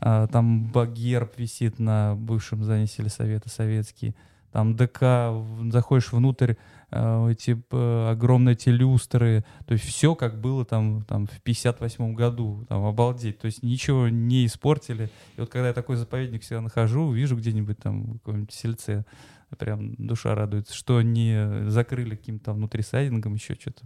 э, 0.00 0.26
там 0.32 0.64
ба- 0.68 0.86
герб 0.86 1.32
висит 1.38 1.78
на 1.78 2.14
бывшем 2.16 2.64
здании 2.64 2.86
сельсовета 2.86 3.48
советский, 3.50 4.14
там 4.52 4.74
ДК, 4.74 5.30
заходишь 5.70 6.10
внутрь, 6.12 6.54
э, 6.90 7.28
эти 7.30 7.56
огромные 8.10 8.54
эти 8.54 8.68
люстры, 8.70 9.44
то 9.66 9.74
есть 9.74 9.84
все 9.84 10.14
как 10.16 10.40
было 10.40 10.64
там, 10.64 11.02
там 11.02 11.26
в 11.28 11.40
58 11.42 12.14
году, 12.14 12.64
там 12.68 12.84
обалдеть, 12.84 13.38
то 13.38 13.46
есть 13.46 13.62
ничего 13.62 14.08
не 14.08 14.46
испортили. 14.46 15.08
И 15.36 15.40
вот 15.40 15.50
когда 15.50 15.68
я 15.68 15.72
такой 15.74 15.94
заповедник 15.96 16.42
себя 16.42 16.60
нахожу, 16.62 17.12
вижу 17.12 17.36
где-нибудь 17.36 17.78
там 17.78 18.02
в 18.04 18.12
каком-нибудь 18.14 18.52
сельце, 18.52 19.04
прям 19.58 19.94
душа 19.96 20.34
радуется, 20.34 20.74
что 20.74 21.02
не 21.02 21.68
закрыли 21.68 22.16
каким-то 22.16 22.46
там 22.46 22.56
внутрисайдингом, 22.56 23.34
еще 23.34 23.54
что-то. 23.54 23.84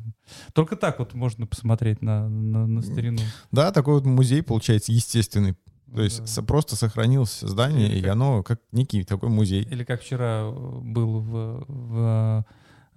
Только 0.52 0.76
так 0.76 0.98
вот 0.98 1.14
можно 1.14 1.46
посмотреть 1.46 2.02
на, 2.02 2.28
на, 2.28 2.66
на 2.66 2.82
старину. 2.82 3.20
Да, 3.50 3.72
такой 3.72 3.94
вот 3.94 4.06
музей 4.06 4.42
получается 4.42 4.92
естественный. 4.92 5.56
То 5.94 6.02
есть 6.02 6.36
да. 6.36 6.42
просто 6.42 6.74
сохранилось 6.74 7.40
здание, 7.40 7.88
Или 7.88 7.98
и 7.98 8.02
как... 8.02 8.12
оно 8.12 8.42
как 8.42 8.60
некий 8.72 9.04
такой 9.04 9.28
музей. 9.28 9.62
Или 9.62 9.84
как 9.84 10.02
вчера 10.02 10.42
э, 10.42 10.80
был 10.82 11.20
в, 11.20 11.64
в 11.68 12.44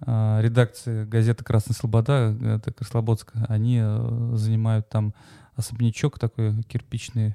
э, 0.00 0.38
редакции 0.42 1.04
газеты 1.04 1.44
«Красная 1.44 1.76
Слобода», 1.76 2.36
это 2.42 2.72
Краслободска, 2.72 3.46
они 3.48 3.78
э, 3.80 4.30
занимают 4.34 4.88
там 4.88 5.14
особнячок 5.54 6.18
такой 6.18 6.62
кирпичный, 6.64 7.34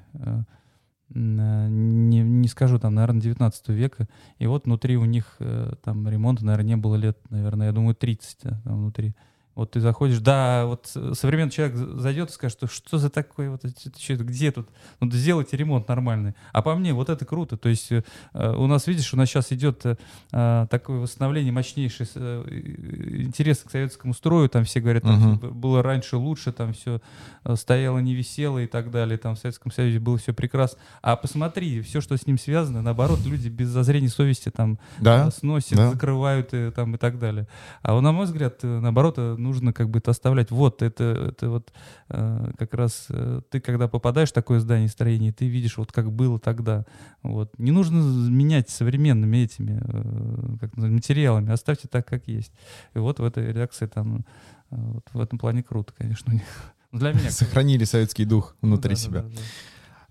не, 1.14 2.22
не 2.22 2.48
скажу, 2.48 2.78
там, 2.78 2.94
наверное, 2.94 3.20
19 3.20 3.68
века. 3.68 4.08
И 4.38 4.46
вот 4.46 4.66
внутри 4.66 4.96
у 4.96 5.04
них 5.04 5.38
там 5.82 6.08
ремонта, 6.08 6.44
наверное, 6.44 6.68
не 6.68 6.76
было 6.76 6.96
лет, 6.96 7.18
наверное, 7.30 7.68
я 7.68 7.72
думаю, 7.72 7.94
30 7.94 8.38
там 8.40 8.60
внутри. 8.64 9.14
Вот 9.54 9.70
ты 9.70 9.80
заходишь, 9.80 10.18
да, 10.18 10.66
вот 10.66 10.86
современный 11.12 11.50
человек 11.50 11.76
зайдет 11.76 12.30
и 12.30 12.32
скажет, 12.32 12.58
что, 12.58 12.66
что 12.66 12.98
за 12.98 13.08
такое, 13.08 13.50
вот 13.50 13.62
что, 13.98 14.16
где 14.16 14.50
тут, 14.50 14.68
ну 15.00 15.10
сделайте 15.10 15.56
ремонт 15.56 15.86
нормальный. 15.86 16.34
А 16.52 16.60
по 16.60 16.74
мне, 16.74 16.92
вот 16.92 17.08
это 17.08 17.24
круто. 17.24 17.56
То 17.56 17.68
есть 17.68 17.92
э, 17.92 18.02
у 18.34 18.66
нас, 18.66 18.86
видишь, 18.88 19.14
у 19.14 19.16
нас 19.16 19.28
сейчас 19.28 19.52
идет 19.52 19.84
э, 19.84 20.66
такое 20.70 20.98
восстановление 20.98 21.52
мощнейшее, 21.52 22.08
э, 22.16 23.22
интерес 23.26 23.58
к 23.58 23.70
советскому 23.70 24.12
строю, 24.12 24.48
там 24.48 24.64
все 24.64 24.80
говорят, 24.80 25.04
там, 25.04 25.34
uh-huh. 25.34 25.50
было 25.52 25.82
раньше 25.82 26.16
лучше, 26.16 26.50
там 26.50 26.72
все 26.72 27.00
э, 27.44 27.54
стояло, 27.54 27.98
не 27.98 28.14
висело 28.14 28.58
и 28.58 28.66
так 28.66 28.90
далее, 28.90 29.18
там 29.18 29.36
в 29.36 29.38
Советском 29.38 29.70
Союзе 29.70 30.00
было 30.00 30.18
все 30.18 30.32
прекрасно. 30.32 30.78
А 31.00 31.14
посмотри, 31.14 31.80
все, 31.82 32.00
что 32.00 32.16
с 32.16 32.26
ним 32.26 32.38
связано, 32.38 32.82
наоборот, 32.82 33.20
люди 33.24 33.48
без 33.48 33.68
зазрения 33.68 34.08
совести 34.08 34.50
там 34.50 34.80
да? 34.98 35.30
сносят, 35.30 35.76
да. 35.76 35.90
закрывают 35.90 36.52
и, 36.52 36.72
там, 36.72 36.96
и 36.96 36.98
так 36.98 37.20
далее. 37.20 37.46
А 37.82 38.00
на 38.00 38.10
мой 38.10 38.26
взгляд, 38.26 38.62
наоборот, 38.62 39.18
нужно 39.44 39.72
как 39.72 39.90
бы 39.90 39.98
это 39.98 40.10
оставлять. 40.10 40.50
Вот, 40.50 40.82
это, 40.82 41.04
это 41.30 41.50
вот 41.50 41.72
э, 42.08 42.50
как 42.58 42.74
раз 42.74 43.06
э, 43.10 43.42
ты, 43.50 43.60
когда 43.60 43.86
попадаешь 43.86 44.30
в 44.30 44.32
такое 44.32 44.58
здание, 44.58 44.88
строение, 44.88 45.32
ты 45.32 45.46
видишь 45.46 45.76
вот 45.76 45.92
как 45.92 46.10
было 46.10 46.40
тогда. 46.40 46.84
Вот. 47.22 47.56
Не 47.58 47.70
нужно 47.70 47.98
менять 48.30 48.70
современными 48.70 49.36
этими 49.38 49.80
э, 49.84 50.56
как 50.60 50.76
материалами, 50.76 51.52
оставьте 51.52 51.86
так, 51.86 52.06
как 52.06 52.26
есть. 52.26 52.52
И 52.94 52.98
вот 52.98 53.20
в 53.20 53.24
этой 53.24 53.46
редакции 53.46 53.86
там 53.86 54.24
э, 54.70 54.76
вот 54.76 55.04
в 55.12 55.20
этом 55.20 55.38
плане 55.38 55.62
круто, 55.62 55.92
конечно, 55.96 56.32
у 56.32 56.34
них. 56.34 56.44
Для 56.92 57.12
меня. 57.12 57.30
Сохранили 57.30 57.84
советский 57.84 58.24
дух 58.24 58.56
внутри 58.60 58.94
да, 58.94 59.00
себя. 59.00 59.22
Да, 59.22 59.28
да, 59.28 59.34
да. 59.34 59.42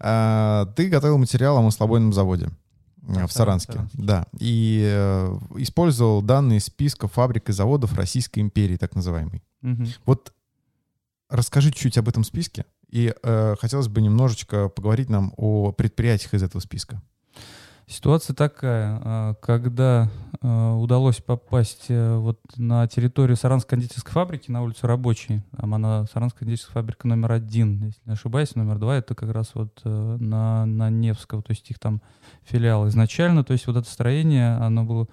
А, 0.06 0.66
ты 0.76 0.90
готовил 0.90 1.18
материал 1.18 1.58
о 1.58 1.62
маслобойном 1.62 2.14
заводе. 2.14 2.50
В 3.04 3.32
Саранске, 3.32 3.74
Саранске, 3.74 3.98
да. 3.98 4.26
И 4.40 4.82
э, 4.86 5.38
использовал 5.58 6.22
данные 6.22 6.62
списка 6.62 7.08
фабрик 7.08 7.50
и 7.50 7.52
заводов 7.52 7.94
Российской 7.96 8.40
империи, 8.40 8.78
так 8.78 8.96
называемый. 8.96 9.44
Угу. 9.62 9.86
Вот 10.06 10.34
расскажи 11.30 11.72
чуть-чуть 11.72 11.98
об 11.98 12.08
этом 12.08 12.24
списке. 12.24 12.66
И 12.90 13.14
э, 13.24 13.56
хотелось 13.60 13.88
бы 13.88 14.02
немножечко 14.02 14.70
поговорить 14.70 15.10
нам 15.10 15.34
о 15.36 15.72
предприятиях 15.72 16.34
из 16.34 16.44
этого 16.44 16.62
списка. 16.62 17.02
Ситуация 17.94 18.34
такая, 18.34 19.00
а, 19.04 19.34
когда 19.36 20.10
а, 20.42 20.76
удалось 20.76 21.18
попасть 21.18 21.86
э, 21.90 22.18
вот 22.18 22.40
на 22.58 22.88
территорию 22.88 23.38
Саранской 23.38 23.78
кондитерской 23.78 24.12
фабрики 24.12 24.50
на 24.50 24.64
улицу 24.64 24.88
Рабочей, 24.88 25.44
там 25.56 25.76
она 25.76 26.08
Саранская 26.12 26.40
кондитерская 26.40 26.74
фабрика 26.74 27.08
номер 27.08 27.34
один, 27.34 27.86
если 27.86 28.02
не 28.08 28.14
ошибаюсь, 28.14 28.56
номер 28.56 28.80
два 28.80 28.96
это 28.96 29.14
как 29.14 29.32
раз 29.32 29.52
вот 29.54 29.80
э, 29.84 30.18
на, 30.20 30.66
на 30.66 30.90
Невского, 30.90 31.44
то 31.44 31.52
есть 31.52 31.70
их 31.70 31.78
там 31.78 32.02
филиал 32.44 32.88
изначально, 32.88 33.44
то 33.44 33.54
есть 33.54 33.68
вот 33.68 33.78
это 33.78 33.88
строение, 33.88 34.56
оно 34.56 34.86
было, 34.86 35.08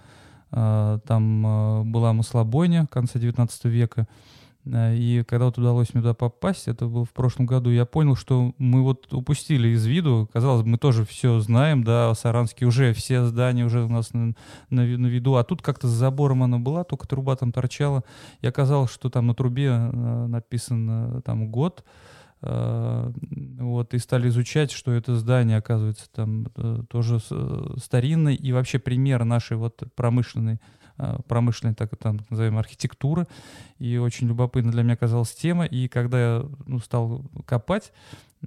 а, 0.51 1.01
там 1.01 1.93
была 1.93 2.14
маслобойня 2.14 2.87
конца 2.87 3.18
19 3.18 3.64
века, 3.66 4.09
и 4.66 5.24
когда 5.26 5.46
вот 5.46 5.56
удалось 5.56 5.94
мне 5.94 6.02
туда 6.02 6.12
попасть, 6.12 6.68
это 6.68 6.86
было 6.86 7.04
в 7.04 7.12
прошлом 7.12 7.46
году, 7.46 7.70
я 7.70 7.86
понял, 7.86 8.14
что 8.14 8.52
мы 8.58 8.82
вот 8.82 9.12
упустили 9.12 9.68
из 9.68 9.86
виду, 9.86 10.28
казалось 10.32 10.62
бы, 10.62 10.68
мы 10.68 10.78
тоже 10.78 11.06
все 11.06 11.40
знаем, 11.40 11.82
да, 11.82 12.14
Саранске 12.14 12.66
уже 12.66 12.92
все 12.92 13.24
здания 13.24 13.64
уже 13.64 13.82
у 13.82 13.88
нас 13.88 14.12
на, 14.12 14.34
на, 14.68 14.82
на 14.82 15.06
виду, 15.06 15.36
а 15.36 15.44
тут 15.44 15.62
как-то 15.62 15.88
с 15.88 15.92
забором 15.92 16.42
она 16.42 16.58
была, 16.58 16.84
только 16.84 17.08
труба 17.08 17.36
там 17.36 17.52
торчала, 17.52 18.04
и 18.42 18.46
оказалось, 18.46 18.92
что 18.92 19.08
там 19.08 19.28
на 19.28 19.34
трубе 19.34 19.68
э, 19.68 20.26
написан 20.26 21.22
там 21.22 21.50
год, 21.50 21.82
э, 22.42 23.12
вот, 23.61 23.94
и 23.94 23.98
стали 23.98 24.28
изучать, 24.28 24.72
что 24.72 24.92
это 24.92 25.16
здание, 25.16 25.56
оказывается, 25.56 26.04
там 26.12 26.46
тоже 26.90 27.18
старинное, 27.78 28.34
и 28.34 28.52
вообще 28.52 28.78
пример 28.78 29.24
нашей 29.24 29.56
вот 29.56 29.82
промышленной 29.94 30.54
Э, 30.54 30.56
промышленной, 31.26 31.74
так 31.74 31.96
там 31.96 32.20
назовем, 32.30 32.59
архитектуры. 32.59 33.26
И 33.78 33.96
очень 33.96 34.28
любопытно 34.28 34.72
для 34.72 34.82
меня 34.82 34.94
оказалась 34.94 35.32
тема. 35.32 35.66
И 35.66 35.88
когда 35.88 36.20
я 36.20 36.46
ну, 36.66 36.78
стал 36.78 37.22
копать, 37.46 37.92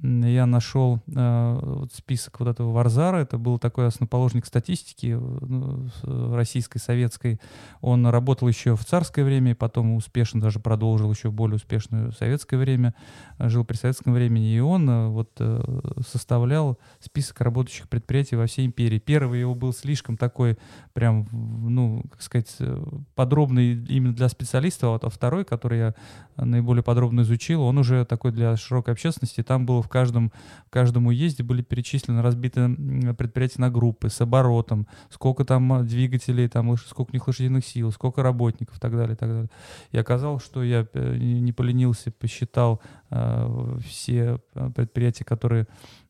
я 0.01 0.47
нашел 0.47 1.01
э, 1.07 1.59
вот 1.61 1.93
список 1.93 2.39
вот 2.39 2.49
этого 2.49 2.71
Варзара. 2.71 3.17
Это 3.17 3.37
был 3.37 3.59
такой 3.59 3.87
основоположник 3.87 4.45
статистики 4.45 5.15
ну, 5.15 5.87
российской, 6.03 6.79
советской. 6.79 7.39
Он 7.81 8.07
работал 8.07 8.47
еще 8.47 8.75
в 8.75 8.83
царское 8.85 9.23
время, 9.23 9.53
потом 9.55 9.95
успешно 9.95 10.41
даже 10.41 10.59
продолжил 10.59 11.11
еще 11.11 11.29
более 11.29 11.57
успешное 11.57 12.11
советское 12.11 12.57
время, 12.57 12.95
жил 13.37 13.65
при 13.65 13.75
советском 13.75 14.13
времени. 14.13 14.55
И 14.55 14.59
он 14.59 14.89
э, 14.89 15.07
вот 15.09 15.29
э, 15.39 15.61
составлял 16.07 16.79
список 16.99 17.41
работающих 17.41 17.87
предприятий 17.87 18.35
во 18.35 18.47
всей 18.47 18.65
империи. 18.65 18.97
Первый 18.97 19.41
его 19.41 19.53
был 19.53 19.73
слишком 19.73 20.17
такой 20.17 20.57
прям, 20.93 21.27
ну, 21.31 22.03
как 22.09 22.21
сказать, 22.23 22.55
э, 22.59 22.83
подробный 23.13 23.75
именно 23.85 24.13
для 24.13 24.27
специалистов, 24.27 25.03
а 25.03 25.09
второй, 25.09 25.45
который 25.45 25.77
я 25.77 25.95
наиболее 26.35 26.81
подробно 26.81 27.21
изучил, 27.21 27.61
он 27.61 27.77
уже 27.77 28.05
такой 28.05 28.31
для 28.31 28.57
широкой 28.57 28.93
общественности. 28.93 29.43
Там 29.43 29.67
было 29.67 29.82
в 29.83 29.89
каждом, 29.89 30.31
в 30.67 30.69
каждом 30.69 31.07
уезде 31.07 31.43
были 31.43 31.61
перечислены, 31.61 32.21
разбиты 32.21 32.69
предприятия 33.13 33.61
на 33.61 33.69
группы 33.69 34.09
с 34.09 34.19
оборотом, 34.21 34.87
сколько 35.09 35.45
там 35.45 35.85
двигателей, 35.85 36.47
там, 36.47 36.75
сколько 36.77 37.11
у 37.11 37.13
них 37.13 37.27
лошадиных 37.27 37.65
сил, 37.65 37.91
сколько 37.91 38.23
работников 38.23 38.77
и 38.77 38.79
так 38.79 38.95
далее, 38.95 39.13
и 39.13 39.17
так 39.17 39.29
далее. 39.29 39.49
И 39.91 39.97
оказалось, 39.97 40.43
что 40.43 40.63
я 40.63 40.87
э, 40.93 41.17
не 41.17 41.51
поленился, 41.51 42.11
посчитал 42.11 42.81
э, 43.09 43.77
все 43.87 44.39
э, 44.55 44.69
предприятия, 44.75 45.23
которые 45.25 45.63
э, 45.63 45.65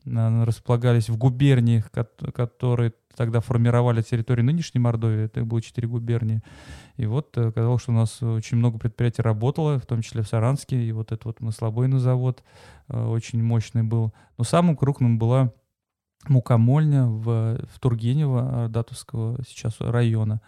располагались 0.06 1.10
в 1.10 1.18
губерниях, 1.18 1.90
которые 1.92 2.94
тогда 3.16 3.40
формировали 3.40 4.02
территорию 4.02 4.46
нынешней 4.46 4.80
Мордовии, 4.80 5.26
это 5.26 5.44
было 5.46 5.62
четыре 5.62 5.88
губернии. 5.88 6.42
И 6.98 7.06
вот 7.06 7.38
оказалось, 7.38 7.82
что 7.82 7.92
у 7.92 7.96
нас 7.96 8.22
очень 8.22 8.58
много 8.58 8.80
предприятий 8.80 9.22
работало, 9.22 9.80
в 9.80 9.86
том 9.86 10.02
числе 10.02 10.22
в 10.22 10.28
Саранске, 10.28 10.82
и 10.82 10.92
вот 10.92 11.12
этот 11.12 11.26
вот 11.26 11.40
маслобойный 11.40 12.00
завод 12.00 12.44
э, 12.90 13.06
очень 13.06 13.42
мощный 13.44 13.84
был. 13.84 14.14
Но 14.38 14.44
самым 14.44 14.76
крупным 14.76 15.18
была 15.18 15.52
мукомольня 16.28 17.06
в, 17.06 17.60
в 17.72 17.80
Тургенево, 17.80 18.68
Датовского 18.70 19.40
сейчас 19.48 19.80
района. 19.80 20.42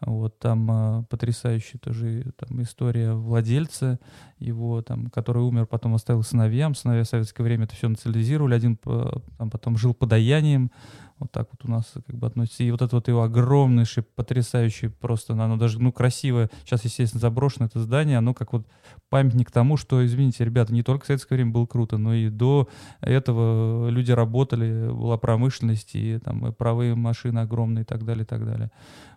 Вот 0.00 0.38
там 0.38 0.70
э, 0.70 1.04
потрясающая 1.10 1.78
тоже 1.78 2.32
там 2.36 2.62
история 2.62 3.12
владельца 3.12 3.98
его, 4.38 4.82
там, 4.82 5.08
который 5.08 5.42
умер, 5.42 5.66
потом 5.66 5.94
оставил 5.94 6.22
сыновьям. 6.22 6.74
Сыновья 6.74 7.04
в 7.04 7.08
советское 7.08 7.42
время 7.42 7.64
это 7.64 7.74
все 7.74 7.88
национализировали. 7.88 8.54
Один 8.54 8.76
там, 8.76 9.50
потом 9.50 9.76
жил 9.76 9.94
подаянием. 9.94 10.70
Вот 11.20 11.30
так 11.30 11.48
вот 11.52 11.68
у 11.68 11.70
нас 11.70 11.92
как 12.06 12.16
бы 12.16 12.26
относится. 12.26 12.64
И 12.64 12.70
вот 12.70 12.80
это 12.80 12.96
вот 12.96 13.06
его 13.06 13.22
огромнейший, 13.22 14.02
потрясающий, 14.02 14.88
просто 14.88 15.34
оно 15.34 15.58
даже, 15.58 15.78
ну, 15.78 15.92
красивое. 15.92 16.50
Сейчас, 16.64 16.82
естественно, 16.84 17.20
заброшено 17.20 17.66
это 17.66 17.78
здание. 17.78 18.16
Оно 18.16 18.32
как 18.32 18.54
вот 18.54 18.66
памятник 19.10 19.50
тому, 19.50 19.76
что, 19.76 20.04
извините, 20.04 20.44
ребята, 20.46 20.72
не 20.72 20.82
только 20.82 21.04
в 21.04 21.06
советское 21.06 21.34
время 21.34 21.52
было 21.52 21.66
круто, 21.66 21.98
но 21.98 22.14
и 22.14 22.30
до 22.30 22.68
этого 23.02 23.90
люди 23.90 24.12
работали, 24.12 24.90
была 24.90 25.18
промышленность, 25.18 25.94
и 25.94 26.18
там 26.18 26.46
и 26.46 26.52
правые 26.52 26.94
машины 26.94 27.40
огромные 27.40 27.82
и 27.82 27.84
так 27.84 28.04
далее, 28.04 28.24
и 28.24 28.26
так 28.26 28.46
далее. 28.46 28.70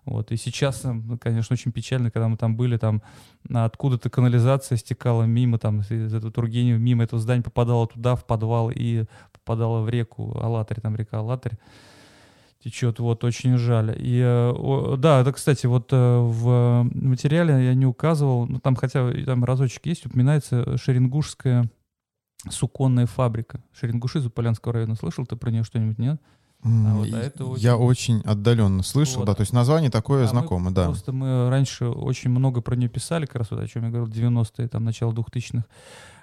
Вот. 0.03 0.33
И 0.33 0.35
сейчас, 0.35 0.83
ну, 0.83 1.17
конечно, 1.17 1.53
очень 1.53 1.71
печально, 1.71 2.11
когда 2.11 2.27
мы 2.27 2.35
там 2.35 2.57
были, 2.57 2.75
там 2.75 3.01
откуда-то 3.49 4.09
канализация 4.09 4.77
стекала 4.77 5.23
мимо, 5.23 5.57
там, 5.57 5.79
из 5.79 6.13
этого 6.13 6.33
Тургенева, 6.33 6.77
мимо 6.77 7.05
этого 7.05 7.21
здания 7.21 7.43
попадала 7.43 7.87
туда, 7.87 8.17
в 8.17 8.25
подвал, 8.25 8.69
и 8.69 9.05
попадала 9.31 9.81
в 9.81 9.89
реку 9.89 10.37
Алатырь, 10.37 10.81
там 10.81 10.97
река 10.97 11.19
Алатырь 11.19 11.57
течет, 12.64 12.99
вот, 12.99 13.24
очень 13.24 13.57
жаль. 13.57 13.95
И, 13.99 14.22
э, 14.24 14.95
да, 14.97 15.22
это, 15.22 15.32
кстати, 15.34 15.66
вот 15.66 15.89
э, 15.91 15.95
в 15.95 16.88
материале 16.93 17.66
я 17.66 17.74
не 17.74 17.86
указывал, 17.86 18.47
ну, 18.47 18.59
там 18.59 18.76
хотя 18.76 19.11
там 19.26 19.43
разочек 19.43 19.86
есть, 19.86 20.05
упоминается 20.05 20.78
Шеренгушская 20.78 21.70
суконная 22.49 23.05
фабрика. 23.05 23.64
Шеренгуши 23.74 24.20
Заполянского 24.20 24.74
района. 24.74 24.95
Слышал 24.95 25.26
ты 25.26 25.36
про 25.36 25.49
нее 25.49 25.64
что-нибудь, 25.64 25.97
нет? 25.97 26.22
А 26.66 26.95
вот, 26.95 27.07
а 27.11 27.20
это 27.20 27.45
очень... 27.45 27.64
Я 27.64 27.78
очень 27.78 28.22
отдаленно 28.22 28.84
слышал, 28.84 29.20
вот. 29.20 29.26
да, 29.26 29.36
то 29.36 29.41
есть 29.41 29.51
название 29.51 29.91
такое 29.91 30.24
а 30.24 30.28
знакомое, 30.28 30.74
да. 30.74 30.86
Просто 30.86 31.11
мы 31.11 31.49
раньше 31.49 31.88
очень 31.88 32.30
много 32.30 32.61
про 32.61 32.76
нее 32.76 32.88
писали, 32.88 33.26
как 33.26 33.36
раз 33.38 33.51
вот 33.51 33.59
о 33.59 33.68
чем 33.68 33.84
я 33.84 33.89
говорил, 33.89 34.07
90-е, 34.07 34.70
там, 34.70 34.86
начало 34.86 35.11
2000-х. 35.11 35.66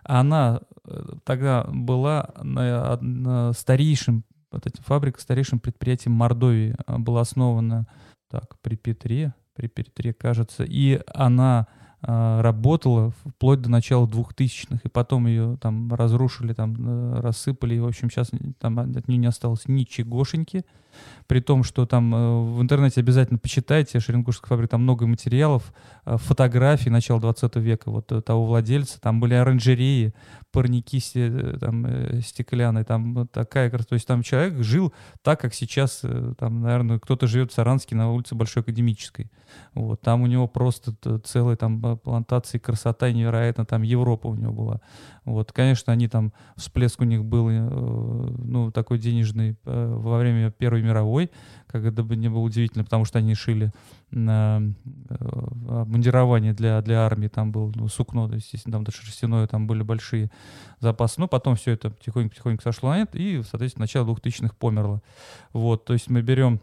Она 0.02 0.62
э, 0.86 1.02
тогда 1.24 1.64
была 1.70 2.30
на, 2.42 2.96
на 3.02 3.52
старейшим, 3.52 4.24
вот 4.52 4.66
эта 4.66 4.82
фабрика 4.82 5.20
старейшим 5.20 5.58
предприятием 5.58 6.14
Мордовии 6.14 6.74
была 6.86 7.22
основана 7.22 7.86
так, 8.30 8.58
при 8.60 8.76
Петре, 8.76 9.34
при 9.54 9.66
Петре, 9.66 10.12
кажется, 10.12 10.64
и 10.64 11.00
она 11.12 11.66
э, 12.02 12.40
работала 12.40 13.12
вплоть 13.24 13.60
до 13.60 13.70
начала 13.70 14.06
2000-х, 14.06 14.80
и 14.84 14.88
потом 14.88 15.26
ее 15.26 15.58
там 15.60 15.92
разрушили, 15.92 16.52
там 16.52 16.76
э, 16.78 17.20
рассыпали, 17.20 17.74
и, 17.74 17.80
в 17.80 17.86
общем, 17.86 18.10
сейчас 18.10 18.30
там 18.58 18.78
от 18.78 19.08
нее 19.08 19.18
не 19.18 19.26
осталось 19.26 19.66
ничегошеньки, 19.66 20.64
при 21.30 21.38
том, 21.38 21.62
что 21.62 21.86
там 21.86 22.12
э, 22.12 22.40
в 22.56 22.60
интернете 22.60 23.00
обязательно 23.00 23.38
почитайте, 23.38 24.00
Шеренгурская 24.00 24.48
фабрика, 24.48 24.72
там 24.72 24.82
много 24.82 25.06
материалов, 25.06 25.72
э, 26.04 26.16
фотографий 26.16 26.90
начала 26.90 27.20
20 27.20 27.54
века 27.54 27.88
вот 27.92 28.10
э, 28.10 28.20
того 28.20 28.46
владельца, 28.46 29.00
там 29.00 29.20
были 29.20 29.34
оранжереи, 29.34 30.12
парники 30.50 31.00
там, 31.60 31.86
стеклянные, 32.20 32.82
там 32.82 33.28
такая, 33.28 33.70
то 33.70 33.94
есть 33.94 34.08
там 34.08 34.24
человек 34.24 34.60
жил 34.64 34.92
так, 35.22 35.40
как 35.40 35.54
сейчас, 35.54 36.02
там, 36.36 36.62
наверное, 36.62 36.98
кто-то 36.98 37.28
живет 37.28 37.52
в 37.52 37.54
Саранске 37.54 37.94
на 37.94 38.10
улице 38.10 38.34
Большой 38.34 38.64
Академической. 38.64 39.30
Вот, 39.74 40.00
там 40.00 40.22
у 40.22 40.26
него 40.26 40.48
просто 40.48 40.92
целая 41.20 41.54
там 41.54 41.98
плантации 41.98 42.58
красота 42.58 43.12
невероятно, 43.12 43.64
там 43.64 43.82
Европа 43.82 44.26
у 44.26 44.34
него 44.34 44.52
была. 44.52 44.80
Вот, 45.24 45.52
конечно, 45.52 45.92
они 45.92 46.08
там, 46.08 46.32
всплеск 46.56 47.00
у 47.00 47.04
них 47.04 47.24
был, 47.24 47.48
ну, 47.48 48.72
такой 48.72 48.98
денежный 48.98 49.56
во 49.64 50.18
время 50.18 50.50
Первой 50.50 50.79
мировой, 50.82 51.30
как 51.66 51.84
это 51.84 52.02
бы 52.02 52.16
не 52.16 52.28
было 52.28 52.40
удивительно, 52.40 52.84
потому 52.84 53.04
что 53.04 53.18
они 53.18 53.34
шили 53.34 53.72
на 54.10 54.62
э, 55.08 55.14
обмундирование 55.68 56.52
для, 56.52 56.80
для 56.82 57.00
армии, 57.06 57.28
там 57.28 57.52
был 57.52 57.72
ну, 57.74 57.88
сукно, 57.88 58.28
то 58.28 58.34
есть, 58.34 58.52
там 58.64 58.84
даже 58.84 58.98
шерстяное, 58.98 59.46
там 59.46 59.66
были 59.66 59.82
большие 59.82 60.30
запасы. 60.80 61.20
Но 61.20 61.28
потом 61.28 61.56
все 61.56 61.72
это 61.72 61.90
потихоньку-потихоньку 61.90 62.62
сошло 62.62 62.90
на 62.90 62.98
нет, 62.98 63.10
и, 63.14 63.42
соответственно, 63.48 63.84
начало 63.84 64.12
2000-х 64.12 64.54
померло. 64.58 65.02
Вот, 65.52 65.84
то 65.84 65.92
есть 65.92 66.10
мы 66.10 66.22
берем 66.22 66.60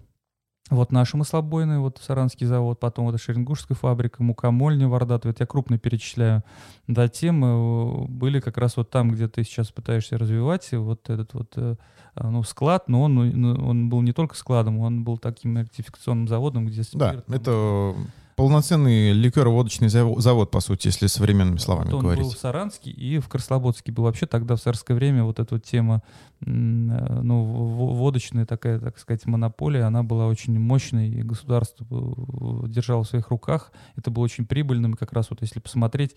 вот 0.69 0.91
наши 0.91 1.15
маслобойные, 1.17 1.79
вот 1.79 1.99
Саранский 2.01 2.45
завод, 2.45 2.79
потом 2.79 3.05
вот 3.05 3.19
Шеренгушская 3.19 3.75
фабрика, 3.75 4.21
мукомольня, 4.21 4.87
Вардат, 4.87 5.25
вот 5.25 5.39
я 5.39 5.45
крупно 5.45 5.77
перечисляю. 5.77 6.43
Да, 6.87 7.07
темы 7.07 8.05
были 8.07 8.39
как 8.39 8.57
раз 8.57 8.77
вот 8.77 8.89
там, 8.89 9.11
где 9.11 9.27
ты 9.27 9.43
сейчас 9.43 9.71
пытаешься 9.71 10.17
развивать, 10.17 10.69
вот 10.73 11.09
этот 11.09 11.33
вот 11.33 11.53
э, 11.55 11.75
ну, 12.15 12.43
склад, 12.43 12.89
но 12.89 13.03
он, 13.03 13.15
ну, 13.15 13.53
он 13.65 13.89
был 13.89 14.01
не 14.01 14.11
только 14.11 14.35
складом, 14.35 14.79
он 14.79 15.03
был 15.03 15.17
таким 15.17 15.57
ретификационным 15.57 16.27
заводом, 16.27 16.67
где... 16.67 16.83
Да, 16.93 17.23
это 17.27 17.95
полноценный 18.37 19.13
ликероводочный 19.13 19.89
завод, 19.89 20.51
по 20.51 20.59
сути, 20.59 20.87
если 20.87 21.07
современными 21.07 21.57
словами 21.57 21.87
вот 21.87 21.95
он 21.95 22.01
говорить. 22.03 22.23
был 22.23 22.31
в 22.31 22.37
Саранске 22.37 22.91
и 22.91 23.17
в 23.17 23.27
Краслободске 23.27 23.91
был. 23.91 24.03
Вообще 24.03 24.27
тогда 24.27 24.55
в 24.55 24.61
царское 24.61 24.93
время 24.93 25.23
вот 25.23 25.39
эта 25.39 25.55
вот 25.55 25.63
тема, 25.63 26.03
э, 26.41 26.45
ну, 26.45 27.43
водочная 27.43 28.45
такая, 28.45 28.79
так 28.79 28.99
сказать, 28.99 29.25
монополия, 29.25 29.85
она 29.85 30.03
была 30.03 30.27
очень 30.27 30.57
мощной, 30.59 31.09
и 31.09 31.23
государство 31.23 31.83
э, 31.89 32.67
держало 32.67 33.03
в 33.03 33.07
своих 33.07 33.29
руках. 33.29 33.71
Это 33.95 34.11
было 34.11 34.23
очень 34.23 34.45
прибыльным, 34.45 34.93
как 34.93 35.13
раз 35.13 35.31
вот 35.31 35.41
если 35.41 35.59
посмотреть, 35.59 36.15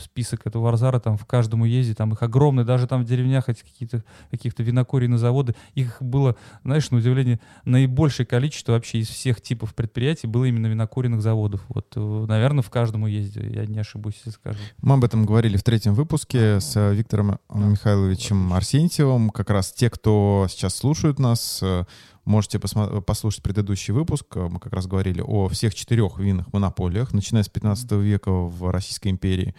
список 0.00 0.46
этого 0.46 0.64
Варзара, 0.64 0.98
там 1.00 1.16
в 1.16 1.24
каждом 1.26 1.62
уезде, 1.62 1.94
там 1.94 2.12
их 2.12 2.22
огромный, 2.22 2.64
даже 2.64 2.86
там 2.86 3.02
в 3.02 3.04
деревнях 3.04 3.48
эти 3.48 3.62
какие-то 3.62 4.04
каких-то 4.30 4.62
винокуренные 4.62 5.18
заводы, 5.18 5.54
их 5.74 5.96
было, 6.00 6.36
знаешь, 6.64 6.90
на 6.90 6.98
удивление, 6.98 7.40
наибольшее 7.64 8.26
количество 8.26 8.72
вообще 8.72 8.98
из 8.98 9.08
всех 9.08 9.40
типов 9.40 9.74
предприятий 9.74 10.26
было 10.26 10.44
именно 10.44 10.66
винокуренных 10.66 11.22
заводов. 11.22 11.64
Вот, 11.68 11.92
э, 11.96 12.24
наверное, 12.28 12.62
в 12.62 12.70
каждом 12.70 13.04
уезде, 13.04 13.48
я 13.48 13.66
не 13.66 13.78
ошибусь, 13.78 14.14
если 14.24 14.30
скажу. 14.30 14.58
Мы 14.82 14.94
об 14.94 15.04
этом 15.04 15.24
говорили 15.24 15.56
в 15.56 15.62
третьем 15.62 15.94
выпуске 15.94 16.60
с 16.60 16.76
э, 16.76 16.94
Виктором 16.94 17.38
да. 17.48 17.58
Михайловичем 17.58 18.52
Арсентьевым. 18.52 19.30
Как 19.30 19.50
раз 19.50 19.72
те, 19.72 19.90
кто 19.90 20.46
сейчас 20.48 20.76
слушают 20.76 21.18
нас, 21.18 21.60
э, 21.62 21.84
Можете 22.28 22.58
послушать 22.58 23.42
предыдущий 23.42 23.94
выпуск. 23.94 24.36
Мы 24.36 24.60
как 24.60 24.74
раз 24.74 24.86
говорили 24.86 25.22
о 25.26 25.48
всех 25.48 25.74
четырех 25.74 26.18
винных 26.18 26.52
монополиях, 26.52 27.14
начиная 27.14 27.42
с 27.42 27.48
15 27.48 27.90
века 27.92 28.30
в 28.30 28.70
Российской 28.70 29.08
империи. 29.08 29.54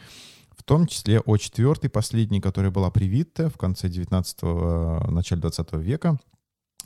В 0.51 0.61
том 0.61 0.85
числе 0.85 1.19
о 1.19 1.37
четвертой, 1.37 1.89
последней, 1.89 2.39
которая 2.39 2.69
была 2.69 2.91
привита 2.91 3.49
в 3.49 3.57
конце 3.57 3.87
19-го, 3.87 5.07
э, 5.07 5.09
начале 5.09 5.41
20 5.41 5.73
века, 5.77 6.19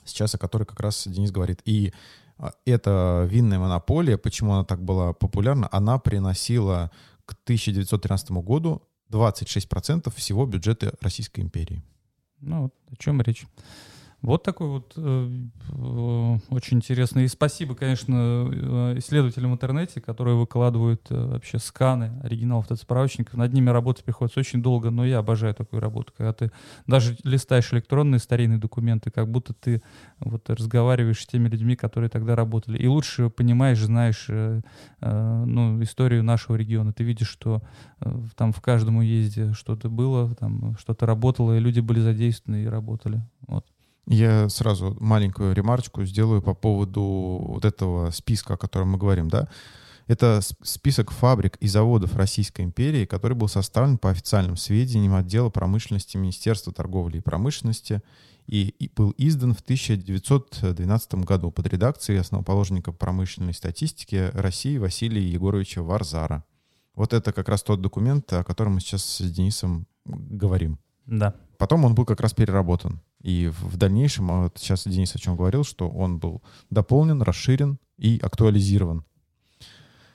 сейчас 0.06 0.34
о 0.36 0.38
которой 0.38 0.64
как 0.64 0.80
раз 0.80 1.06
Денис 1.06 1.32
говорит. 1.32 1.60
И 1.66 1.94
а, 2.38 2.54
эта 2.64 3.28
винная 3.30 3.60
монополия, 3.60 4.18
почему 4.18 4.54
она 4.54 4.64
так 4.64 4.82
была 4.82 5.12
популярна, 5.12 5.68
она 5.70 6.00
приносила 6.00 6.92
к 7.26 7.34
1913 7.44 8.32
году 8.32 8.84
26% 9.12 10.16
всего 10.16 10.46
бюджета 10.46 10.94
Российской 11.02 11.42
империи. 11.42 11.84
Ну, 12.40 12.62
вот 12.62 12.74
о 12.90 12.96
чем 12.96 13.20
речь. 13.20 13.46
Вот 14.24 14.42
такой 14.42 14.70
вот 14.70 14.94
э, 14.96 15.30
э, 15.70 16.38
очень 16.50 16.78
интересный. 16.78 17.26
И 17.26 17.28
спасибо, 17.28 17.76
конечно, 17.76 18.16
э, 18.16 18.98
исследователям 19.00 19.52
в 19.52 19.56
интернете, 19.56 20.00
которые 20.00 20.38
выкладывают 20.38 21.06
вообще 21.10 21.60
сканы 21.60 22.22
оригиналов 22.24 22.68
этот 22.68 22.80
справочников. 22.80 23.34
Над 23.34 23.52
ними 23.52 23.70
работать 23.70 24.06
приходится 24.06 24.40
очень 24.40 24.62
долго, 24.62 24.92
но 24.92 25.06
я 25.06 25.18
обожаю 25.18 25.54
такую 25.54 25.82
работу, 25.82 26.14
когда 26.16 26.32
ты 26.32 26.52
даже 26.88 27.18
листаешь 27.26 27.74
электронные 27.74 28.20
старинные 28.20 28.60
документы, 28.60 29.12
как 29.12 29.30
будто 29.30 29.54
ты 29.54 29.82
вот 30.20 30.50
разговариваешь 30.50 31.22
с 31.22 31.28
теми 31.28 31.50
людьми, 31.50 31.76
которые 31.76 32.10
тогда 32.10 32.38
работали. 32.38 32.78
И 32.78 32.88
лучше 32.88 33.30
понимаешь, 33.30 33.80
знаешь 33.80 34.30
ну, 35.02 35.84
историю 35.84 36.24
нашего 36.24 36.56
региона. 36.56 36.94
Ты 36.94 37.04
видишь, 37.04 37.28
что 37.28 37.62
там 38.38 38.54
в 38.54 38.62
каждом 38.62 38.98
уезде 38.98 39.52
что-то 39.52 39.90
было, 39.90 40.34
там 40.36 40.78
что-то 40.78 41.06
работало, 41.06 41.58
и 41.58 41.60
люди 41.60 41.82
были 41.82 42.00
задействованы 42.00 42.64
и 42.64 42.68
работали. 42.68 43.22
Вот. 43.48 43.66
Я 44.06 44.50
сразу 44.50 44.96
маленькую 45.00 45.54
ремарочку 45.54 46.04
сделаю 46.06 46.42
по 46.42 46.54
поводу 46.54 47.02
вот 47.02 47.66
этого 47.66 48.12
списка, 48.12 48.56
о 48.56 48.58
котором 48.58 48.92
мы 48.92 48.98
говорим, 48.98 49.30
да. 49.30 49.48
Это 50.08 50.42
список 50.64 51.12
фабрик 51.12 51.56
и 51.58 51.68
заводов 51.68 52.16
Российской 52.16 52.64
империи, 52.64 53.06
который 53.06 53.38
был 53.38 53.48
составлен 53.48 53.98
по 53.98 54.10
официальным 54.10 54.58
сведениям 54.58 55.16
отдела 55.16 55.50
промышленности 55.50 56.18
Министерства 56.18 56.74
торговли 56.74 57.18
и 57.18 57.22
промышленности 57.22 58.02
и, 58.48 58.76
и 58.80 58.92
был 58.94 59.14
издан 59.18 59.54
в 59.54 59.62
1912 59.62 61.16
году 61.16 61.52
под 61.52 61.68
редакцией 61.68 62.20
основоположника 62.20 62.92
промышленной 62.92 63.54
статистики 63.54 64.30
России 64.34 64.78
Василия 64.78 65.26
Егоровича 65.26 65.82
Варзара. 65.82 66.44
Вот 66.96 67.14
это 67.14 67.32
как 67.32 67.48
раз 67.48 67.64
тот 67.64 67.82
документ, 67.82 68.32
о 68.34 68.44
котором 68.44 68.74
мы 68.74 68.82
сейчас 68.82 69.04
с 69.06 69.32
Денисом 69.32 69.88
говорим. 70.06 70.78
Да. 71.06 71.34
Потом 71.58 71.86
он 71.86 71.96
был 71.96 72.06
как 72.06 72.20
раз 72.20 72.34
переработан. 72.34 73.02
И 73.24 73.48
в 73.48 73.78
дальнейшем, 73.78 74.30
а 74.32 74.44
вот 74.44 74.58
сейчас 74.58 74.86
Денис 74.86 75.16
о 75.16 75.20
чем 75.20 75.38
говорил, 75.38 75.64
что 75.64 75.90
он 75.90 76.20
был 76.20 76.44
дополнен, 76.70 77.22
расширен 77.22 77.80
и 77.98 78.20
актуализирован. 78.22 79.06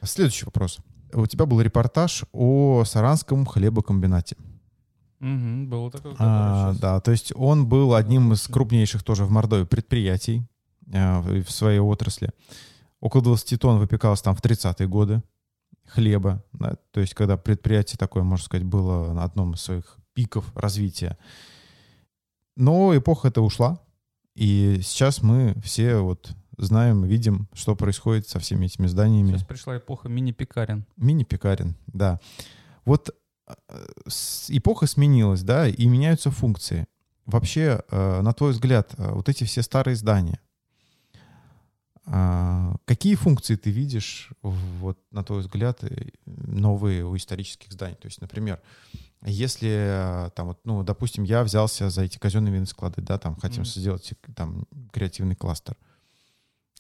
Следующий 0.02 0.44
вопрос. 0.44 0.78
У 1.14 1.26
тебя 1.26 1.46
был 1.46 1.60
репортаж 1.60 2.24
о 2.32 2.84
Саранском 2.84 3.46
хлебокомбинате. 3.46 4.36
Угу, 5.20 5.66
было 5.68 5.90
такое. 5.90 6.14
А, 6.18 6.74
да, 6.74 7.00
то 7.00 7.10
есть 7.10 7.32
он 7.34 7.66
был 7.66 7.94
одним 7.94 8.32
из 8.34 8.46
крупнейших 8.46 9.02
тоже 9.02 9.24
в 9.24 9.30
Мордовии 9.30 9.64
предприятий 9.64 10.46
а, 10.92 11.22
в 11.22 11.50
своей 11.50 11.80
отрасли. 11.80 12.30
Около 13.00 13.22
20 13.22 13.60
тонн 13.60 13.78
выпекалось 13.78 14.22
там 14.22 14.36
в 14.36 14.42
30-е 14.42 14.86
годы 14.86 15.22
хлеба. 15.86 16.44
Да, 16.52 16.76
то 16.92 17.00
есть 17.00 17.14
когда 17.14 17.36
предприятие 17.36 17.96
такое, 17.96 18.22
можно 18.22 18.44
сказать, 18.44 18.66
было 18.66 19.12
на 19.12 19.24
одном 19.24 19.54
из 19.54 19.62
своих 19.62 19.96
пиков 20.14 20.44
развития. 20.54 21.16
Но 22.58 22.96
эпоха 22.96 23.28
эта 23.28 23.40
ушла, 23.40 23.80
и 24.34 24.80
сейчас 24.82 25.22
мы 25.22 25.54
все 25.62 25.98
вот 25.98 26.34
знаем, 26.56 27.04
видим, 27.04 27.48
что 27.52 27.76
происходит 27.76 28.26
со 28.26 28.40
всеми 28.40 28.66
этими 28.66 28.88
зданиями. 28.88 29.30
Сейчас 29.30 29.46
пришла 29.46 29.76
эпоха 29.76 30.08
мини-пекарен. 30.08 30.84
Мини-пекарен, 30.96 31.76
да. 31.86 32.18
Вот 32.84 33.14
э, 33.46 33.54
эпоха 34.48 34.88
сменилась, 34.88 35.42
да, 35.42 35.68
и 35.68 35.86
меняются 35.86 36.32
функции. 36.32 36.88
Вообще, 37.26 37.80
э, 37.92 38.20
на 38.22 38.32
твой 38.32 38.50
взгляд, 38.50 38.92
э, 38.98 39.12
вот 39.12 39.28
эти 39.28 39.44
все 39.44 39.62
старые 39.62 39.94
здания, 39.94 40.40
какие 42.86 43.14
функции 43.16 43.54
ты 43.54 43.70
видишь, 43.70 44.30
вот, 44.42 44.98
на 45.10 45.22
твой 45.22 45.40
взгляд, 45.40 45.84
новые 46.24 47.04
у 47.04 47.14
исторических 47.14 47.70
зданий? 47.70 47.96
То 47.96 48.08
есть, 48.08 48.22
например, 48.22 48.62
если 49.24 50.26
э, 50.26 50.30
там 50.34 50.48
вот, 50.48 50.60
ну, 50.64 50.82
допустим, 50.82 51.24
я 51.24 51.42
взялся 51.42 51.90
за 51.90 52.02
эти 52.02 52.18
казенные 52.18 52.52
винные 52.52 52.66
склады, 52.66 53.02
да, 53.02 53.18
там 53.18 53.36
хотим 53.36 53.62
mm-hmm. 53.62 53.78
сделать 53.78 54.12
там 54.36 54.66
креативный 54.92 55.34
кластер. 55.34 55.76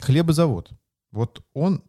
Хлебозавод. 0.00 0.70
Вот 1.10 1.44
он 1.54 1.82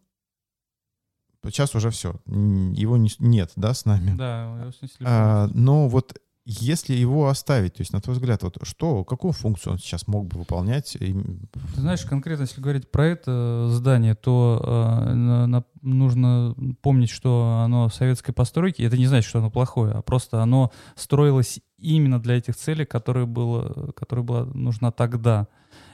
сейчас 1.44 1.76
уже 1.76 1.90
все, 1.92 2.20
его 2.26 2.98
не, 2.98 3.12
нет, 3.20 3.52
да, 3.56 3.74
с 3.74 3.86
нами. 3.86 4.16
Да, 4.16 4.60
его 4.62 4.72
снесли. 4.72 5.06
А, 5.08 5.48
но 5.54 5.88
вот 5.88 6.20
если 6.46 6.96
его 6.96 7.30
оставить, 7.30 7.76
то 7.76 7.82
есть, 7.82 7.94
на 7.94 8.02
твой 8.02 8.16
взгляд, 8.16 8.44
вот 8.44 8.58
что, 8.64 9.04
какую 9.04 9.34
функцию 9.34 9.74
он 9.74 9.80
сейчас 9.80 10.08
мог 10.08 10.28
бы 10.28 10.40
выполнять? 10.40 10.98
Ты 11.00 11.16
знаешь, 11.76 12.04
конкретно, 12.06 12.44
если 12.44 12.62
говорить 12.62 12.90
про 12.90 13.06
это 13.06 13.68
здание, 13.70 14.16
то 14.16 14.62
э, 14.64 15.14
на, 15.14 15.64
нужно 15.82 16.56
помнить, 16.82 17.10
что 17.10 17.62
оно 17.64 17.90
советской 17.90 18.34
постройки. 18.34 18.82
Это 18.82 18.98
не 18.98 19.06
значит, 19.06 19.30
что 19.30 19.40
оно 19.40 19.52
плохое, 19.52 19.94
а 19.94 20.02
просто 20.02 20.42
оно 20.42 20.72
строилось 20.96 21.60
именно 21.78 22.20
для 22.20 22.38
этих 22.38 22.56
целей, 22.56 22.86
которые 22.86 23.26
было, 23.26 23.92
которая 23.92 24.26
была 24.26 24.46
нужна 24.46 24.92
тогда. 24.92 25.48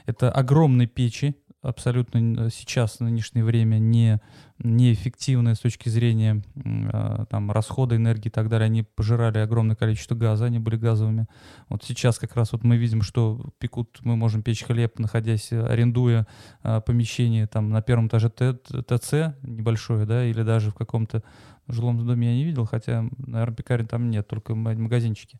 Это 0.05 0.31
огромные 0.31 0.87
печи, 0.87 1.35
абсолютно 1.67 2.49
сейчас, 2.49 2.97
в 2.97 3.01
нынешнее 3.01 3.43
время, 3.43 3.77
не, 3.77 4.21
неэффективные 4.59 5.55
с 5.55 5.59
точки 5.59 5.89
зрения 5.89 6.43
э, 6.55 7.25
там, 7.29 7.51
расхода 7.51 7.95
энергии 7.95 8.27
и 8.27 8.31
так 8.31 8.49
далее. 8.49 8.65
Они 8.65 8.83
пожирали 8.83 9.39
огромное 9.39 9.75
количество 9.75 10.15
газа, 10.15 10.45
они 10.45 10.59
были 10.59 10.77
газовыми. 10.77 11.27
Вот 11.69 11.83
сейчас 11.83 12.19
как 12.19 12.35
раз 12.35 12.51
вот 12.51 12.63
мы 12.63 12.77
видим, 12.77 13.01
что 13.01 13.41
пекут, 13.59 13.99
мы 14.03 14.15
можем 14.15 14.43
печь 14.43 14.63
хлеб, 14.63 14.99
находясь, 14.99 15.51
арендуя 15.51 16.27
э, 16.63 16.81
помещение 16.85 17.47
там, 17.47 17.69
на 17.69 17.81
первом 17.81 18.07
этаже 18.07 18.29
ТЦ 18.29 19.35
небольшое, 19.43 20.05
да, 20.05 20.25
или 20.25 20.43
даже 20.43 20.71
в 20.71 20.75
каком-то 20.75 21.23
в 21.67 21.73
жилом 21.73 22.05
доме 22.05 22.29
я 22.29 22.35
не 22.35 22.43
видел, 22.43 22.65
хотя, 22.65 23.05
наверное, 23.17 23.55
пекарен 23.55 23.87
там 23.87 24.09
нет, 24.09 24.27
только 24.27 24.55
магазинчики. 24.55 25.39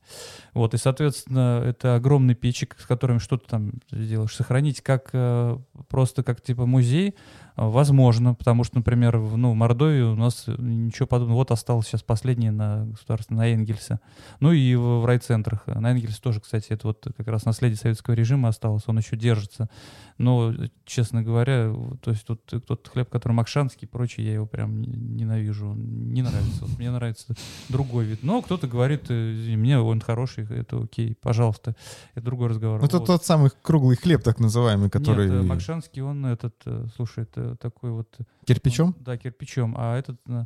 Вот, 0.54 0.74
и, 0.74 0.78
соответственно, 0.78 1.62
это 1.66 1.96
огромный 1.96 2.36
печик, 2.36 2.76
с 2.80 2.86
которым 2.86 3.20
что-то 3.20 3.48
там 3.48 3.74
сделаешь. 3.92 4.36
Сохранить 4.36 4.82
как 4.82 5.10
э, 5.14 5.58
просто 5.90 6.24
как 6.24 6.42
типа 6.42 6.66
музей, 6.66 7.16
Возможно, 7.56 8.34
потому 8.34 8.64
что, 8.66 8.78
например, 8.78 9.18
в, 9.18 9.38
ну, 9.38 9.52
в 9.52 9.56
Мордовии 9.56 10.02
у 10.02 10.16
нас 10.16 10.46
ничего 10.48 11.08
подобного. 11.08 11.38
Вот 11.38 11.52
осталось 11.52 11.88
сейчас 11.88 12.04
последнее 12.04 12.52
на 12.52 12.86
государственном, 12.86 13.40
на 13.40 13.48
Энгельсе. 13.54 14.00
Ну 14.42 14.52
и 14.52 14.76
в, 14.76 15.02
в 15.02 15.06
райцентрах. 15.06 15.66
На 15.68 15.92
Энгельсе 15.92 16.20
тоже, 16.22 16.42
кстати, 16.42 16.68
это 16.70 16.88
вот 16.88 17.08
как 17.16 17.28
раз 17.28 17.46
наследие 17.46 17.78
советского 17.78 18.14
режима 18.14 18.50
осталось, 18.50 18.84
он 18.88 18.98
еще 18.98 19.16
держится. 19.16 19.70
Но, 20.18 20.54
честно 20.86 21.24
говоря, 21.24 21.74
то 22.02 22.12
есть 22.12 22.26
тут 22.26 22.42
тот 22.46 22.88
хлеб, 22.88 23.10
который 23.10 23.34
макшанский 23.34 23.86
и 23.86 23.90
прочее, 23.90 24.28
я 24.28 24.34
его 24.34 24.46
прям 24.46 24.82
ненавижу. 24.82 25.74
Не 25.76 26.24
нравится. 26.24 26.66
Вот 26.66 26.78
мне 26.78 26.92
нравится 26.92 27.36
другой 27.70 28.06
вид. 28.06 28.20
Но 28.22 28.42
кто-то 28.42 28.68
говорит, 28.68 29.06
э, 29.10 29.56
мне 29.56 29.80
он 29.80 30.02
хороший, 30.02 30.46
это 30.46 30.82
окей, 30.84 31.16
пожалуйста. 31.22 31.76
Это 32.16 32.26
другой 32.26 32.50
разговор. 32.50 32.80
Ну, 32.80 32.86
это 32.86 33.00
вот. 33.00 33.08
тот 33.08 33.24
самый 33.24 33.52
круглый 33.62 33.96
хлеб, 33.96 34.24
так 34.24 34.40
называемый, 34.40 34.90
который... 34.90 35.30
Нет, 35.30 35.44
макшанский, 35.46 36.02
он 36.02 36.26
этот, 36.26 36.56
э, 36.66 36.88
слушай, 36.96 37.24
это 37.24 37.45
такой 37.60 37.92
вот... 37.92 38.18
Кирпичом? 38.46 38.96
Да, 39.00 39.18
кирпичом. 39.18 39.76
А 39.78 39.98
этот 39.98 40.20
э, 40.28 40.46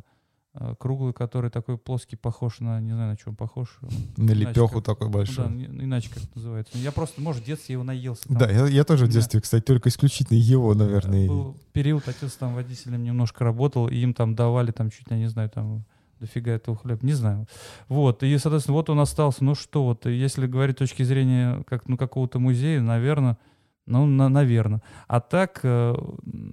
э, 0.54 0.74
круглый, 0.78 1.12
который 1.12 1.50
такой 1.50 1.78
плоский, 1.78 2.16
похож 2.16 2.60
на, 2.60 2.80
не 2.80 2.92
знаю, 2.92 3.10
на 3.10 3.16
чем 3.16 3.36
похож. 3.36 3.78
На 4.16 4.32
лепеху 4.32 4.76
как, 4.76 4.84
такой 4.84 5.08
большой. 5.08 5.48
Ну, 5.48 5.66
да, 5.66 5.84
иначе 5.84 6.10
как 6.10 6.24
это 6.24 6.32
называется. 6.34 6.78
Я 6.78 6.92
просто, 6.92 7.20
может, 7.20 7.42
в 7.42 7.46
детстве 7.46 7.74
его 7.74 7.84
наелся. 7.84 8.28
Там. 8.28 8.38
Да, 8.38 8.50
я, 8.50 8.66
я 8.66 8.84
тоже 8.84 9.06
в 9.06 9.08
детстве, 9.08 9.40
да. 9.40 9.42
кстати, 9.42 9.64
только 9.64 9.88
исключительно 9.88 10.36
его, 10.36 10.74
наверное. 10.74 11.26
Был 11.28 11.56
период, 11.72 12.06
отец 12.08 12.32
там 12.34 12.54
водителем 12.54 13.02
немножко 13.02 13.44
работал, 13.44 13.88
и 13.88 13.96
им 13.96 14.14
там 14.14 14.34
давали, 14.34 14.70
там 14.70 14.90
чуть, 14.90 15.06
я 15.10 15.16
не 15.16 15.28
знаю, 15.28 15.50
там 15.50 15.84
дофига 16.20 16.52
этого 16.52 16.76
хлеба, 16.76 17.04
не 17.04 17.14
знаю. 17.14 17.46
Вот, 17.88 18.22
и, 18.22 18.38
соответственно, 18.38 18.76
вот 18.76 18.90
он 18.90 19.00
остался, 19.00 19.42
ну 19.42 19.54
что, 19.54 19.84
вот, 19.84 20.06
если 20.06 20.46
говорить 20.46 20.76
с 20.76 20.78
точки 20.80 21.02
зрения 21.02 21.64
как, 21.66 21.88
ну, 21.88 21.96
какого-то 21.96 22.38
музея, 22.38 22.80
наверное, 22.80 23.38
ну, 23.90 24.06
на, 24.06 24.28
наверное. 24.28 24.82
А 25.08 25.20
так, 25.20 25.60
э, 25.62 25.94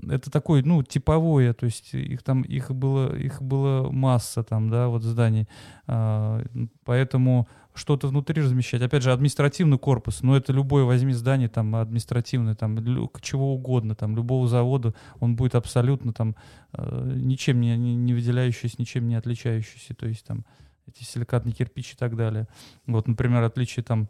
это 0.10 0.32
такой, 0.32 0.64
ну, 0.64 0.84
типовое, 0.84 1.54
то 1.54 1.66
есть 1.66 1.94
их 1.94 2.24
там, 2.24 2.42
их 2.42 2.72
было, 2.72 3.16
их 3.16 3.42
было 3.42 3.92
масса 3.92 4.44
там, 4.44 4.70
да, 4.70 4.88
вот 4.88 5.04
зданий. 5.04 5.48
Э, 5.88 6.44
поэтому 6.84 7.48
что-то 7.76 8.08
внутри 8.08 8.42
размещать. 8.42 8.82
Опять 8.82 9.04
же, 9.04 9.14
административный 9.14 9.78
корпус, 9.78 10.24
но 10.24 10.36
это 10.36 10.52
любое 10.52 10.84
возьми 10.84 11.14
здание 11.14 11.48
там 11.48 11.76
административное, 11.76 12.56
там 12.56 12.78
чего 13.22 13.54
угодно, 13.54 13.94
там 13.94 14.16
любого 14.16 14.48
завода, 14.48 14.96
он 15.20 15.36
будет 15.36 15.54
абсолютно 15.54 16.12
там 16.12 16.36
э, 16.74 17.14
ничем 17.16 17.62
не, 17.62 17.78
не 17.78 18.14
выделяющийся, 18.14 18.76
ничем 18.80 19.08
не 19.08 19.16
отличающийся, 19.16 19.94
то 19.94 20.08
есть 20.08 20.26
там 20.26 20.44
эти 20.88 21.04
силикатные 21.04 21.54
кирпичи 21.54 21.94
и 21.94 21.98
так 21.98 22.16
далее. 22.16 22.48
Вот, 22.88 23.08
например, 23.08 23.44
отличие 23.44 23.84
там 23.84 24.10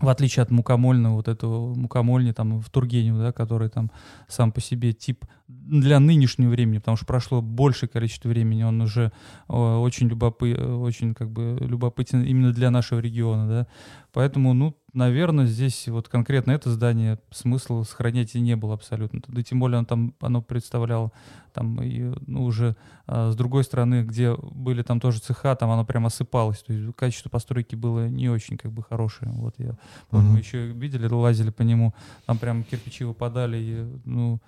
в 0.00 0.08
отличие 0.08 0.42
от 0.42 0.50
мукомольного, 0.50 1.14
вот 1.14 1.28
этого 1.28 1.74
мукомольни 1.74 2.32
там 2.32 2.60
в 2.60 2.68
Тургенево, 2.68 3.18
да, 3.18 3.32
который 3.32 3.68
там 3.70 3.90
сам 4.28 4.52
по 4.52 4.60
себе 4.60 4.92
тип 4.92 5.24
для 5.48 6.00
нынешнего 6.00 6.50
времени, 6.50 6.78
потому 6.78 6.96
что 6.96 7.06
прошло 7.06 7.40
большее 7.40 7.88
количество 7.88 8.28
времени, 8.28 8.62
он 8.62 8.80
уже 8.80 9.12
э, 9.48 9.52
очень, 9.52 10.08
любопы, 10.08 10.54
очень 10.54 11.14
как 11.14 11.30
бы 11.30 11.56
любопытен 11.60 12.22
именно 12.24 12.52
для 12.52 12.70
нашего 12.70 12.98
региона, 12.98 13.48
да, 13.48 13.66
поэтому, 14.12 14.52
ну, 14.52 14.76
наверное, 14.96 15.46
здесь 15.46 15.86
вот 15.88 16.08
конкретно 16.08 16.52
это 16.52 16.70
здание 16.70 17.18
смысла 17.30 17.82
сохранять 17.82 18.34
и 18.34 18.40
не 18.40 18.56
было 18.56 18.74
абсолютно. 18.74 19.20
Да 19.28 19.42
тем 19.42 19.60
более 19.60 19.78
оно 19.78 19.86
там 19.86 20.14
оно 20.20 20.42
представляло 20.42 21.12
там 21.52 21.82
и, 21.82 22.14
ну, 22.26 22.44
уже 22.44 22.76
а, 23.06 23.30
с 23.30 23.36
другой 23.36 23.64
стороны, 23.64 24.02
где 24.02 24.34
были 24.34 24.82
там 24.82 24.98
тоже 24.98 25.20
цеха, 25.20 25.54
там 25.54 25.70
оно 25.70 25.84
прям 25.84 26.06
осыпалось. 26.06 26.62
То 26.62 26.72
есть 26.72 26.96
качество 26.96 27.28
постройки 27.28 27.76
было 27.76 28.08
не 28.08 28.30
очень 28.30 28.56
как 28.56 28.72
бы 28.72 28.82
хорошее. 28.82 29.30
Вот 29.32 29.54
я 29.58 29.76
помню, 30.08 30.30
мы 30.30 30.38
еще 30.38 30.68
видели, 30.68 31.06
лазили 31.06 31.50
по 31.50 31.62
нему, 31.62 31.94
там 32.24 32.38
прям 32.38 32.64
кирпичи 32.64 33.04
выпадали. 33.04 33.58
И, 33.58 34.00
ну, 34.06 34.40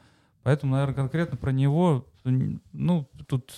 поэтому, 0.43 0.73
наверное, 0.73 0.95
конкретно 0.95 1.37
про 1.37 1.53
него, 1.53 2.07
ну, 2.25 3.09
тут 3.27 3.55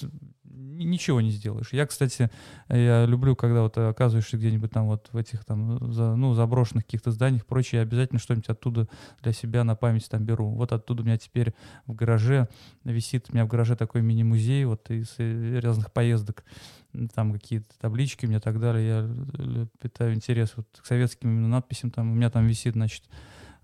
ничего 0.61 1.21
не 1.21 1.31
сделаешь. 1.31 1.73
Я, 1.73 1.87
кстати, 1.87 2.31
я 2.69 3.07
люблю, 3.07 3.35
когда 3.37 3.63
вот 3.63 3.77
оказываешься 3.79 4.37
где-нибудь 4.37 4.71
там 4.71 4.87
вот 4.87 5.09
в 5.13 5.17
этих 5.17 5.45
там, 5.45 5.93
за, 5.93 6.15
ну, 6.17 6.35
заброшенных 6.35 6.85
каких-то 6.85 7.11
зданиях, 7.11 7.47
прочее, 7.47 7.81
я 7.81 7.83
обязательно 7.83 8.19
что-нибудь 8.21 8.49
оттуда 8.49 8.89
для 9.23 9.33
себя 9.33 9.65
на 9.65 9.75
память 9.75 10.09
там 10.09 10.25
беру. 10.25 10.51
Вот 10.51 10.73
оттуда 10.73 11.03
у 11.03 11.07
меня 11.07 11.19
теперь 11.19 11.55
в 11.87 11.95
гараже 11.95 12.49
висит, 12.85 13.27
у 13.31 13.35
меня 13.35 13.45
в 13.45 13.49
гараже 13.49 13.77
такой 13.77 14.03
мини-музей 14.03 14.65
вот 14.65 14.91
из 14.91 15.15
э, 15.19 15.59
разных 15.61 15.93
поездок, 15.93 16.45
там 17.15 17.33
какие-то 17.33 17.69
таблички 17.81 18.27
у 18.27 18.29
меня 18.29 18.39
и 18.39 18.43
так 18.43 18.61
далее. 18.61 18.87
Я 18.87 19.69
питаю 19.81 20.15
интерес 20.15 20.53
вот 20.57 20.67
к 20.81 20.87
советским 20.87 21.31
именно 21.31 21.49
надписям. 21.49 21.91
Там, 21.91 22.11
у 22.11 22.15
меня 22.15 22.31
там 22.31 22.47
висит, 22.47 22.75
значит, 22.75 23.05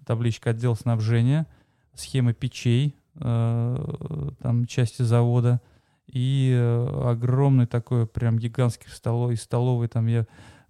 табличка 0.04 0.50
отдел 0.50 0.76
снабжения, 0.76 1.46
схема 1.94 2.32
печей, 2.32 2.96
э, 3.16 4.30
там 4.40 4.66
части 4.66 5.02
завода— 5.02 5.60
и 6.06 6.52
э, 6.54 7.10
огромный 7.10 7.66
такой 7.66 8.06
прям 8.06 8.38
гигантский 8.38 8.90
столовый, 8.90 9.34
из 9.34 9.42
столовой 9.42 9.88
там 9.88 10.06
я 10.06 10.26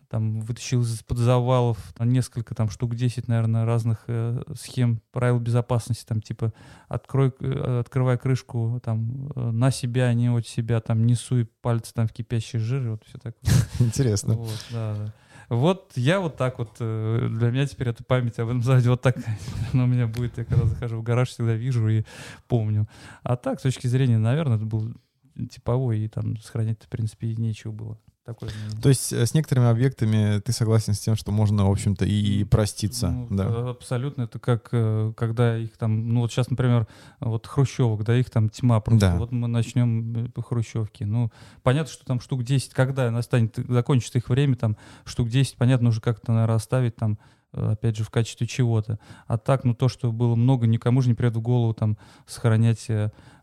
там 0.09 0.41
вытащил 0.41 0.83
из-под 0.83 1.19
завалов 1.19 1.79
несколько 1.99 2.55
там 2.55 2.71
штук 2.71 2.95
10, 2.95 3.29
наверное, 3.29 3.65
разных 3.65 4.05
э, 4.07 4.43
схем 4.55 5.01
правил 5.11 5.39
безопасности, 5.41 6.05
там 6.07 6.23
типа 6.23 6.53
открой, 6.89 7.33
э, 7.41 7.81
открывай 7.81 8.19
крышку 8.19 8.81
там 8.83 9.31
э, 9.35 9.51
на 9.51 9.71
себя, 9.71 10.13
не 10.15 10.29
от 10.29 10.47
себя, 10.47 10.81
там 10.81 11.07
не 11.07 11.15
суй 11.15 11.49
пальцы 11.61 11.93
там 11.93 12.07
в 12.07 12.13
кипящий 12.13 12.59
жир, 12.59 12.91
вот 12.91 13.03
все 13.07 13.19
так. 13.19 13.35
Интересно. 13.81 14.35
Вот, 14.35 14.67
да, 14.71 14.95
да. 14.95 15.13
Вот 15.49 15.93
я 15.95 16.19
вот 16.19 16.37
так 16.37 16.59
вот, 16.59 16.75
для 16.79 17.51
меня 17.51 17.67
теперь 17.67 17.91
это 17.91 18.03
память 18.03 18.37
об 18.41 18.49
этом 18.49 18.63
заводе 18.63 18.91
вот 18.91 19.01
так 19.01 19.17
она 19.73 19.85
у 19.85 19.87
меня 19.87 20.09
будет, 20.09 20.39
я 20.39 20.45
когда 20.45 20.67
захожу 20.67 20.99
в 20.99 21.03
гараж, 21.03 21.29
всегда 21.29 21.55
вижу 21.55 21.87
и 21.89 22.05
помню. 22.49 22.89
А 23.23 23.37
так, 23.37 23.61
с 23.61 23.63
точки 23.63 23.87
зрения, 23.87 24.19
наверное, 24.19 24.57
это 24.57 24.67
был 24.67 24.93
типовой, 25.51 26.01
и 26.01 26.09
там 26.09 26.39
сохранять, 26.39 26.83
в 26.83 26.89
принципе, 26.89 27.35
нечего 27.35 27.73
было. 27.73 27.99
Такое 28.27 28.51
То 28.83 28.89
есть 28.89 29.13
э, 29.13 29.25
с 29.25 29.35
некоторыми 29.35 29.69
объектами 29.69 30.41
ты 30.41 30.51
согласен 30.51 30.95
с 30.95 30.99
тем, 30.99 31.15
что 31.15 31.31
можно, 31.31 31.69
в 31.69 31.71
общем-то, 31.71 32.05
и 32.05 32.43
проститься, 32.43 33.11
ну, 33.11 33.29
да? 33.31 33.71
Абсолютно. 33.71 34.23
Это 34.23 34.41
как, 34.41 34.69
э, 34.73 35.13
когда 35.17 35.57
их 35.57 35.77
там, 35.77 36.09
ну 36.09 36.23
вот 36.23 36.33
сейчас, 36.33 36.51
например, 36.51 36.89
вот 37.21 37.47
хрущевок, 37.47 38.03
да, 38.03 38.17
их 38.17 38.29
там 38.31 38.49
тьма 38.49 38.81
просто. 38.81 39.13
Да. 39.13 39.17
Вот 39.17 39.31
мы 39.31 39.47
начнем 39.47 40.27
э, 40.27 40.29
по 40.31 40.43
хрущевке. 40.43 41.07
Ну, 41.07 41.31
понятно, 41.63 41.93
что 41.93 42.05
там 42.05 42.21
штук 42.21 42.43
10, 42.43 42.75
когда 42.75 43.09
настанет, 43.13 43.55
закончится 43.69 44.19
их 44.19 44.29
время, 44.29 44.57
там 44.57 44.77
штук 45.05 45.29
10, 45.29 45.55
понятно, 45.55 45.91
уже 45.91 46.01
как-то, 46.01 46.33
наверное, 46.33 46.57
оставить 46.57 46.97
там 46.97 47.21
опять 47.57 47.97
же, 47.97 48.05
в 48.05 48.11
качестве 48.11 48.47
чего-то. 48.47 48.99
А 49.27 49.39
так, 49.39 49.65
ну, 49.65 49.75
то, 49.75 49.89
что 49.89 50.13
было 50.13 50.35
много, 50.35 50.67
никому 50.67 51.03
же 51.03 51.09
не 51.09 51.15
придет 51.15 51.37
в 51.37 51.41
голову 51.41 51.75
там 51.75 51.97
сохранять 52.27 52.89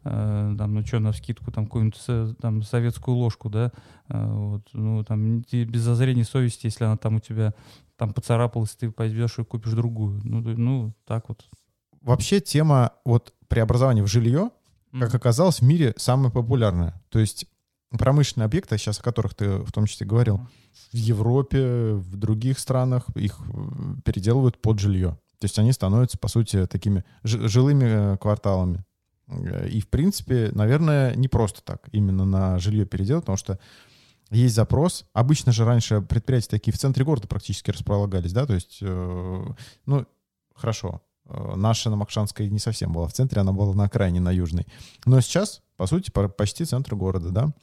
Э, 0.06 0.54
там, 0.58 0.74
ну 0.74 0.86
что, 0.86 1.00
на 1.00 1.14
скидку 1.14 1.52
там 1.52 1.66
какую-нибудь 1.66 2.38
там 2.40 2.62
советскую 2.64 3.16
ложку, 3.16 3.50
да, 3.50 3.72
э, 4.10 4.26
вот, 4.26 4.68
ну 4.74 5.04
там 5.04 5.40
без 5.40 5.82
зазрения 5.82 6.26
совести, 6.26 6.66
если 6.66 6.84
она 6.84 6.98
там 6.98 7.16
у 7.16 7.20
тебя 7.20 7.54
там 7.96 8.14
поцарапалась, 8.14 8.76
ты 8.76 8.92
пойдешь 8.92 9.40
и 9.40 9.46
купишь 9.46 9.72
другую. 9.72 10.20
Ну, 10.24 10.42
ну 10.42 10.94
так 11.06 11.30
вот. 11.30 11.46
Вообще 12.02 12.42
тема 12.42 12.92
вот 13.06 13.34
преобразования 13.48 14.04
в 14.04 14.08
жилье, 14.08 14.50
как 14.92 15.16
оказалось, 15.16 15.62
в 15.62 15.64
мире 15.64 15.94
самая 15.96 16.32
популярная. 16.32 17.02
То 17.10 17.20
есть 17.20 17.46
промышленные 17.98 18.46
объекты, 18.46 18.78
сейчас 18.78 19.00
о 19.00 19.04
которых 19.04 19.34
ты 19.36 19.58
в 19.58 19.72
том 19.72 19.86
числе 19.86 20.08
говорил, 20.08 20.42
в 20.92 20.96
Европе, 20.96 21.94
в 21.94 22.16
других 22.16 22.60
странах 22.60 23.06
их 23.16 23.40
э, 23.40 23.96
переделывают 24.04 24.62
под 24.62 24.80
жилье. 24.80 25.18
То 25.40 25.46
есть 25.46 25.60
они 25.60 25.72
становятся, 25.74 26.18
по 26.18 26.28
сути, 26.28 26.66
такими 26.68 27.04
жилыми 27.24 28.18
кварталами. 28.18 28.84
И, 29.70 29.82
в 29.82 29.90
принципе, 29.90 30.52
наверное, 30.54 31.16
не 31.16 31.28
просто 31.28 31.62
так 31.64 31.90
именно 31.92 32.26
на 32.26 32.60
жилье 32.60 32.86
переделать, 32.86 33.24
потому 33.24 33.38
что 33.38 33.60
есть 34.32 34.56
запрос. 34.56 35.06
Обычно 35.14 35.52
же 35.52 35.66
раньше 35.66 36.02
предприятия 36.02 36.50
такие 36.50 36.74
в 36.74 36.78
центре 36.78 37.06
города 37.06 37.28
практически 37.28 37.72
располагались, 37.72 38.34
да, 38.34 38.46
то 38.46 38.54
есть, 38.54 38.80
э, 38.82 39.46
ну, 39.86 40.06
хорошо, 40.56 41.02
э, 41.26 41.54
наша 41.56 41.90
на 41.90 41.96
Макшанской 41.96 42.50
не 42.50 42.60
совсем 42.60 42.94
была 42.94 43.08
в 43.08 43.14
центре, 43.14 43.42
она 43.42 43.52
была 43.52 43.74
на 43.74 43.86
окраине, 43.86 44.20
на 44.20 44.32
южной. 44.32 44.66
Но 45.06 45.22
сейчас, 45.22 45.62
по 45.78 45.88
сути, 45.88 46.12
почти 46.12 46.66
центр 46.66 46.96
города, 46.96 47.30
да. 47.30 47.54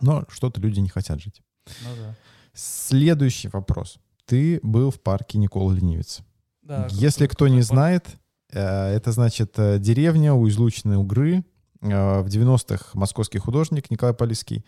Но 0.00 0.24
что-то 0.28 0.60
люди 0.60 0.80
не 0.80 0.88
хотят 0.88 1.20
жить. 1.20 1.42
Ну, 1.66 1.88
да. 1.96 2.16
Следующий 2.54 3.48
вопрос. 3.48 3.98
Ты 4.24 4.60
был 4.62 4.90
в 4.90 5.00
парке 5.00 5.38
Никола 5.38 5.74
Ленивец. 5.74 6.20
Да, 6.62 6.88
Если 6.90 7.26
кто 7.26 7.48
не 7.48 7.58
парк. 7.58 7.66
знает, 7.66 8.18
Э, 8.52 8.94
это, 8.94 9.12
значит, 9.12 9.58
э, 9.58 9.78
деревня 9.78 10.34
у 10.34 10.48
излученной 10.48 10.96
Угры. 10.96 11.44
Э, 11.80 12.20
в 12.20 12.26
90-х 12.26 12.90
московский 12.94 13.38
художник 13.38 13.90
Николай 13.90 14.14
Полиский 14.14 14.64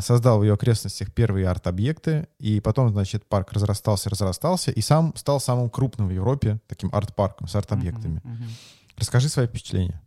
создал 0.00 0.38
в 0.38 0.42
ее 0.42 0.54
окрестностях 0.54 1.12
первые 1.12 1.46
арт-объекты, 1.48 2.28
и 2.38 2.60
потом, 2.60 2.88
значит, 2.88 3.26
парк 3.26 3.52
разрастался, 3.52 4.08
разрастался, 4.08 4.70
и 4.70 4.80
сам 4.80 5.12
стал 5.16 5.38
самым 5.38 5.68
крупным 5.68 6.08
в 6.08 6.12
Европе 6.12 6.60
таким 6.66 6.88
арт-парком 6.94 7.46
с 7.46 7.54
арт-объектами. 7.54 8.22
Uh-huh, 8.24 8.38
uh-huh. 8.38 8.96
Расскажи 8.96 9.28
свои 9.28 9.46
впечатления. 9.46 10.00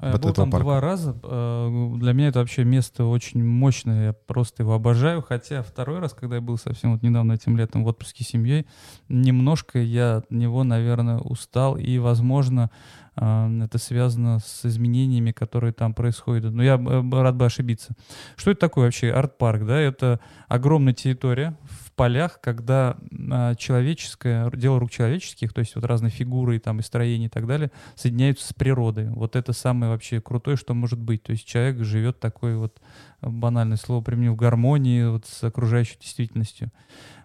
Я 0.00 0.16
был 0.18 0.32
там 0.32 0.50
парка. 0.50 0.64
два 0.64 0.80
раза. 0.80 1.12
Для 1.12 2.12
меня 2.12 2.28
это 2.28 2.40
вообще 2.40 2.64
место 2.64 3.04
очень 3.04 3.44
мощное. 3.44 4.06
Я 4.06 4.12
просто 4.12 4.62
его 4.62 4.74
обожаю. 4.74 5.22
Хотя 5.22 5.62
второй 5.62 5.98
раз, 5.98 6.12
когда 6.12 6.36
я 6.36 6.40
был 6.40 6.58
совсем 6.58 6.92
вот 6.92 7.02
недавно 7.02 7.32
этим 7.32 7.56
летом 7.56 7.84
в 7.84 7.86
отпуске 7.86 8.24
с 8.24 8.28
семьей, 8.28 8.66
немножко 9.08 9.78
я 9.78 10.16
от 10.16 10.30
него, 10.30 10.64
наверное, 10.64 11.18
устал. 11.18 11.76
И, 11.76 11.98
возможно, 11.98 12.70
а, 13.14 13.50
это 13.62 13.78
связано 13.78 14.38
с 14.38 14.64
изменениями, 14.64 15.32
которые 15.32 15.72
там 15.72 15.94
происходят. 15.94 16.52
Но 16.52 16.62
я 16.62 16.76
рад 16.76 17.36
бы 17.36 17.44
ошибиться. 17.44 17.94
Что 18.36 18.52
это 18.52 18.60
такое 18.60 18.86
вообще 18.86 19.10
арт-парк? 19.10 19.66
Да? 19.66 19.78
Это 19.78 20.20
огромная 20.48 20.94
территория 20.94 21.56
в 21.62 21.91
полях, 22.02 22.40
когда 22.40 22.96
а, 23.30 23.54
человеческое, 23.54 24.50
дело 24.52 24.80
рук 24.80 24.90
человеческих, 24.90 25.52
то 25.52 25.60
есть 25.60 25.74
вот 25.74 25.84
разные 25.84 26.10
фигуры 26.10 26.58
там, 26.58 26.80
и 26.80 26.82
строения 26.82 27.26
и 27.26 27.30
так 27.30 27.46
далее, 27.46 27.70
соединяются 27.94 28.48
с 28.48 28.52
природой. 28.52 29.08
Вот 29.10 29.36
это 29.36 29.52
самое 29.52 29.92
вообще 29.92 30.20
крутое, 30.20 30.56
что 30.56 30.74
может 30.74 30.98
быть. 30.98 31.22
То 31.22 31.32
есть 31.32 31.46
человек 31.46 31.84
живет 31.84 32.20
такой 32.20 32.56
вот 32.56 32.80
банальное 33.20 33.76
слово 33.76 34.02
применил 34.02 34.34
в 34.34 34.36
гармонии 34.36 35.04
вот 35.04 35.26
с 35.26 35.44
окружающей 35.44 35.98
действительностью. 35.98 36.70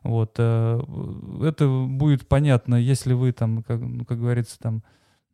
Вот. 0.03 0.35
Э, 0.37 0.79
это 1.41 1.67
будет 1.87 2.27
понятно, 2.27 2.75
если 2.75 3.13
вы 3.13 3.31
там, 3.31 3.63
как, 3.63 3.79
ну, 3.79 4.05
как 4.05 4.19
говорится, 4.19 4.59
там 4.59 4.83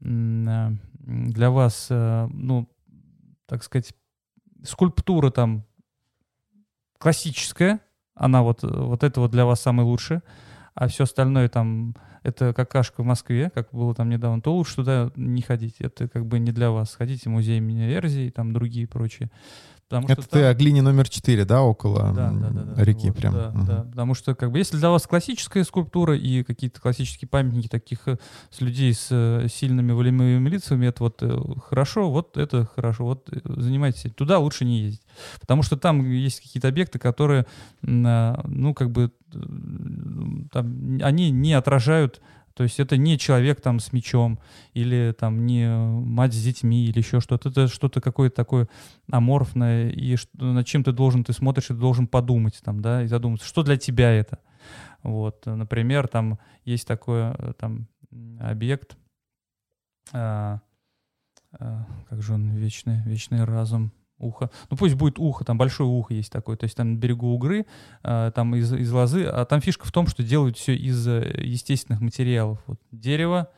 Э, 0.04 0.70
для 1.00 1.50
вас, 1.50 1.88
э, 1.90 2.28
ну, 2.32 2.70
так 3.46 3.64
сказать, 3.64 3.94
скульптура 4.64 5.32
там 5.32 5.66
классическая, 6.98 7.80
она 8.16 8.44
вот, 8.44 8.64
вот 8.64 9.04
это 9.04 9.20
вот 9.20 9.32
для 9.32 9.46
вас 9.46 9.62
самое 9.62 9.88
лучшее, 9.88 10.22
а 10.76 10.88
все 10.88 11.04
остальное 11.04 11.50
там, 11.50 11.96
это 12.24 12.54
какашка 12.54 13.02
в 13.04 13.06
Москве, 13.06 13.52
как 13.54 13.70
было 13.72 13.94
там 13.94 14.10
недавно, 14.10 14.42
то 14.42 14.56
лучше 14.56 14.76
туда 14.76 15.12
не 15.16 15.42
ходить, 15.42 15.76
это 15.80 16.08
как 16.08 16.26
бы 16.26 16.40
не 16.40 16.52
для 16.52 16.72
вас. 16.72 16.96
Ходите 16.96 17.30
в 17.30 17.34
музей 17.34 17.58
имени 17.58 17.94
Эрзи 17.94 18.28
и 18.28 18.32
там 18.32 18.54
другие 18.54 18.88
прочие. 18.88 19.30
Потому 19.94 20.12
Это 20.12 20.24
что 20.24 20.32
ты 20.32 20.40
там... 20.40 20.50
о 20.50 20.54
глине 20.56 20.82
номер 20.82 21.08
4, 21.08 21.46
да, 21.46 21.62
около 21.62 22.12
да, 22.14 22.32
да, 22.32 22.50
да, 22.50 22.64
да, 22.64 22.84
реки 22.84 23.10
вот, 23.10 23.18
прям? 23.18 23.34
Да, 23.34 23.50
угу. 23.50 23.64
да, 23.64 23.84
потому 23.84 24.16
что 24.16 24.34
как 24.34 24.52
бы 24.52 24.58
если 24.58 24.76
для 24.78 24.90
вас 24.90 25.06
классическая 25.06 25.64
скульптура 25.64 26.18
и 26.18 26.42
какие-то 26.42 26.82
классические 26.82 27.30
памятники 27.30 27.68
таких 27.68 28.08
э, 28.08 28.18
с 28.50 28.60
людей 28.62 28.92
с 28.92 29.10
э, 29.12 29.48
сильными 29.54 29.92
волевыми 29.92 30.50
лицами, 30.50 30.88
это 30.88 31.04
вот 31.04 31.22
э, 31.22 31.38
хорошо, 31.70 32.10
вот 32.10 32.38
это 32.38 32.68
хорошо, 32.76 33.06
вот 33.06 33.30
занимайтесь. 33.44 34.12
Туда 34.16 34.40
лучше 34.40 34.66
не 34.66 34.80
ездить. 34.80 35.04
Потому 35.40 35.62
что 35.62 35.78
там 35.78 36.10
есть 36.10 36.42
какие-то 36.42 36.70
объекты, 36.70 36.98
которые, 36.98 37.46
ну, 37.84 38.74
как 38.74 38.90
бы, 38.90 39.12
там, 40.52 41.00
они 41.04 41.30
не 41.30 41.54
отражают 41.54 42.20
то 42.54 42.64
есть 42.64 42.80
это 42.80 42.98
не 42.98 43.18
человек 43.18 43.62
там 43.62 43.80
с 43.80 43.92
мечом 43.94 44.40
или 44.74 45.16
там 45.18 45.46
не 45.46 45.68
мать 45.68 46.34
с 46.34 46.44
детьми 46.44 46.86
или 46.86 47.00
еще 47.00 47.20
что-то. 47.20 47.50
Это 47.50 47.68
что-то 47.68 48.00
какое-то 48.00 48.36
такое 48.36 48.70
аморфное, 49.12 49.90
и 49.90 50.16
над 50.34 50.68
чем 50.68 50.84
ты 50.84 50.92
должен, 50.92 51.24
ты 51.24 51.34
смотришь 51.34 51.72
и 51.72 51.74
должен 51.74 52.08
подумать 52.08 52.62
там, 52.64 52.82
да, 52.82 53.04
и 53.04 53.08
задуматься, 53.08 53.48
что 53.48 53.64
для 53.64 53.78
тебя 53.78 54.12
это. 54.12 54.40
Вот, 55.02 55.46
например, 55.46 56.08
там 56.08 56.40
есть 56.64 56.88
такой 56.88 57.34
э, 57.38 57.54
там 57.58 57.88
объект, 58.40 58.98
а, 60.12 60.62
а, 61.52 61.86
как 62.10 62.22
же 62.22 62.34
он, 62.34 62.52
вечный, 62.52 63.02
вечный 63.04 63.44
разум, 63.44 63.92
ухо. 64.24 64.50
Ну 64.70 64.78
пусть 64.78 64.96
будет 64.96 65.20
ухо, 65.20 65.44
там 65.44 65.58
большое 65.58 65.90
ухо 65.90 66.14
есть 66.14 66.32
такое, 66.32 66.58
то 66.58 66.64
есть 66.66 66.76
там 66.76 66.94
на 66.94 66.98
берегу 66.98 67.34
Угры, 67.34 67.66
э, 68.04 68.32
там 68.34 68.56
из, 68.56 68.72
из 68.74 68.92
лозы, 68.92 69.26
а 69.26 69.46
там 69.46 69.62
фишка 69.62 69.86
в 69.86 69.92
том, 69.92 70.08
что 70.08 70.24
делают 70.24 70.58
все 70.58 70.76
из 70.76 71.08
э, 71.08 71.42
естественных 71.44 72.02
материалов. 72.02 72.60
Вот 72.68 72.80
дерево, 72.92 73.50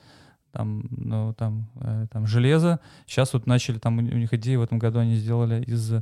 там, 0.52 0.86
ну, 0.90 1.34
там, 1.34 1.70
э, 1.82 2.08
там 2.12 2.26
железо. 2.28 2.80
Сейчас 3.06 3.34
вот 3.34 3.46
начали, 3.46 3.78
там 3.78 3.98
у 3.98 4.02
них 4.02 4.34
идея 4.34 4.60
в 4.60 4.64
этом 4.64 4.80
году 4.80 5.00
они 5.00 5.16
сделали 5.16 5.64
из 5.64 5.94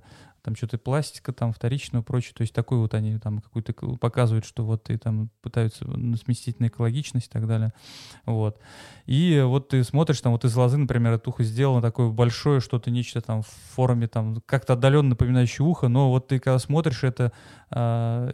там 0.43 0.55
что-то 0.55 0.77
пластика, 0.77 1.31
там 1.31 1.53
вторичную, 1.53 2.03
прочее. 2.03 2.33
То 2.35 2.41
есть 2.41 2.53
такой 2.53 2.77
вот 2.77 2.93
они 2.93 3.17
там 3.17 3.39
какую-то 3.39 3.73
показывают, 3.97 4.45
что 4.45 4.65
вот 4.65 4.89
и 4.89 4.97
там 4.97 5.29
пытаются 5.41 5.85
сместить 6.17 6.59
на 6.59 6.67
экологичность 6.67 7.27
и 7.27 7.29
так 7.29 7.47
далее. 7.47 7.73
Вот. 8.25 8.59
И 9.05 9.41
вот 9.45 9.69
ты 9.69 9.83
смотришь, 9.83 10.19
там 10.19 10.33
вот 10.33 10.43
из 10.43 10.55
лозы, 10.55 10.77
например, 10.77 11.13
это 11.13 11.29
ухо 11.29 11.43
сделано 11.43 11.81
такое 11.81 12.09
большое, 12.09 12.59
что-то 12.59 12.91
нечто 12.91 13.21
там 13.21 13.41
в 13.41 13.47
форме 13.47 14.07
там 14.07 14.41
как-то 14.45 14.73
отдаленно 14.73 15.09
напоминающее 15.09 15.65
ухо, 15.65 15.87
но 15.87 16.09
вот 16.09 16.27
ты 16.27 16.39
когда 16.39 16.59
смотришь 16.59 17.03
это, 17.03 17.31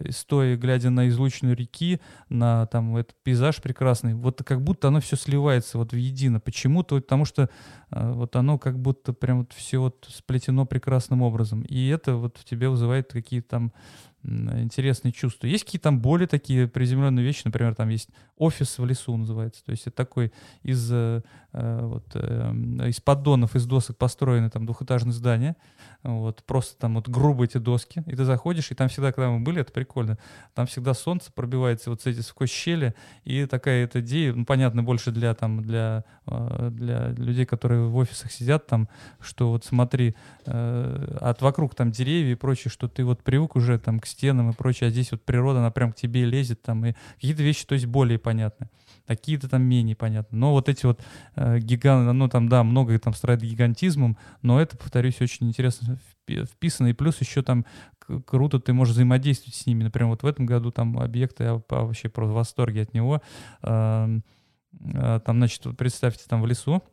стоя, 0.10 0.58
глядя 0.58 0.90
на 0.90 1.08
излученную 1.08 1.56
реки, 1.56 2.02
на 2.30 2.66
там 2.68 2.98
этот 2.98 3.16
пейзаж 3.24 3.62
прекрасный, 3.62 4.14
вот 4.14 4.44
как 4.44 4.62
будто 4.62 4.90
оно 4.90 5.00
все 5.00 5.16
сливается 5.16 5.78
вот 5.78 5.94
в 5.94 5.96
едино. 5.96 6.40
Почему-то, 6.40 6.96
потому 6.96 7.26
что 7.26 7.50
э, 7.92 8.12
вот 8.12 8.36
оно 8.36 8.58
как 8.58 8.80
будто 8.80 9.14
прям 9.14 9.40
вот 9.40 9.54
все 9.54 9.80
вот 9.80 10.06
сплетено 10.10 10.66
прекрасным 10.66 11.22
образом. 11.22 11.62
И 11.62 11.88
это 11.88 12.16
вот 12.16 12.38
в 12.38 12.46
тебе 12.46 12.70
вызывает 12.70 13.12
какие-то 13.12 13.48
там 13.50 13.74
интересные 14.24 15.12
чувства. 15.12 15.48
Есть 15.48 15.66
какие-то 15.66 15.84
там 15.84 16.00
более 16.00 16.28
такие 16.28 16.68
приземленные 16.68 17.26
вещи, 17.26 17.42
например, 17.46 17.76
там 17.76 17.90
есть 17.90 18.10
офис 18.38 18.78
в 18.78 18.86
лесу 18.86 19.16
называется, 19.16 19.64
то 19.66 19.72
есть 19.72 19.88
это 19.88 19.96
такой 19.96 20.32
из, 20.64 20.90
э, 20.92 21.22
э 21.54 21.80
вот, 21.82 22.06
э, 22.14 22.52
из 22.88 23.00
поддонов, 23.02 23.56
из 23.56 23.66
досок 23.66 23.98
построенное 23.98 24.50
там 24.50 24.66
двухэтажное 24.66 25.14
здание, 25.14 25.56
вот, 26.04 26.44
просто 26.44 26.78
там 26.80 26.96
вот 26.96 27.08
грубо 27.08 27.46
эти 27.46 27.58
доски, 27.58 28.04
и 28.06 28.16
ты 28.16 28.24
заходишь, 28.24 28.72
и 28.72 28.76
там 28.76 28.88
всегда, 28.90 29.12
когда 29.12 29.30
мы 29.30 29.40
были, 29.40 29.62
это 29.62 29.72
прикольно, 29.72 30.18
там 30.54 30.68
всегда 30.68 30.94
солнце 30.94 31.32
пробивается 31.34 31.90
вот 31.90 32.02
с 32.02 32.06
эти 32.06 32.22
сквозь 32.22 32.52
щели, 32.52 32.96
и 33.24 33.46
такая 33.46 33.84
эта 33.84 34.02
идея, 34.02 34.34
ну, 34.34 34.46
понятно, 34.46 34.84
больше 34.84 35.12
для 35.12 35.34
там, 35.34 35.62
для, 35.62 36.04
э, 36.28 36.70
для 36.72 37.10
людей, 37.10 37.46
которые 37.46 37.88
в 37.88 37.96
офисах 37.96 38.32
сидят 38.32 38.68
там, 38.68 38.90
что 39.20 39.50
вот 39.50 39.66
смотри, 39.66 40.16
э, 40.46 41.18
от 41.20 41.42
вокруг 41.42 41.76
там 41.76 41.92
деревья 41.92 42.34
и 42.34 42.36
прочее, 42.36 42.72
что 42.72 42.88
ты 42.88 43.04
вот 43.04 43.24
привык 43.24 43.56
уже 43.56 43.78
там 43.80 44.00
к 44.00 44.09
стенам 44.10 44.49
и 44.49 44.53
прочее, 44.53 44.88
а 44.88 44.91
здесь 44.91 45.12
вот 45.12 45.24
природа, 45.24 45.60
она 45.60 45.72
прям 45.72 45.91
к 45.93 45.95
тебе 45.95 46.26
лезет 46.26 46.62
там, 46.62 46.86
и 46.86 46.93
какие-то 47.16 47.43
вещи, 47.43 47.66
то 47.66 47.74
есть 47.74 47.86
более 47.86 48.20
понятны 48.20 48.70
какие-то 49.10 49.49
там 49.49 49.64
менее 49.64 49.95
понятны. 49.95 50.38
Но 50.38 50.51
вот 50.51 50.70
эти 50.70 50.86
вот 50.86 51.01
э, 51.36 51.57
гиганты, 51.57 52.14
ну 52.14 52.30
там, 52.30 52.47
да, 52.47 52.64
много 52.64 52.97
там 52.99 53.16
страдает 53.16 53.41
гигантизмом, 53.41 54.20
но 54.43 54.62
это, 54.62 54.78
повторюсь, 54.78 55.20
очень 55.20 55.47
интересно 55.47 55.97
вписано, 56.28 56.88
и 56.89 56.93
плюс 56.93 57.20
еще 57.20 57.41
там 57.41 57.66
круто 58.28 58.60
ты 58.60 58.72
можешь 58.72 58.93
взаимодействовать 58.93 59.55
с 59.55 59.66
ними. 59.66 59.84
Например, 59.84 60.10
вот 60.10 60.22
в 60.22 60.28
этом 60.28 60.45
году 60.45 60.72
там 60.72 60.99
объекты, 60.99 61.43
я 61.43 61.62
вообще 61.70 62.07
просто 62.10 62.34
в 62.34 62.36
восторге 62.36 62.84
от 62.84 62.93
него. 62.93 63.24
Э, 63.64 64.20
э, 64.80 65.20
там, 65.26 65.38
значит, 65.38 65.66
представьте, 65.76 66.26
там 66.28 66.43
в 66.43 66.45
лесу, 66.45 66.84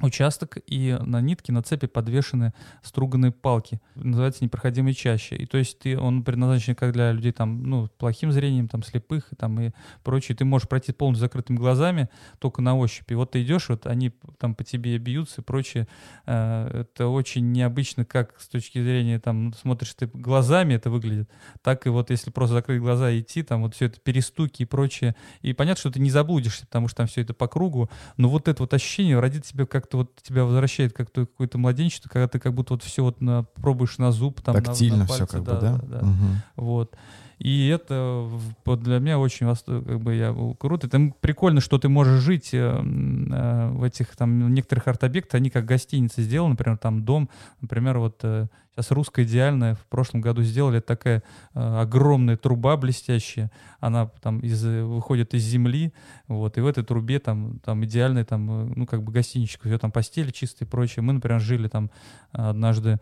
участок, 0.00 0.58
и 0.66 0.96
на 1.00 1.20
нитке, 1.20 1.52
на 1.52 1.62
цепи 1.62 1.86
подвешены 1.86 2.52
струганные 2.82 3.32
палки. 3.32 3.80
Называется 3.94 4.44
непроходимой 4.44 4.92
чаще. 4.92 5.36
И 5.36 5.46
то 5.46 5.56
есть 5.56 5.78
ты, 5.78 5.98
он 5.98 6.22
предназначен 6.22 6.74
как 6.74 6.92
для 6.92 7.12
людей 7.12 7.32
там, 7.32 7.64
ну, 7.64 7.88
плохим 7.98 8.30
зрением, 8.30 8.68
там, 8.68 8.82
слепых 8.82 9.32
и 9.32 9.36
там 9.36 9.58
и 9.60 9.70
прочее. 10.02 10.36
Ты 10.36 10.44
можешь 10.44 10.68
пройти 10.68 10.92
полностью 10.92 11.26
закрытыми 11.26 11.56
глазами, 11.56 12.08
только 12.38 12.60
на 12.60 12.76
ощупь. 12.76 13.10
И 13.10 13.14
вот 13.14 13.32
ты 13.32 13.42
идешь, 13.42 13.68
вот 13.68 13.86
они 13.86 14.12
там 14.38 14.54
по 14.54 14.64
тебе 14.64 14.98
бьются 14.98 15.40
и 15.40 15.44
прочее. 15.44 15.88
Э, 16.26 16.82
это 16.82 17.08
очень 17.08 17.52
необычно, 17.52 18.04
как 18.04 18.38
с 18.40 18.48
точки 18.48 18.82
зрения, 18.82 19.18
там, 19.18 19.46
ну, 19.46 19.52
смотришь 19.52 19.94
ты 19.94 20.06
глазами 20.06 20.74
это 20.74 20.90
выглядит, 20.90 21.30
так 21.62 21.86
и 21.86 21.90
вот 21.90 22.10
если 22.10 22.30
просто 22.30 22.54
закрыть 22.54 22.80
глаза 22.80 23.10
и 23.10 23.20
идти, 23.20 23.42
там 23.42 23.62
вот 23.62 23.74
все 23.74 23.86
это 23.86 24.00
перестуки 24.00 24.62
и 24.62 24.64
прочее. 24.66 25.16
И 25.40 25.52
понятно, 25.52 25.80
что 25.80 25.90
ты 25.90 26.00
не 26.00 26.10
заблудишься, 26.10 26.66
потому 26.66 26.88
что 26.88 26.98
там 26.98 27.06
все 27.06 27.22
это 27.22 27.34
по 27.34 27.48
кругу, 27.48 27.90
но 28.16 28.28
вот 28.28 28.48
это 28.48 28.62
вот 28.62 28.74
ощущение 28.74 29.18
родит 29.18 29.44
тебе 29.44 29.66
как 29.66 29.85
как-то 29.86 29.98
вот 29.98 30.16
тебя 30.22 30.44
возвращает 30.44 30.92
как 30.92 31.10
то 31.10 31.26
какое-то 31.26 31.58
младенчество, 31.58 32.08
когда 32.08 32.26
ты 32.26 32.38
как 32.40 32.52
будто 32.52 32.74
вот 32.74 32.82
все 32.82 33.02
вот 33.02 33.20
на, 33.20 33.44
пробуешь 33.44 33.98
на 33.98 34.10
зуб, 34.10 34.40
там, 34.40 34.54
Тактильно 34.56 34.98
на, 34.98 35.02
на 35.02 35.08
пальце, 35.08 35.26
все 35.26 35.36
как 35.36 35.44
да, 35.44 35.54
бы, 35.54 35.60
да? 35.60 35.76
да, 35.76 35.86
да. 35.86 35.98
Угу. 35.98 36.26
Вот. 36.56 36.96
И 37.38 37.68
это 37.68 38.26
для 38.64 38.98
меня 38.98 39.18
очень 39.18 39.46
как 39.64 40.00
бы 40.00 40.14
я 40.14 40.34
круто. 40.58 40.86
Это 40.86 41.12
прикольно, 41.20 41.60
что 41.60 41.78
ты 41.78 41.88
можешь 41.88 42.20
жить 42.22 42.54
э, 42.54 42.58
э, 42.58 43.68
в 43.68 43.82
этих 43.82 44.16
там 44.16 44.52
некоторых 44.54 44.88
арт-объектах, 44.88 45.34
они 45.34 45.50
как 45.50 45.66
гостиницы 45.66 46.22
сделаны, 46.22 46.50
например, 46.50 46.78
там 46.78 47.04
дом, 47.04 47.28
например, 47.60 47.98
вот 47.98 48.20
э, 48.22 48.46
сейчас 48.76 48.90
русская 48.90 49.24
идеальная 49.24 49.74
в 49.74 49.86
прошлом 49.86 50.20
году 50.20 50.42
сделали 50.42 50.80
такая 50.80 51.22
огромная 51.54 52.36
труба 52.36 52.76
блестящая, 52.76 53.50
она 53.80 54.06
там 54.20 54.40
из, 54.40 54.62
выходит 54.62 55.32
из 55.34 55.42
земли, 55.42 55.94
вот, 56.28 56.58
и 56.58 56.60
в 56.60 56.66
этой 56.66 56.84
трубе 56.84 57.18
там, 57.18 57.58
там 57.60 57.84
идеальный 57.84 58.24
там, 58.24 58.72
ну, 58.72 58.86
как 58.86 59.02
бы 59.02 59.12
гостиничка, 59.12 59.68
все 59.68 59.78
там 59.78 59.90
постели 59.90 60.30
чистые 60.30 60.66
и 60.66 60.70
прочее. 60.70 61.02
Мы, 61.02 61.14
например, 61.14 61.40
жили 61.40 61.68
там 61.68 61.90
однажды, 62.32 63.00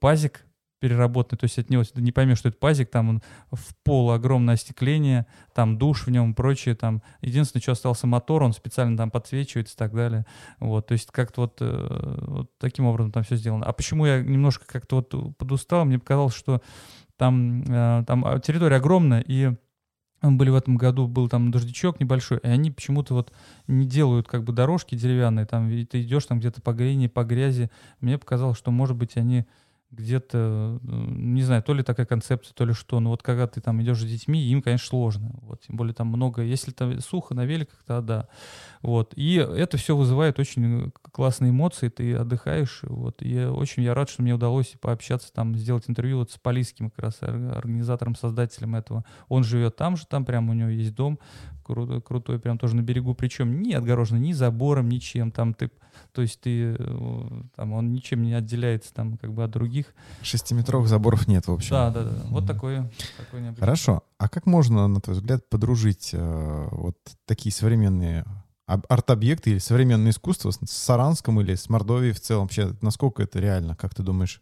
пазик 0.00 0.44
переработанный, 0.84 1.38
то 1.38 1.44
есть 1.44 1.58
от 1.58 1.70
него 1.70 1.82
не 1.94 2.12
поймешь, 2.12 2.36
что 2.36 2.50
это 2.50 2.58
пазик, 2.58 2.90
там 2.90 3.22
в 3.50 3.74
пол 3.84 4.10
огромное 4.10 4.52
остекление, 4.52 5.24
там 5.54 5.78
душ 5.78 6.04
в 6.06 6.10
нем 6.10 6.32
и 6.32 6.34
прочее, 6.34 6.74
там 6.74 7.02
единственное, 7.22 7.62
что 7.62 7.72
остался 7.72 8.06
мотор, 8.06 8.42
он 8.42 8.52
специально 8.52 8.94
там 8.94 9.10
подсвечивается 9.10 9.76
и 9.76 9.78
так 9.78 9.94
далее, 9.94 10.26
вот, 10.60 10.88
то 10.88 10.92
есть 10.92 11.10
как-то 11.10 11.40
вот, 11.40 11.56
э, 11.60 12.18
вот 12.26 12.50
таким 12.58 12.84
образом 12.84 13.12
там 13.12 13.22
все 13.22 13.36
сделано. 13.36 13.64
А 13.64 13.72
почему 13.72 14.04
я 14.04 14.20
немножко 14.20 14.66
как-то 14.66 14.96
вот 14.96 15.38
подустал, 15.38 15.86
мне 15.86 15.98
показалось, 15.98 16.34
что 16.34 16.60
там, 17.16 17.62
э, 17.62 18.04
там 18.06 18.22
а, 18.26 18.38
территория 18.38 18.76
огромная, 18.76 19.24
и 19.26 19.54
были 20.20 20.50
в 20.50 20.56
этом 20.56 20.76
году, 20.76 21.08
был 21.08 21.30
там 21.30 21.50
дождичок 21.50 21.98
небольшой, 21.98 22.40
и 22.42 22.46
они 22.46 22.70
почему-то 22.70 23.14
вот 23.14 23.32
не 23.68 23.86
делают 23.86 24.28
как 24.28 24.44
бы 24.44 24.52
дорожки 24.52 24.96
деревянные, 24.96 25.46
там, 25.46 25.70
и 25.70 25.86
ты 25.86 26.02
идешь 26.02 26.26
там 26.26 26.40
где-то 26.40 26.60
по 26.60 26.74
глине, 26.74 27.08
по 27.08 27.24
грязи. 27.24 27.70
Мне 28.00 28.18
показалось, 28.18 28.58
что, 28.58 28.70
может 28.70 28.96
быть, 28.98 29.16
они 29.16 29.46
где-то, 29.96 30.78
не 30.82 31.42
знаю, 31.42 31.62
то 31.62 31.74
ли 31.74 31.82
такая 31.82 32.06
концепция, 32.06 32.54
то 32.54 32.64
ли 32.64 32.72
что, 32.72 33.00
но 33.00 33.10
вот 33.10 33.22
когда 33.22 33.46
ты 33.46 33.60
там 33.60 33.82
идешь 33.82 34.00
с 34.00 34.04
детьми, 34.04 34.42
им, 34.42 34.62
конечно, 34.62 34.88
сложно, 34.88 35.30
вот, 35.42 35.62
тем 35.62 35.76
более 35.76 35.94
там 35.94 36.08
много, 36.08 36.42
если 36.42 36.70
там 36.70 37.00
сухо 37.00 37.34
на 37.34 37.44
великах, 37.44 37.82
то 37.86 38.00
да, 38.00 38.28
вот, 38.82 39.12
и 39.16 39.34
это 39.34 39.76
все 39.76 39.96
вызывает 39.96 40.38
очень 40.38 40.92
классные 41.12 41.50
эмоции, 41.50 41.88
ты 41.88 42.14
отдыхаешь, 42.14 42.80
вот, 42.82 43.22
и 43.22 43.44
очень 43.44 43.82
я 43.82 43.94
рад, 43.94 44.10
что 44.10 44.22
мне 44.22 44.34
удалось 44.34 44.74
пообщаться 44.80 45.32
там, 45.32 45.56
сделать 45.56 45.84
интервью 45.88 46.18
вот 46.18 46.30
с 46.30 46.38
Полийским, 46.38 46.90
как 46.90 47.04
раз 47.04 47.22
организатором, 47.22 48.14
создателем 48.14 48.74
этого, 48.74 49.04
он 49.28 49.44
живет 49.44 49.76
там 49.76 49.96
же, 49.96 50.06
там 50.06 50.24
прямо 50.24 50.52
у 50.52 50.54
него 50.54 50.68
есть 50.68 50.94
дом, 50.94 51.18
крутой, 51.64 52.00
крутой, 52.00 52.38
прям 52.38 52.58
тоже 52.58 52.76
на 52.76 52.82
берегу, 52.82 53.14
причем 53.14 53.62
не 53.62 53.74
отгорожен 53.74 54.20
ни 54.20 54.32
забором, 54.32 54.88
ничем, 54.88 55.30
там 55.30 55.54
ты, 55.54 55.70
то 56.12 56.22
есть 56.22 56.40
ты, 56.40 56.76
э, 56.78 57.42
там 57.56 57.72
он 57.72 57.92
ничем 57.92 58.22
не 58.22 58.34
отделяется 58.34 58.92
там 58.94 59.16
как 59.16 59.32
бы 59.32 59.42
от 59.42 59.50
других. 59.50 59.83
Шестиметровых 60.22 60.88
заборов 60.88 61.28
нет, 61.28 61.46
в 61.46 61.52
общем. 61.52 61.70
Да, 61.70 61.90
да, 61.90 62.04
да, 62.04 62.22
вот 62.28 62.46
такое. 62.46 62.90
такое 63.18 63.54
Хорошо, 63.56 64.04
а 64.18 64.28
как 64.28 64.46
можно, 64.46 64.88
на 64.88 65.00
твой 65.00 65.16
взгляд, 65.16 65.48
подружить 65.50 66.10
э, 66.12 66.68
вот 66.70 66.96
такие 67.26 67.52
современные 67.52 68.24
арт-объекты 68.66 69.50
или 69.50 69.58
современное 69.58 70.12
искусство 70.12 70.50
с 70.50 70.58
Саранском 70.66 71.40
или 71.40 71.54
с 71.54 71.68
Мордовией 71.68 72.14
в 72.14 72.20
целом? 72.20 72.44
Вообще, 72.44 72.74
насколько 72.80 73.22
это 73.22 73.38
реально, 73.38 73.76
как 73.76 73.94
ты 73.94 74.02
думаешь? 74.02 74.40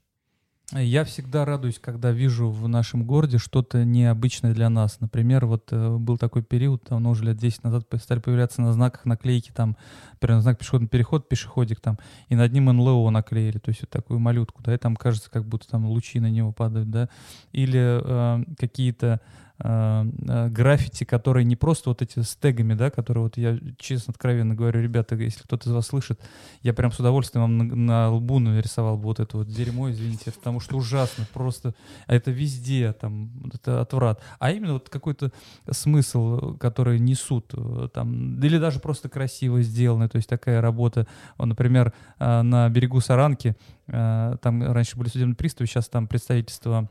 Я 0.74 1.04
всегда 1.04 1.44
радуюсь, 1.44 1.78
когда 1.78 2.12
вижу 2.12 2.48
в 2.48 2.66
нашем 2.66 3.04
городе 3.04 3.36
что-то 3.36 3.84
необычное 3.84 4.54
для 4.54 4.70
нас. 4.70 5.00
Например, 5.00 5.44
вот 5.44 5.68
э, 5.70 5.96
был 5.98 6.16
такой 6.16 6.42
период, 6.42 6.84
давно 6.88 7.10
уже 7.10 7.24
лет 7.24 7.36
10 7.36 7.64
назад 7.64 7.84
стали 8.00 8.20
появляться 8.20 8.62
на 8.62 8.72
знаках 8.72 9.04
наклейки, 9.04 9.50
там, 9.52 9.76
например, 10.14 10.40
знак 10.40 10.58
пешеходный 10.58 10.88
переход, 10.88 11.28
пешеходик 11.28 11.80
там, 11.80 11.98
и 12.30 12.36
над 12.36 12.52
ним 12.52 12.66
НЛО 12.66 13.10
наклеили, 13.10 13.58
то 13.58 13.68
есть 13.68 13.82
вот 13.82 13.90
такую 13.90 14.18
малютку, 14.18 14.62
да, 14.62 14.74
и 14.74 14.78
там 14.78 14.96
кажется, 14.96 15.30
как 15.30 15.44
будто 15.44 15.68
там 15.68 15.84
лучи 15.84 16.20
на 16.20 16.30
него 16.30 16.52
падают, 16.52 16.90
да, 16.90 17.10
или 17.52 18.00
э, 18.02 18.44
какие-то 18.58 19.20
граффити, 19.62 21.04
которые 21.04 21.44
не 21.44 21.54
просто 21.54 21.90
вот 21.90 22.02
эти 22.02 22.20
с 22.20 22.34
тегами, 22.34 22.74
да, 22.74 22.90
которые 22.90 23.24
вот 23.24 23.36
я 23.36 23.58
честно, 23.78 24.10
откровенно 24.10 24.54
говорю, 24.56 24.82
ребята, 24.82 25.14
если 25.14 25.42
кто-то 25.44 25.68
из 25.68 25.72
вас 25.72 25.86
слышит, 25.86 26.20
я 26.62 26.72
прям 26.72 26.90
с 26.90 26.98
удовольствием 26.98 27.42
вам 27.42 27.58
на, 27.58 27.64
на 27.76 28.10
лбу 28.10 28.40
нарисовал 28.40 28.96
бы 28.96 29.04
вот 29.04 29.20
это 29.20 29.36
вот 29.36 29.48
дерьмо, 29.48 29.90
извините, 29.90 30.32
потому 30.32 30.58
что 30.58 30.76
ужасно, 30.76 31.26
просто 31.32 31.74
это 32.08 32.32
везде, 32.32 32.92
там, 32.92 33.30
это 33.54 33.80
отврат. 33.80 34.20
А 34.40 34.50
именно 34.50 34.72
вот 34.74 34.88
какой-то 34.88 35.30
смысл, 35.70 36.56
который 36.56 36.98
несут, 36.98 37.52
э, 37.54 37.88
там, 37.92 38.40
или 38.40 38.58
даже 38.58 38.80
просто 38.80 39.08
красиво 39.08 39.62
сделаны, 39.62 40.08
то 40.08 40.16
есть 40.16 40.28
такая 40.28 40.60
работа, 40.60 41.06
например, 41.38 41.92
на 42.18 42.68
берегу 42.68 43.00
Саранки, 43.00 43.54
там 43.86 44.72
раньше 44.72 44.96
были 44.96 45.08
судебные 45.08 45.36
приставы, 45.36 45.66
сейчас 45.66 45.88
там 45.88 46.08
представительство 46.08 46.88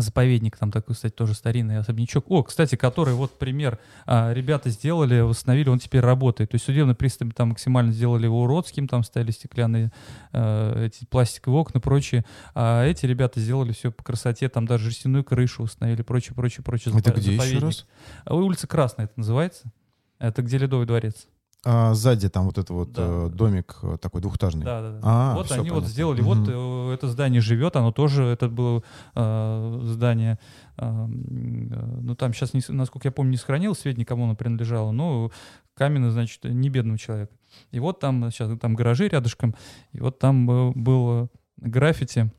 заповедник, 0.00 0.56
там 0.56 0.70
такой, 0.70 0.94
кстати, 0.94 1.12
тоже 1.12 1.34
старинный 1.34 1.78
особнячок. 1.78 2.24
О, 2.28 2.42
кстати, 2.42 2.76
который, 2.76 3.14
вот 3.14 3.38
пример, 3.38 3.78
а, 4.06 4.32
ребята 4.32 4.70
сделали, 4.70 5.20
восстановили, 5.20 5.68
он 5.68 5.78
теперь 5.78 6.00
работает. 6.00 6.50
То 6.50 6.54
есть 6.56 6.64
судебные 6.64 6.94
приставы 6.94 7.32
там 7.32 7.50
максимально 7.50 7.92
сделали 7.92 8.24
его 8.24 8.42
уродским, 8.42 8.88
там 8.88 9.02
стояли 9.02 9.30
стеклянные 9.30 9.92
э, 10.32 10.86
эти 10.86 11.04
пластиковые 11.06 11.60
окна, 11.60 11.80
прочее. 11.80 12.24
А 12.54 12.84
эти 12.84 13.06
ребята 13.06 13.40
сделали 13.40 13.72
все 13.72 13.90
по 13.90 14.02
красоте, 14.02 14.48
там 14.48 14.66
даже 14.66 14.90
жестяную 14.90 15.24
крышу 15.24 15.62
установили, 15.62 16.02
прочее, 16.02 16.34
прочее, 16.34 16.64
прочее. 16.64 16.94
Это 16.96 17.12
где 17.12 17.34
еще 17.34 17.58
раз? 17.58 17.86
Улица 18.26 18.66
Красная 18.66 19.06
это 19.06 19.14
называется. 19.16 19.72
Это 20.18 20.42
где 20.42 20.58
Ледовый 20.58 20.86
дворец. 20.86 21.26
А 21.62 21.92
сзади 21.92 22.30
там 22.30 22.46
вот 22.46 22.56
этот 22.56 22.70
вот 22.70 22.92
да, 22.92 23.02
э, 23.04 23.28
домик 23.28 23.76
э, 23.82 23.98
такой 24.00 24.22
двухэтажный. 24.22 24.64
Да, 24.64 24.80
да, 24.80 24.90
да. 24.92 25.00
А, 25.02 25.34
вот 25.34 25.52
они 25.52 25.68
понятно. 25.68 25.80
вот 25.80 25.88
сделали, 25.90 26.22
угу. 26.22 26.34
вот 26.34 26.48
э, 26.48 26.94
это 26.94 27.08
здание 27.08 27.42
живет, 27.42 27.76
оно 27.76 27.92
тоже, 27.92 28.24
это 28.24 28.48
было 28.48 28.82
э, 29.14 29.80
здание, 29.82 30.38
э, 30.78 31.06
ну 31.06 32.14
там 32.14 32.32
сейчас, 32.32 32.54
не, 32.54 32.62
насколько 32.68 33.08
я 33.08 33.12
помню, 33.12 33.32
не 33.32 33.36
сохранил 33.36 33.74
сведения, 33.74 34.06
кому 34.06 34.24
оно 34.24 34.36
принадлежало, 34.36 34.90
но 34.90 35.30
каменный, 35.74 36.10
значит, 36.10 36.44
не 36.44 36.70
бедного 36.70 36.98
человека. 36.98 37.32
И 37.72 37.78
вот 37.78 38.00
там 38.00 38.30
сейчас 38.30 38.58
там 38.58 38.74
гаражи 38.74 39.08
рядышком, 39.08 39.54
и 39.92 40.00
вот 40.00 40.18
там 40.18 40.46
был, 40.46 40.72
был 40.72 41.28
граффити, 41.58 42.32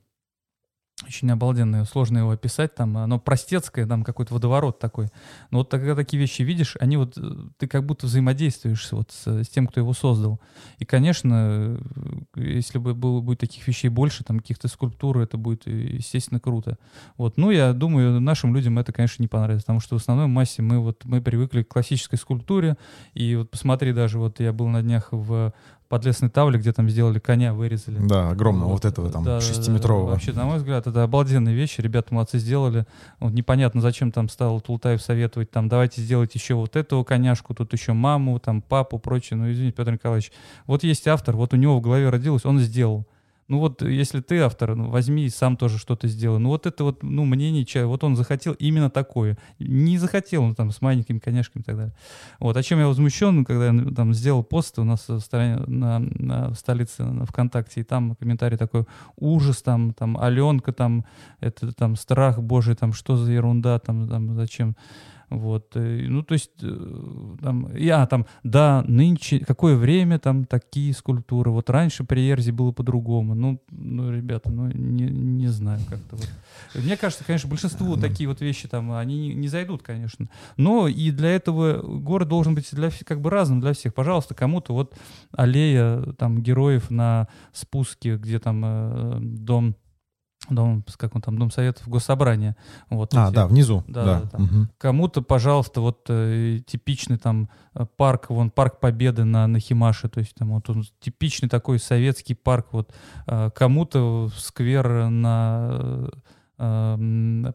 очень 1.05 1.31
обалденное, 1.31 1.85
сложно 1.85 2.19
его 2.19 2.31
описать, 2.31 2.75
там, 2.75 2.97
оно 2.97 3.19
простецкое, 3.19 3.87
там 3.87 4.03
какой-то 4.03 4.33
водоворот 4.33 4.79
такой. 4.79 5.07
Но 5.49 5.59
вот 5.59 5.71
когда 5.71 5.95
такие 5.95 6.19
вещи 6.19 6.43
видишь, 6.43 6.77
они 6.79 6.97
вот, 6.97 7.17
э, 7.17 7.21
ты 7.57 7.67
как 7.67 7.85
будто 7.85 8.05
взаимодействуешь 8.05 8.91
вот 8.91 9.11
с, 9.11 9.43
с 9.43 9.49
тем, 9.49 9.67
кто 9.67 9.79
его 9.79 9.93
создал. 9.93 10.39
И, 10.77 10.85
конечно, 10.85 11.33
э, 11.35 11.79
если 12.35 12.77
бы 12.77 12.93
было, 12.93 13.21
будет 13.21 13.39
таких 13.39 13.67
вещей 13.67 13.89
больше, 13.89 14.23
там, 14.23 14.39
каких-то 14.39 14.67
скульптур, 14.67 15.19
это 15.19 15.37
будет, 15.37 15.67
э, 15.67 15.71
естественно, 15.71 16.39
круто. 16.39 16.77
Вот, 17.17 17.37
ну, 17.37 17.51
я 17.51 17.73
думаю, 17.73 18.21
нашим 18.21 18.55
людям 18.55 18.77
это, 18.77 18.93
конечно, 18.93 19.23
не 19.23 19.27
понравится, 19.27 19.65
потому 19.65 19.79
что 19.79 19.97
в 19.97 20.01
основной 20.01 20.27
массе 20.27 20.61
мы 20.61 20.79
вот, 20.79 21.03
мы 21.05 21.21
привыкли 21.21 21.63
к 21.63 21.69
классической 21.69 22.17
скульптуре, 22.17 22.77
и 23.13 23.35
вот 23.35 23.49
посмотри, 23.49 23.93
даже 23.93 24.19
вот 24.19 24.39
я 24.39 24.53
был 24.53 24.67
на 24.67 24.81
днях 24.81 25.07
в 25.11 25.53
подлесной 25.91 26.29
тавли, 26.29 26.57
где 26.57 26.71
там 26.71 26.89
сделали 26.89 27.19
коня, 27.19 27.53
вырезали. 27.53 27.99
Да, 28.07 28.29
огромного 28.29 28.69
вот, 28.69 28.83
вот 28.83 28.85
этого 28.85 29.11
там, 29.11 29.25
да, 29.25 29.41
шестиметрового. 29.41 30.07
Да, 30.07 30.11
вообще, 30.13 30.31
на 30.31 30.45
мой 30.45 30.57
взгляд, 30.57 30.87
это 30.87 31.03
обалденные 31.03 31.53
вещи, 31.53 31.81
ребята 31.81 32.13
молодцы 32.13 32.39
сделали. 32.39 32.85
Вот 33.19 33.33
непонятно, 33.33 33.81
зачем 33.81 34.13
там 34.13 34.29
стал 34.29 34.61
Тултаев 34.61 35.01
советовать, 35.01 35.51
там, 35.51 35.67
давайте 35.67 36.01
сделать 36.01 36.33
еще 36.33 36.55
вот 36.55 36.77
этого 36.77 37.03
коняшку, 37.03 37.53
тут 37.53 37.73
еще 37.73 37.91
маму, 37.91 38.39
там, 38.39 38.61
папу, 38.61 38.99
прочее. 38.99 39.37
Ну, 39.37 39.51
извините, 39.51 39.75
Петр 39.75 39.91
Николаевич, 39.91 40.31
вот 40.65 40.83
есть 40.83 41.05
автор, 41.09 41.35
вот 41.35 41.53
у 41.53 41.57
него 41.57 41.77
в 41.77 41.81
голове 41.81 42.09
родилось, 42.09 42.45
он 42.45 42.59
сделал. 42.59 43.05
Ну 43.51 43.59
вот, 43.59 43.81
если 43.81 44.21
ты 44.21 44.39
автор, 44.39 44.75
ну, 44.75 44.89
возьми 44.89 45.25
и 45.25 45.29
сам 45.29 45.57
тоже 45.57 45.77
что-то 45.77 46.07
сделай. 46.07 46.39
Ну 46.39 46.47
вот 46.47 46.65
это 46.65 46.85
вот, 46.85 47.03
ну, 47.03 47.25
мнение 47.25 47.65
человека, 47.65 47.89
вот 47.89 48.03
он 48.05 48.15
захотел 48.15 48.53
именно 48.53 48.89
такое. 48.89 49.37
Не 49.59 49.97
захотел, 49.97 50.45
ну, 50.45 50.55
там, 50.55 50.71
с 50.71 50.81
маленькими 50.81 51.19
коняшками 51.19 51.61
и 51.61 51.65
так 51.65 51.75
далее. 51.75 51.93
Вот, 52.39 52.55
о 52.55 52.63
чем 52.63 52.79
я 52.79 52.87
возмущен, 52.87 53.43
когда 53.43 53.65
я 53.65 53.73
ну, 53.73 53.91
там 53.91 54.13
сделал 54.13 54.41
пост 54.41 54.79
у 54.79 54.85
нас 54.85 55.05
в, 55.09 55.19
стороне, 55.19 55.57
на, 55.67 55.99
на, 55.99 56.51
в 56.51 56.55
столице 56.55 57.03
на 57.03 57.25
ВКонтакте, 57.25 57.81
и 57.81 57.83
там 57.83 58.15
комментарий 58.15 58.57
такой, 58.57 58.85
ужас, 59.17 59.61
там, 59.61 59.93
там, 59.93 60.17
Аленка, 60.17 60.71
там, 60.71 61.03
это, 61.41 61.73
там, 61.73 61.97
страх 61.97 62.41
божий, 62.41 62.75
там, 62.75 62.93
что 62.93 63.17
за 63.17 63.33
ерунда, 63.33 63.79
там, 63.79 64.07
там, 64.07 64.33
зачем. 64.33 64.77
Вот, 65.31 65.77
э, 65.77 66.07
ну, 66.09 66.23
то 66.23 66.33
есть, 66.33 66.51
э, 66.61 67.35
там, 67.41 67.73
я 67.73 68.05
там, 68.05 68.25
да, 68.43 68.83
нынче, 68.85 69.39
какое 69.39 69.77
время 69.77 70.19
там 70.19 70.43
такие 70.43 70.93
скульптуры, 70.93 71.51
вот 71.51 71.69
раньше 71.69 72.03
при 72.03 72.19
Ерзе 72.19 72.51
было 72.51 72.73
по-другому, 72.73 73.33
ну, 73.33 73.61
ну, 73.71 74.11
ребята, 74.11 74.51
ну, 74.51 74.67
не, 74.67 75.05
не 75.05 75.47
знаю 75.47 75.79
как-то 75.89 76.17
вот. 76.17 76.29
Мне 76.75 76.97
кажется, 76.97 77.23
конечно, 77.23 77.49
большинству 77.49 77.95
такие 77.95 78.27
вот 78.27 78.41
вещи 78.41 78.67
там, 78.67 78.91
они 78.91 79.29
не, 79.29 79.33
не 79.33 79.47
зайдут, 79.47 79.83
конечно, 79.83 80.27
но 80.57 80.89
и 80.89 81.11
для 81.11 81.29
этого 81.29 81.81
город 81.81 82.27
должен 82.27 82.53
быть 82.53 82.67
для, 82.73 82.89
как 83.05 83.21
бы 83.21 83.29
разным 83.29 83.61
для 83.61 83.71
всех. 83.71 83.93
Пожалуйста, 83.93 84.35
кому-то 84.35 84.73
вот 84.73 84.93
аллея 85.31 86.01
там 86.17 86.41
героев 86.41 86.91
на 86.91 87.29
спуске, 87.53 88.17
где 88.17 88.39
там 88.39 88.61
э, 88.65 89.19
дом 89.21 89.77
дом, 90.49 90.83
как 90.97 91.15
он 91.15 91.21
там, 91.21 91.37
Дом 91.37 91.51
Советов 91.51 91.87
Госсобрания. 91.87 92.55
Вот 92.89 93.13
а, 93.15 93.27
эти, 93.27 93.35
да, 93.35 93.47
внизу. 93.47 93.83
Да, 93.87 94.03
да. 94.03 94.21
да 94.31 94.43
угу. 94.43 94.67
Кому-то, 94.77 95.21
пожалуйста, 95.21 95.81
вот 95.81 96.05
э, 96.09 96.59
типичный 96.65 97.17
там 97.17 97.49
э, 97.73 97.85
парк, 97.97 98.29
вон 98.29 98.49
парк 98.49 98.79
Победы 98.79 99.23
на, 99.23 99.47
на 99.47 99.59
Химаше, 99.59 100.09
то 100.09 100.19
есть 100.19 100.35
там 100.35 100.51
вот 100.51 100.69
он 100.69 100.83
типичный 100.99 101.49
такой 101.49 101.79
советский 101.79 102.33
парк, 102.33 102.67
вот 102.71 102.93
э, 103.27 103.49
кому-то 103.53 104.29
сквер 104.35 105.09
на 105.09 106.09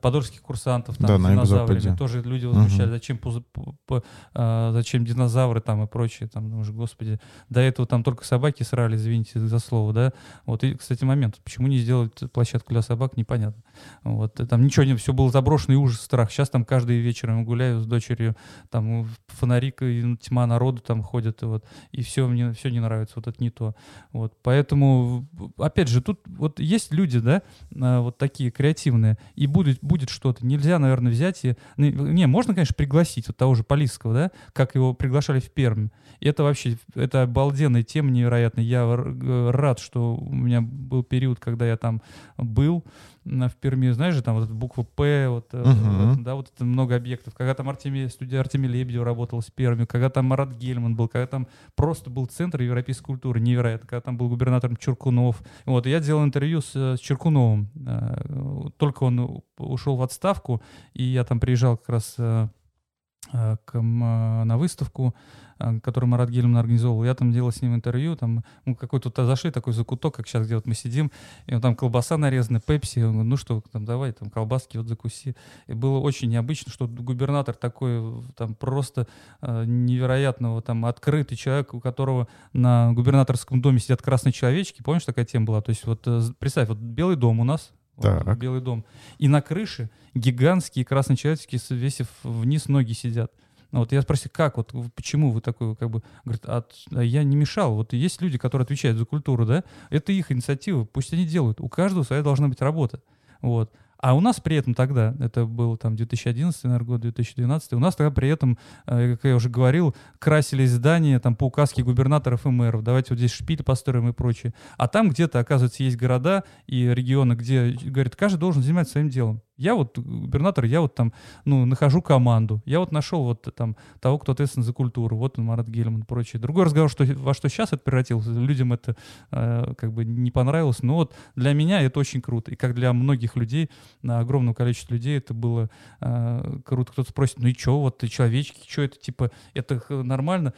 подольских 0.01 0.43
курсантов 0.43 0.97
там, 0.99 1.07
Да, 1.07 1.19
с 1.19 1.21
динозаврами. 1.35 1.79
Тоже 1.97 2.23
люди 2.23 2.47
возмущались, 2.47 2.91
зачем, 2.91 3.17
пузы- 3.19 3.45
п- 3.53 3.73
п- 3.87 4.03
а, 4.35 4.73
зачем 4.73 5.05
динозавры 5.05 5.61
там 5.61 5.83
и 5.83 5.87
прочее. 5.87 6.29
Там, 6.29 6.51
ну, 6.51 6.59
уже, 6.61 6.73
господи, 6.73 7.21
до 7.49 7.61
этого 7.61 7.87
там 7.87 8.03
только 8.03 8.25
собаки 8.25 8.63
срали, 8.63 8.97
извините 8.97 9.39
за 9.41 9.59
слово, 9.59 9.93
да. 9.93 10.13
Вот, 10.45 10.65
и, 10.65 10.75
кстати, 10.75 11.05
момент, 11.05 11.39
почему 11.45 11.69
не 11.69 11.79
сделать 11.79 12.13
площадку 12.33 12.73
для 12.73 12.83
собак, 12.83 13.17
непонятно. 13.17 13.63
Вот, 14.03 14.35
там 14.35 14.65
ничего 14.65 14.85
не, 14.85 14.95
все 14.97 15.13
было 15.13 15.31
заброшено 15.31 15.75
и 15.75 15.77
ужас, 15.77 16.01
страх. 16.01 16.31
Сейчас 16.31 16.51
там 16.51 16.65
каждый 16.65 16.99
вечер 16.99 17.31
я 17.31 17.43
гуляю 17.43 17.81
с 17.81 17.87
дочерью, 17.87 18.37
там 18.71 19.07
фонарик 19.29 19.83
и 19.83 20.17
тьма 20.21 20.47
народу 20.47 20.83
там 20.83 21.03
ходят, 21.03 21.43
и 21.43 21.47
вот, 21.47 21.65
и 21.93 22.03
все 22.03 22.27
мне 22.27 22.53
все 22.53 22.71
не 22.71 22.81
нравится, 22.81 23.15
вот 23.17 23.27
это 23.27 23.43
не 23.43 23.51
то. 23.51 23.75
Вот, 24.13 24.35
поэтому, 24.43 25.27
опять 25.59 25.89
же, 25.89 26.01
тут 26.01 26.21
вот 26.27 26.61
есть 26.61 26.93
люди, 26.93 27.19
да, 27.19 27.43
а, 27.81 28.01
вот 28.01 28.19
такие 28.19 28.51
креативные, 28.51 29.19
и 29.35 29.47
будет, 29.47 29.79
будет 29.83 30.11
что-то. 30.11 30.47
Нельзя, 30.47 30.79
наверное, 30.79 31.13
взять 31.13 31.45
и... 31.45 31.57
Не, 31.77 31.91
не, 31.91 32.27
можно, 32.27 32.55
конечно, 32.55 32.75
пригласить 32.77 33.29
вот 33.29 33.37
того 33.37 33.55
же 33.55 33.65
Полисского, 33.65 34.15
да, 34.15 34.31
как 34.53 34.75
его 34.75 34.95
приглашали 34.95 35.41
в 35.41 35.51
Пермь. 35.51 35.89
И 36.21 36.29
это 36.29 36.43
вообще, 36.43 36.79
это 36.95 37.23
обалденная 37.23 37.83
тема 37.83 38.11
невероятная. 38.11 38.65
Я 38.65 38.87
г- 38.97 39.51
рад, 39.51 39.79
что 39.79 40.17
у 40.17 40.35
меня 40.35 40.61
был 40.61 41.03
период, 41.03 41.39
когда 41.39 41.67
я 41.67 41.77
там 41.77 42.03
был 42.37 42.85
в 43.27 43.57
Перми, 43.57 43.91
знаешь 43.91 44.15
же, 44.15 44.23
там 44.23 44.37
вот 44.37 44.45
эта 44.45 44.55
буква 44.55 44.85
П, 44.85 45.29
вот, 45.29 45.53
Мгм. 45.53 46.09
вот, 46.15 46.23
да, 46.23 46.35
вот 46.37 46.53
это 46.55 46.65
много 46.65 46.95
объектов. 46.95 47.35
Когда 47.35 47.55
там 47.55 47.69
Артемий, 47.69 48.09
студия 48.09 48.39
Артемия 48.41 48.71
Лебедева 48.71 49.05
работала 49.05 49.41
с 49.41 49.51
Перми, 49.51 49.85
когда 49.85 50.11
там 50.11 50.27
Марат 50.27 50.53
Гельман 50.57 50.95
был, 50.95 51.09
когда 51.09 51.27
там 51.27 51.49
просто 51.75 52.09
был 52.09 52.27
центр 52.27 52.63
европейской 52.63 53.05
культуры, 53.05 53.41
невероятно, 53.41 53.89
когда 53.89 54.01
там 54.01 54.17
был 54.17 54.29
губернатором 54.29 54.77
Чуркунов. 54.77 55.43
Вот, 55.65 55.87
и 55.87 55.91
я 55.91 55.99
делал 56.01 56.25
интервью 56.25 56.61
с, 56.61 56.71
э, 56.77 56.97
с 56.97 57.01
Чуркуновым. 57.01 57.69
Э, 57.87 58.69
Только 58.79 59.03
он 59.05 59.43
ушел 59.59 59.97
в 59.97 60.03
отставку, 60.03 60.63
и 60.95 61.03
я 61.03 61.25
там 61.25 61.41
приезжал 61.41 61.77
как 61.77 61.89
раз 61.89 62.15
к, 62.17 63.81
на 63.81 64.57
выставку, 64.57 65.15
э, 65.59 65.81
которую 65.81 66.11
Марат 66.11 66.31
Гельман 66.31 66.57
организовал. 66.57 67.05
Я 67.05 67.15
там 67.15 67.33
делал 67.33 67.53
с 67.53 67.63
ним 67.63 67.75
интервью, 67.75 68.17
там 68.17 68.45
мы 68.65 68.75
какой-то 68.75 69.13
вот 69.15 69.27
зашли, 69.27 69.51
такой 69.51 69.73
закуток, 69.73 70.17
как 70.17 70.27
сейчас, 70.27 70.47
где 70.47 70.55
вот 70.55 70.67
мы 70.67 70.75
сидим, 70.75 71.11
и 71.47 71.55
вот 71.55 71.63
там 71.63 71.75
колбаса 71.75 72.17
нарезана, 72.17 72.61
пепси, 72.61 73.01
он 73.01 73.13
говорит, 73.13 73.31
ну 73.31 73.37
что, 73.37 73.63
там 73.73 73.85
давай, 73.85 74.13
там 74.13 74.31
колбаски 74.31 74.77
вот 74.77 74.87
закуси. 74.87 75.35
И 75.67 75.75
было 75.75 75.99
очень 75.99 76.29
необычно, 76.29 76.73
что 76.73 76.87
губернатор 76.87 77.55
такой 77.55 77.99
э, 78.01 78.23
там 78.37 78.55
просто 78.55 79.07
э, 79.41 79.65
невероятного 79.67 80.63
там 80.63 80.85
открытый 80.87 81.37
человек, 81.37 81.75
у 81.75 81.81
которого 81.81 82.29
на 82.53 82.93
губернаторском 82.93 83.61
доме 83.61 83.79
сидят 83.79 84.03
красные 84.03 84.33
человечки, 84.33 84.83
помнишь, 84.83 85.05
такая 85.05 85.25
тема 85.25 85.47
была? 85.47 85.61
То 85.61 85.71
есть 85.71 85.87
вот 85.87 86.03
э, 86.07 86.23
представь, 86.39 86.69
вот 86.69 86.79
Белый 86.79 87.17
дом 87.17 87.41
у 87.41 87.45
нас, 87.45 87.73
вот. 87.97 88.37
Белый 88.37 88.61
дом, 88.61 88.85
и 89.19 89.27
на 89.27 89.41
крыше 89.41 89.91
гигантские 90.15 90.85
красные 90.85 91.17
человечки, 91.17 91.57
свесив 91.57 92.09
вниз 92.23 92.69
ноги 92.69 92.93
сидят. 92.93 93.33
Ну, 93.73 93.81
Вот 93.81 93.93
я 93.93 94.03
спросил, 94.03 94.31
как, 94.33 94.57
вот 94.57 94.73
почему 94.95 95.31
вы 95.31 95.41
такой, 95.41 95.75
как 95.77 95.91
бы, 95.91 96.03
говорит, 96.25 96.43
а, 96.47 96.63
т- 96.63 96.75
а 96.93 97.03
я 97.03 97.25
не 97.25 97.37
мешал. 97.37 97.75
Вот 97.75 97.93
есть 97.93 98.23
люди, 98.23 98.39
которые 98.39 98.65
отвечают 98.65 98.99
за 98.99 99.05
культуру, 99.05 99.45
да, 99.45 99.65
это 99.91 100.13
их 100.13 100.31
инициатива, 100.33 100.85
пусть 100.85 101.13
они 101.13 101.27
делают. 101.27 101.61
У 101.61 101.69
каждого 101.69 102.05
своя 102.05 102.23
должна 102.23 102.49
быть 102.49 102.61
работа. 102.61 103.01
Вот. 103.43 103.73
А 103.99 104.15
у 104.15 104.21
нас 104.21 104.41
при 104.41 104.57
этом 104.57 104.75
тогда, 104.75 105.15
это 105.21 105.47
был 105.47 105.77
там 105.77 105.97
2011, 105.97 106.65
наверное, 106.65 106.87
год, 106.87 107.01
2012, 107.01 107.73
у 107.73 107.79
нас 107.79 107.97
тогда 107.97 108.11
при 108.11 108.29
этом, 108.29 108.59
э, 108.87 109.17
как 109.17 109.25
я 109.25 109.37
уже 109.37 109.49
говорил, 109.49 109.97
красились 110.19 110.71
здания 110.71 111.19
там 111.19 111.35
по 111.35 111.45
указке 111.45 111.83
губернаторов 111.83 112.45
и 112.47 112.51
мэров. 112.51 112.83
Давайте 112.83 113.09
вот 113.11 113.19
здесь 113.19 113.33
шпиль 113.33 113.63
построим 113.63 114.09
и 114.09 114.13
прочее. 114.13 114.53
А 114.77 114.87
там 114.87 115.09
где-то, 115.09 115.39
оказывается, 115.39 115.83
есть 115.83 115.97
города 115.97 116.45
и 116.67 116.87
регионы, 116.87 117.33
где, 117.33 117.71
говорит, 117.71 118.17
каждый 118.17 118.39
должен 118.39 118.63
заниматься 118.63 118.93
своим 118.93 119.09
делом. 119.09 119.43
Я 119.57 119.75
вот 119.75 119.99
губернатор, 119.99 120.67
я 120.67 120.83
вот 120.83 120.95
там, 120.95 121.15
ну, 121.47 121.65
нахожу 121.65 122.03
команду. 122.03 122.61
Я 122.67 122.79
вот 122.79 122.93
нашел 122.93 123.25
вот 123.25 123.49
там 123.55 123.77
того, 124.01 124.19
кто 124.19 124.33
ответственен 124.33 124.65
за 124.65 124.73
культуру. 124.75 125.17
Вот 125.17 125.39
он, 125.39 125.47
Марат 125.47 125.69
Гельман 125.69 126.03
и 126.03 126.05
прочее. 126.05 126.41
Другой 126.41 126.65
разговор, 126.65 126.91
что, 126.91 127.05
во 127.05 127.33
что 127.33 127.49
сейчас 127.49 127.73
это 127.73 127.79
превратилось. 127.79 128.27
Людям 128.27 128.75
это 128.75 128.97
э, 129.31 129.75
как 129.77 129.93
бы 129.93 130.05
не 130.05 130.31
понравилось. 130.31 130.83
Но 130.83 130.97
вот 130.97 131.15
для 131.37 131.55
меня 131.55 131.81
это 131.81 131.99
очень 131.99 132.21
круто. 132.21 132.51
И 132.51 132.57
как 132.57 132.75
для 132.75 132.93
многих 132.93 133.35
людей, 133.37 133.71
на 134.03 134.19
огромного 134.19 134.55
количества 134.55 134.93
людей 134.95 135.17
это 135.17 135.33
было 135.33 135.71
э, 136.01 136.61
круто. 136.65 136.93
Кто-то 136.93 137.11
спросит, 137.11 137.39
ну 137.39 137.49
и 137.49 137.55
что, 137.55 137.81
вот 137.81 137.99
ты 137.99 138.09
человечки, 138.09 138.61
что 138.69 138.83
это, 138.83 138.99
типа, 138.99 139.31
это 139.55 139.81
нормально? 140.03 140.53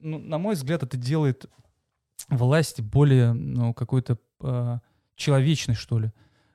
Ну, 0.00 0.18
на 0.18 0.38
мой 0.38 0.54
взгляд, 0.54 0.82
это 0.82 0.96
делает 0.96 1.44
власть 2.30 2.80
более, 2.80 3.34
ну, 3.34 3.74
какой-то 3.74 4.18
э, 4.40 4.78
человечной, 5.16 5.74
что 5.74 5.98
ли 5.98 6.12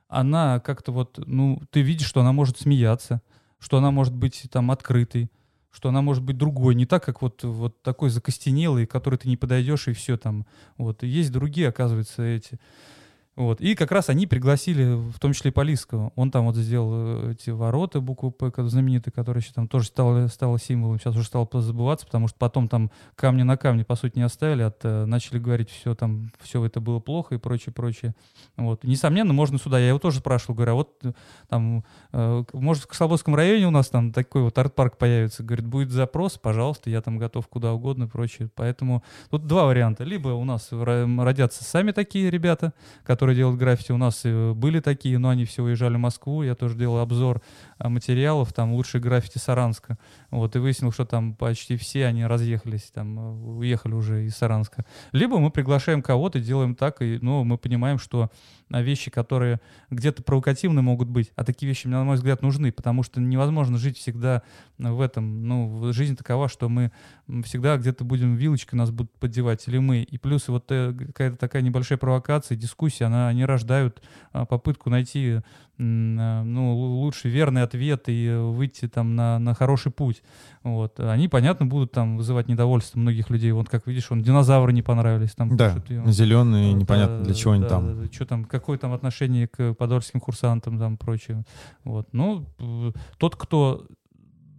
она 0.08 0.60
как-то 0.60 0.92
вот, 0.92 1.20
ну, 1.26 1.62
ты 1.72 1.82
видишь, 1.82 2.08
что 2.08 2.22
она 2.22 2.32
может 2.32 2.60
смеяться, 2.60 3.22
что 3.60 3.78
она 3.78 3.92
может 3.92 4.14
быть 4.14 4.44
там 4.52 4.72
открытой, 4.72 5.32
что 5.72 5.90
она 5.90 6.02
может 6.02 6.24
быть 6.24 6.38
другой, 6.38 6.76
не 6.76 6.86
так, 6.86 7.04
как 7.04 7.22
вот, 7.22 7.44
вот 7.44 7.82
такой 7.82 8.10
закостенелый, 8.10 8.86
который 8.86 9.18
ты 9.18 9.28
не 9.28 9.38
подойдешь, 9.38 9.88
и 9.88 9.94
все 9.94 10.18
там. 10.18 10.46
Вот. 10.78 11.04
И 11.04 11.08
есть 11.08 11.32
другие, 11.32 11.70
оказывается, 11.70 12.22
эти. 12.24 12.60
Вот. 13.36 13.62
И 13.62 13.74
как 13.74 13.92
раз 13.92 14.10
они 14.10 14.28
пригласили, 14.28 14.94
в 14.94 15.18
том 15.20 15.34
числе 15.34 15.50
и 15.50 15.54
Полисского. 15.54 16.12
Он 16.16 16.30
там 16.30 16.46
вот 16.46 16.56
сделал 16.56 16.92
э, 16.94 17.32
эти 17.32 17.50
ворота, 17.50 18.00
букву 18.00 18.30
П, 18.30 18.52
знаменитые, 18.56 19.12
которые 19.12 19.42
еще 19.42 19.54
там 19.54 19.68
тоже 19.68 19.88
стало, 19.88 20.28
стало 20.28 20.60
символом. 20.60 21.00
Сейчас 21.00 21.16
уже 21.16 21.26
стало 21.26 21.48
забываться, 21.54 22.06
потому 22.06 22.28
что 22.28 22.38
потом 22.38 22.68
там 22.68 22.92
камни 23.16 23.42
на 23.42 23.58
камне, 23.58 23.86
по 23.86 23.96
сути, 23.96 24.18
не 24.18 24.24
оставили. 24.24 24.62
От, 24.62 24.82
э, 24.84 25.06
начали 25.06 25.40
говорить, 25.40 25.72
все 25.72 25.96
там, 25.96 26.32
все 26.42 26.64
это 26.64 26.80
было 26.80 27.00
плохо 27.00 27.34
и 27.34 27.38
прочее, 27.40 27.74
прочее. 27.74 28.14
Вот. 28.56 28.84
Несомненно, 28.84 29.34
можно 29.34 29.58
сюда. 29.58 29.80
Я 29.80 29.90
его 29.90 30.00
тоже 30.00 30.20
спрашивал, 30.20 30.54
говорю, 30.54 30.72
а 30.74 30.76
вот 30.76 31.00
э, 31.04 31.14
там, 31.50 31.84
может, 32.54 32.84
в 32.84 32.88
Кисловодском 32.88 33.34
районе 33.34 33.68
у 33.68 33.72
нас 33.72 33.90
там 33.90 34.12
такой 34.12 34.44
вот 34.44 34.56
арт-парк 34.60 34.98
появится. 34.98 35.42
Говорит, 35.42 35.66
будет 35.66 35.90
запрос, 35.90 36.38
пожалуйста, 36.38 36.92
я 36.92 37.02
там 37.02 37.18
готов 37.18 37.48
куда 37.48 37.74
угодно 37.74 38.04
и 38.04 38.08
прочее. 38.08 38.50
Поэтому 38.54 39.04
тут 39.32 39.48
два 39.48 39.66
варианта. 39.66 40.04
Либо 40.04 40.30
у 40.30 40.44
нас 40.46 40.70
родятся 40.72 41.64
сами 41.64 41.92
такие 41.92 42.30
ребята, 42.30 42.74
которые 43.04 43.23
делают 43.32 43.60
граффити. 43.60 43.92
У 43.92 43.98
нас 43.98 44.22
э, 44.26 44.54
были 44.54 44.80
такие, 44.80 45.18
но 45.18 45.30
они 45.30 45.46
все 45.46 45.64
уезжали 45.64 45.96
в 45.96 46.00
Москву. 46.00 46.44
Я 46.44 46.56
тоже 46.56 46.76
делал 46.78 47.00
обзор 47.00 47.42
материалов, 47.90 48.54
там 48.54 48.74
лучшие 48.74 49.02
граффити 49.02 49.38
Саранска. 49.38 49.98
Вот, 50.32 50.56
и 50.56 50.60
выяснил, 50.60 50.92
что 50.92 51.06
там 51.06 51.36
почти 51.36 51.78
все 51.78 52.06
они 52.06 52.26
разъехались, 52.26 52.92
там 52.94 53.20
э, 53.20 53.32
уехали 53.58 53.94
уже 53.94 54.26
из 54.26 54.36
Саранска. 54.36 54.86
Либо 55.12 55.38
мы 55.38 55.52
приглашаем 55.52 56.02
кого-то, 56.02 56.40
делаем 56.40 56.76
так, 56.76 57.02
и, 57.02 57.20
ну, 57.22 57.44
мы 57.44 57.58
понимаем, 57.58 58.00
что 58.00 58.32
а, 58.72 58.82
вещи, 58.82 59.12
которые 59.12 59.60
где-то 59.92 60.24
провокативны 60.24 60.82
могут 60.82 61.10
быть, 61.10 61.32
а 61.36 61.44
такие 61.44 61.68
вещи, 61.68 61.88
на 61.88 62.04
мой 62.04 62.16
взгляд, 62.16 62.42
нужны, 62.42 62.72
потому 62.72 63.04
что 63.04 63.22
невозможно 63.22 63.78
жить 63.78 63.98
всегда 63.98 64.42
в 64.78 65.02
этом. 65.02 65.48
Ну, 65.48 65.94
жизнь 65.94 66.16
такова, 66.16 66.50
что 66.50 66.70
мы 66.70 66.92
всегда 67.44 67.78
где-то 67.78 68.04
будем 68.04 68.36
вилочкой 68.36 68.80
нас 68.80 68.92
будут 68.92 69.12
поддевать, 69.20 69.68
или 69.68 69.78
мы. 69.78 70.02
И 70.02 70.18
плюс 70.18 70.48
вот 70.48 70.66
э, 70.70 70.94
какая-то 70.94 71.38
такая 71.38 71.62
небольшая 71.62 71.98
провокация, 71.98 72.58
дискуссия, 72.58 73.06
она, 73.06 73.28
они 73.28 73.46
рождают 73.46 74.02
а, 74.32 74.46
попытку 74.46 74.90
найти 74.90 75.42
ну, 75.78 76.76
лучший 76.76 77.32
верный 77.32 77.64
ответ 77.64 77.73
и 78.10 78.28
э, 78.28 78.40
выйти 78.42 78.88
там 78.88 79.16
на, 79.16 79.40
на 79.40 79.54
хороший 79.54 79.92
путь. 79.92 80.22
Вот. 80.64 81.00
Они, 81.00 81.28
понятно, 81.28 81.66
будут 81.66 81.92
там 81.92 82.18
вызывать 82.18 82.48
недовольство 82.48 83.00
многих 83.00 83.30
людей. 83.30 83.52
Вот 83.52 83.70
как 83.70 83.88
видишь, 83.88 84.12
он 84.12 84.22
динозавры 84.22 84.74
не 84.74 84.82
понравились. 84.82 85.32
Там 85.36 85.56
Да, 85.56 85.70
пишут, 85.70 85.92
и 85.92 85.98
он- 85.98 86.12
зеленые, 86.12 86.74
да, 86.74 86.80
непонятно 86.80 87.22
для 87.24 87.34
чего 87.34 87.54
они 87.54 87.64
да, 87.64 87.70
там. 87.70 87.88
да, 87.96 88.02
да. 88.04 88.12
Что 88.12 88.26
там, 88.26 88.46
какое 88.46 88.78
там 88.78 88.94
отношение 88.94 89.48
к 89.48 89.74
подольским 89.74 90.20
курсантам 90.20 90.78
там 90.80 90.98
прочее. 90.98 91.44
Вот. 91.84 92.08
Ну, 92.14 92.46
э, 92.60 92.92
тот, 93.18 93.36
кто 93.36 93.86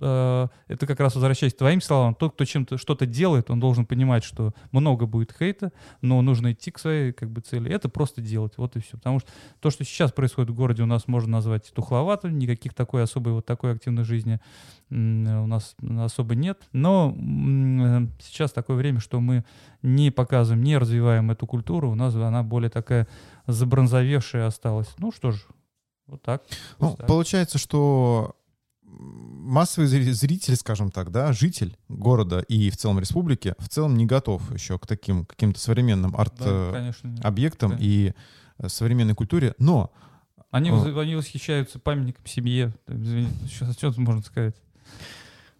э, 0.01 0.49
это 0.69 0.87
как 0.87 1.01
раз 1.01 1.15
возвращаясь 1.15 1.55
к 1.55 1.59
твоим 1.59 1.81
словам, 1.81 2.15
тот, 2.15 2.35
кто 2.35 2.45
чем-то 2.45 2.79
что-то 2.79 3.07
делает, 3.07 3.51
он 3.51 3.61
должен 3.61 3.87
понимать, 3.87 4.25
что 4.25 4.53
много 4.73 5.07
будет 5.07 5.35
хейта, 5.37 5.73
но 6.01 6.21
нужно 6.23 6.53
идти 6.53 6.71
к 6.71 6.79
своей 6.79 7.13
как 7.13 7.31
бы 7.31 7.41
цели. 7.41 7.71
Это 7.71 7.89
просто 7.89 8.21
делать, 8.21 8.55
вот 8.57 8.77
и 8.77 8.81
все. 8.81 8.97
Потому 8.97 9.21
что 9.21 9.31
то, 9.61 9.71
что 9.71 9.85
сейчас 9.85 10.13
происходит 10.13 10.51
в 10.51 10.55
городе, 10.55 10.83
у 10.83 10.87
нас 10.87 11.09
можно 11.09 11.33
назвать 11.33 11.73
тухловатым, 11.75 12.39
никаких 12.39 12.75
такой 12.75 13.03
особой 13.03 13.33
вот 13.33 13.47
такой 13.47 13.73
активной 13.73 14.05
жизни 14.05 14.41
у 14.91 14.95
нас 15.47 15.75
особо 15.99 16.35
нет. 16.35 16.63
Но 16.73 17.15
э, 17.17 18.07
сейчас 18.21 18.53
такое 18.53 18.77
время, 18.77 19.01
что 19.01 19.21
мы 19.21 19.45
не 19.83 20.11
показываем, 20.11 20.63
не 20.63 20.77
развиваем 20.79 21.31
эту 21.31 21.47
культуру, 21.47 21.91
у 21.91 21.95
нас 21.95 22.15
она 22.15 22.43
более 22.43 22.71
такая 22.71 23.09
забронзовевшая 23.47 24.47
осталась. 24.47 24.89
Ну 24.99 25.11
что 25.11 25.33
ж, 25.33 25.47
вот 26.07 26.23
так. 26.23 26.43
Ну, 26.79 26.95
так. 26.97 27.07
получается, 27.07 27.59
что 27.59 28.37
массовый 28.99 29.89
зри- 29.89 30.13
зритель, 30.13 30.57
скажем 30.57 30.91
так, 30.91 31.11
да, 31.11 31.33
житель 31.33 31.77
города 31.89 32.41
и 32.41 32.71
в 32.71 32.77
целом 32.77 32.99
республики 32.99 33.55
в 33.59 33.69
целом 33.69 33.97
не 33.97 34.07
готов 34.07 34.53
еще 34.53 34.79
к 34.79 34.87
таким 34.87 35.25
каким-то 35.27 35.61
современным 35.61 36.13
Да, 36.13 36.19
арт-объектам 36.19 37.15
нет. 37.15 37.25
объектам 37.25 37.77
и 37.79 38.13
э, 38.59 38.69
современной 38.69 39.15
культуре, 39.15 39.55
но 39.59 39.93
Они, 40.51 40.71
О. 40.71 40.75
воз- 40.77 40.97
они 40.97 41.17
восхищаются 41.17 41.79
памятником 41.79 42.25
семье. 42.27 42.73
Извини, 42.87 43.29
Что, 43.77 43.93
можно 43.97 44.23
сказать? 44.23 44.55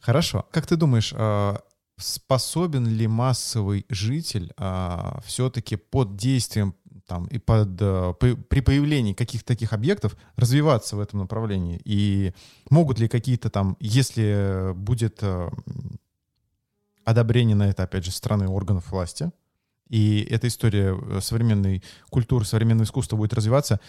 Хорошо. 0.01 0.47
Как 0.53 0.67
ты 0.67 0.77
думаешь, 0.77 1.13
а, 1.17 1.61
способен 1.97 2.87
ли 2.87 3.07
массовый 3.07 3.87
житель 3.89 4.53
все-таки 5.25 5.77
под 5.77 6.17
действием 6.17 6.75
там, 7.07 7.27
и 7.27 7.39
под, 7.39 7.81
э, 7.81 8.15
при 8.21 8.61
появлении 8.61 9.13
каких-то 9.13 9.49
таких 9.49 9.73
объектов 9.73 10.17
развиваться 10.37 10.97
в 10.97 11.01
этом 11.01 11.21
направлении? 11.21 11.81
И 11.85 12.33
могут 12.71 12.99
ли 12.99 13.09
какие-то 13.09 13.51
там, 13.51 13.77
если 13.81 14.73
будет 14.75 15.19
э, 15.23 15.51
одобрение 17.05 17.57
на 17.57 17.69
это, 17.69 17.83
опять 17.83 18.05
же, 18.05 18.11
стороны 18.11 18.49
органов 18.49 18.91
власти, 18.91 19.31
и 19.89 20.27
эта 20.31 20.49
история 20.49 20.99
современной 21.21 21.83
культуры, 22.09 22.45
современного 22.45 22.85
искусства 22.85 23.17
будет 23.17 23.35
развиваться 23.35 23.81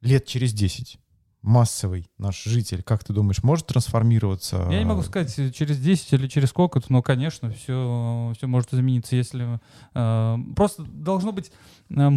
лет 0.00 0.26
через 0.26 0.52
10, 0.52 0.98
массовый 1.46 2.10
наш 2.18 2.42
житель, 2.42 2.82
как 2.82 3.04
ты 3.04 3.12
думаешь, 3.12 3.42
может 3.42 3.66
трансформироваться? 3.66 4.68
Я 4.70 4.80
не 4.80 4.84
могу 4.84 5.02
сказать, 5.02 5.32
через 5.54 5.78
10 5.78 6.12
или 6.12 6.26
через 6.26 6.48
сколько-то, 6.50 6.92
но, 6.92 7.02
конечно, 7.02 7.50
все, 7.50 8.32
все 8.36 8.46
может 8.46 8.74
измениться, 8.74 9.16
если... 9.16 9.60
Э, 9.94 10.36
просто 10.56 10.82
должно 10.82 11.32
быть, 11.32 11.52
э, 11.88 12.10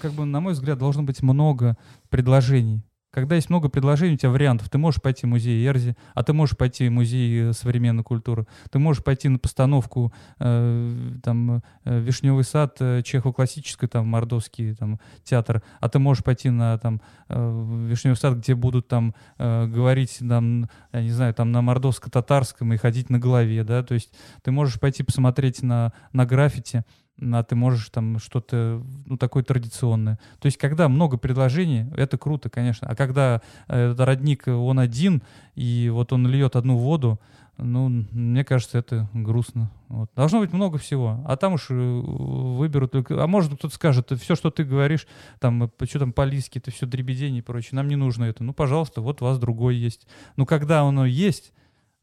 как 0.00 0.12
бы, 0.12 0.24
на 0.24 0.40
мой 0.40 0.54
взгляд, 0.54 0.78
должно 0.78 1.02
быть 1.02 1.22
много 1.22 1.76
предложений 2.08 2.82
когда 3.12 3.36
есть 3.36 3.50
много 3.50 3.68
предложений, 3.68 4.14
у 4.14 4.16
тебя 4.16 4.30
вариантов. 4.30 4.70
Ты 4.70 4.78
можешь 4.78 5.00
пойти 5.02 5.26
в 5.26 5.28
музей 5.28 5.66
Эрзи, 5.66 5.96
а 6.14 6.22
ты 6.22 6.32
можешь 6.32 6.56
пойти 6.56 6.88
в 6.88 6.92
музей 6.92 7.50
э, 7.50 7.52
современной 7.52 8.02
культуры. 8.02 8.46
Ты 8.70 8.78
можешь 8.78 9.04
пойти 9.04 9.28
на 9.28 9.38
постановку 9.38 10.12
э, 10.38 11.12
там 11.22 11.62
э, 11.84 12.00
Вишневый 12.00 12.44
сад, 12.44 12.76
э, 12.80 13.02
Чехов 13.02 13.34
классический, 13.34 13.86
там 13.86 14.08
Мордовский 14.08 14.74
там, 14.74 14.98
театр, 15.24 15.62
а 15.80 15.90
ты 15.90 15.98
можешь 15.98 16.24
пойти 16.24 16.48
на 16.48 16.78
там 16.78 17.02
э, 17.28 17.86
Вишневый 17.88 18.16
сад, 18.16 18.38
где 18.38 18.54
будут 18.54 18.88
там 18.88 19.14
э, 19.36 19.66
говорить 19.66 20.18
там, 20.26 20.70
я 20.92 21.02
не 21.02 21.10
знаю, 21.10 21.34
там 21.34 21.52
на 21.52 21.60
мордовско-татарском 21.60 22.72
и 22.72 22.78
ходить 22.78 23.10
на 23.10 23.18
голове, 23.18 23.62
да, 23.62 23.82
то 23.82 23.92
есть 23.92 24.10
ты 24.42 24.50
можешь 24.52 24.80
пойти 24.80 25.02
посмотреть 25.02 25.62
на, 25.62 25.92
на 26.12 26.24
граффити, 26.24 26.84
а 27.32 27.42
ты 27.42 27.54
можешь 27.54 27.88
там 27.90 28.18
что-то, 28.18 28.82
ну, 29.06 29.16
такое 29.16 29.42
традиционное. 29.42 30.18
То 30.40 30.46
есть, 30.46 30.58
когда 30.58 30.88
много 30.88 31.16
предложений, 31.16 31.86
это 31.96 32.18
круто, 32.18 32.50
конечно. 32.50 32.88
А 32.88 32.94
когда 32.96 33.42
э, 33.68 33.94
родник, 33.96 34.48
он 34.48 34.78
один, 34.78 35.22
и 35.54 35.90
вот 35.92 36.12
он 36.12 36.26
льет 36.26 36.56
одну 36.56 36.76
воду, 36.76 37.20
ну, 37.58 37.88
мне 37.88 38.44
кажется, 38.44 38.78
это 38.78 39.08
грустно. 39.12 39.70
Вот. 39.88 40.10
Должно 40.16 40.40
быть 40.40 40.52
много 40.52 40.78
всего. 40.78 41.22
А 41.26 41.36
там 41.36 41.54
уж 41.54 41.66
э, 41.70 41.74
выберут 41.74 42.92
только... 42.92 43.22
А 43.22 43.26
может, 43.26 43.54
кто-то 43.54 43.74
скажет, 43.74 44.10
все, 44.20 44.34
что 44.34 44.50
ты 44.50 44.64
говоришь, 44.64 45.06
там, 45.38 45.64
э, 45.64 45.86
что 45.86 46.00
там 46.00 46.12
по-лиски, 46.12 46.58
это 46.58 46.70
все 46.70 46.86
дребедень 46.86 47.36
и 47.36 47.42
прочее, 47.42 47.76
нам 47.76 47.88
не 47.88 47.96
нужно 47.96 48.24
это. 48.24 48.42
Ну, 48.42 48.52
пожалуйста, 48.52 49.00
вот 49.00 49.22
у 49.22 49.26
вас 49.26 49.38
другой 49.38 49.76
есть. 49.76 50.06
Ну, 50.36 50.46
когда 50.46 50.80
оно 50.82 51.04
есть, 51.06 51.52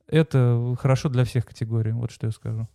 это 0.07 0.75
хорошо 0.79 1.09
для 1.09 1.23
всех 1.25 1.45
категорий. 1.45 1.91
Вот 1.91 2.11
что 2.11 2.27
я 2.27 2.31
скажу. 2.31 2.67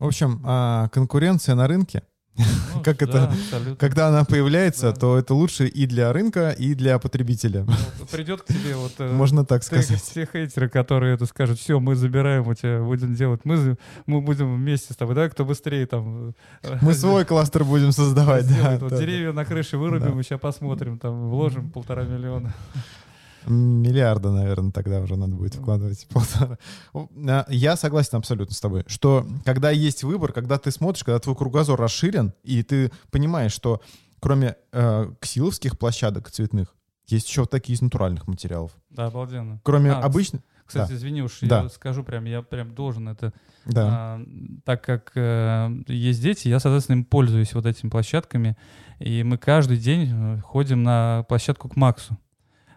В 0.00 0.06
общем, 0.06 0.40
а, 0.44 0.88
конкуренция 0.88 1.54
на 1.54 1.68
рынке, 1.68 2.02
ну, 2.36 2.44
как 2.84 2.98
да, 2.98 3.04
это, 3.04 3.24
абсолютно. 3.24 3.76
когда 3.76 4.08
она 4.08 4.24
появляется, 4.24 4.92
да. 4.92 4.96
то 4.98 5.18
это 5.18 5.34
лучше 5.34 5.66
и 5.66 5.86
для 5.86 6.12
рынка, 6.12 6.50
и 6.50 6.74
для 6.74 6.98
потребителя. 6.98 7.64
Ну, 7.64 8.06
придет 8.06 8.42
к 8.42 8.46
тебе 8.46 8.76
вот... 8.76 8.92
Э, 8.98 9.12
Можно 9.12 9.44
так 9.44 9.62
сказать. 9.62 10.00
Все 10.02 10.26
хейтеры, 10.30 10.68
которые 10.68 11.14
это 11.14 11.26
скажут, 11.26 11.58
все, 11.58 11.78
мы 11.80 11.96
забираем 11.96 12.46
у 12.48 12.54
тебя, 12.54 12.80
будем 12.80 13.14
делать, 13.14 13.42
мы, 13.44 13.76
мы 14.06 14.20
будем 14.20 14.56
вместе 14.56 14.94
с 14.94 14.96
тобой, 14.96 15.14
да, 15.14 15.28
кто 15.28 15.44
быстрее 15.44 15.86
там... 15.86 16.34
Э, 16.62 16.78
мы 16.80 16.94
свой 16.94 17.24
кластер 17.24 17.64
будем 17.64 17.92
создавать, 17.92 18.48
да. 18.48 18.78
Вот 18.80 18.98
деревья 18.98 19.32
на 19.32 19.44
крыше 19.44 19.76
вырубим, 19.76 20.16
мы 20.16 20.22
сейчас 20.22 20.40
посмотрим, 20.40 20.98
там, 20.98 21.28
вложим 21.28 21.70
полтора 21.70 22.04
миллиона. 22.04 22.54
Миллиарда, 23.46 24.30
наверное, 24.30 24.72
тогда 24.72 25.00
уже 25.00 25.16
надо 25.16 25.34
будет 25.34 25.54
вкладывать. 25.54 26.06
Полтора. 26.08 26.58
А, 26.94 27.46
я 27.48 27.76
согласен 27.76 28.18
абсолютно 28.18 28.54
с 28.54 28.60
тобой, 28.60 28.84
что 28.86 29.26
когда 29.44 29.70
есть 29.70 30.04
выбор, 30.04 30.32
когда 30.32 30.58
ты 30.58 30.70
смотришь, 30.70 31.04
когда 31.04 31.18
твой 31.18 31.36
кругозор 31.36 31.80
расширен, 31.80 32.32
и 32.42 32.62
ты 32.62 32.90
понимаешь, 33.10 33.52
что 33.52 33.80
кроме 34.20 34.56
э, 34.72 35.12
ксиловских 35.20 35.78
площадок 35.78 36.30
цветных, 36.30 36.74
есть 37.06 37.28
еще 37.28 37.42
вот 37.42 37.50
такие 37.50 37.74
из 37.74 37.82
натуральных 37.82 38.28
материалов. 38.28 38.72
Да, 38.90 39.06
обалденно. 39.06 39.60
Кроме 39.64 39.92
а, 39.92 40.00
обычных... 40.00 40.42
Кстати, 40.64 40.90
да. 40.90 40.96
извини 40.96 41.22
уж, 41.22 41.38
да. 41.42 41.62
я 41.62 41.68
скажу 41.68 42.04
прям, 42.04 42.26
я 42.26 42.42
прям 42.42 42.72
должен 42.76 43.08
это. 43.08 43.32
Да. 43.66 43.88
А, 43.90 44.20
так 44.64 44.84
как 44.84 45.10
э, 45.16 45.68
есть 45.88 46.22
дети, 46.22 46.46
я, 46.46 46.60
соответственно, 46.60 46.98
им 46.98 47.04
пользуюсь 47.04 47.54
вот 47.54 47.66
этими 47.66 47.90
площадками, 47.90 48.56
и 49.00 49.24
мы 49.24 49.36
каждый 49.36 49.78
день 49.78 50.08
э, 50.12 50.40
ходим 50.42 50.84
на 50.84 51.24
площадку 51.28 51.68
к 51.68 51.74
Максу 51.74 52.16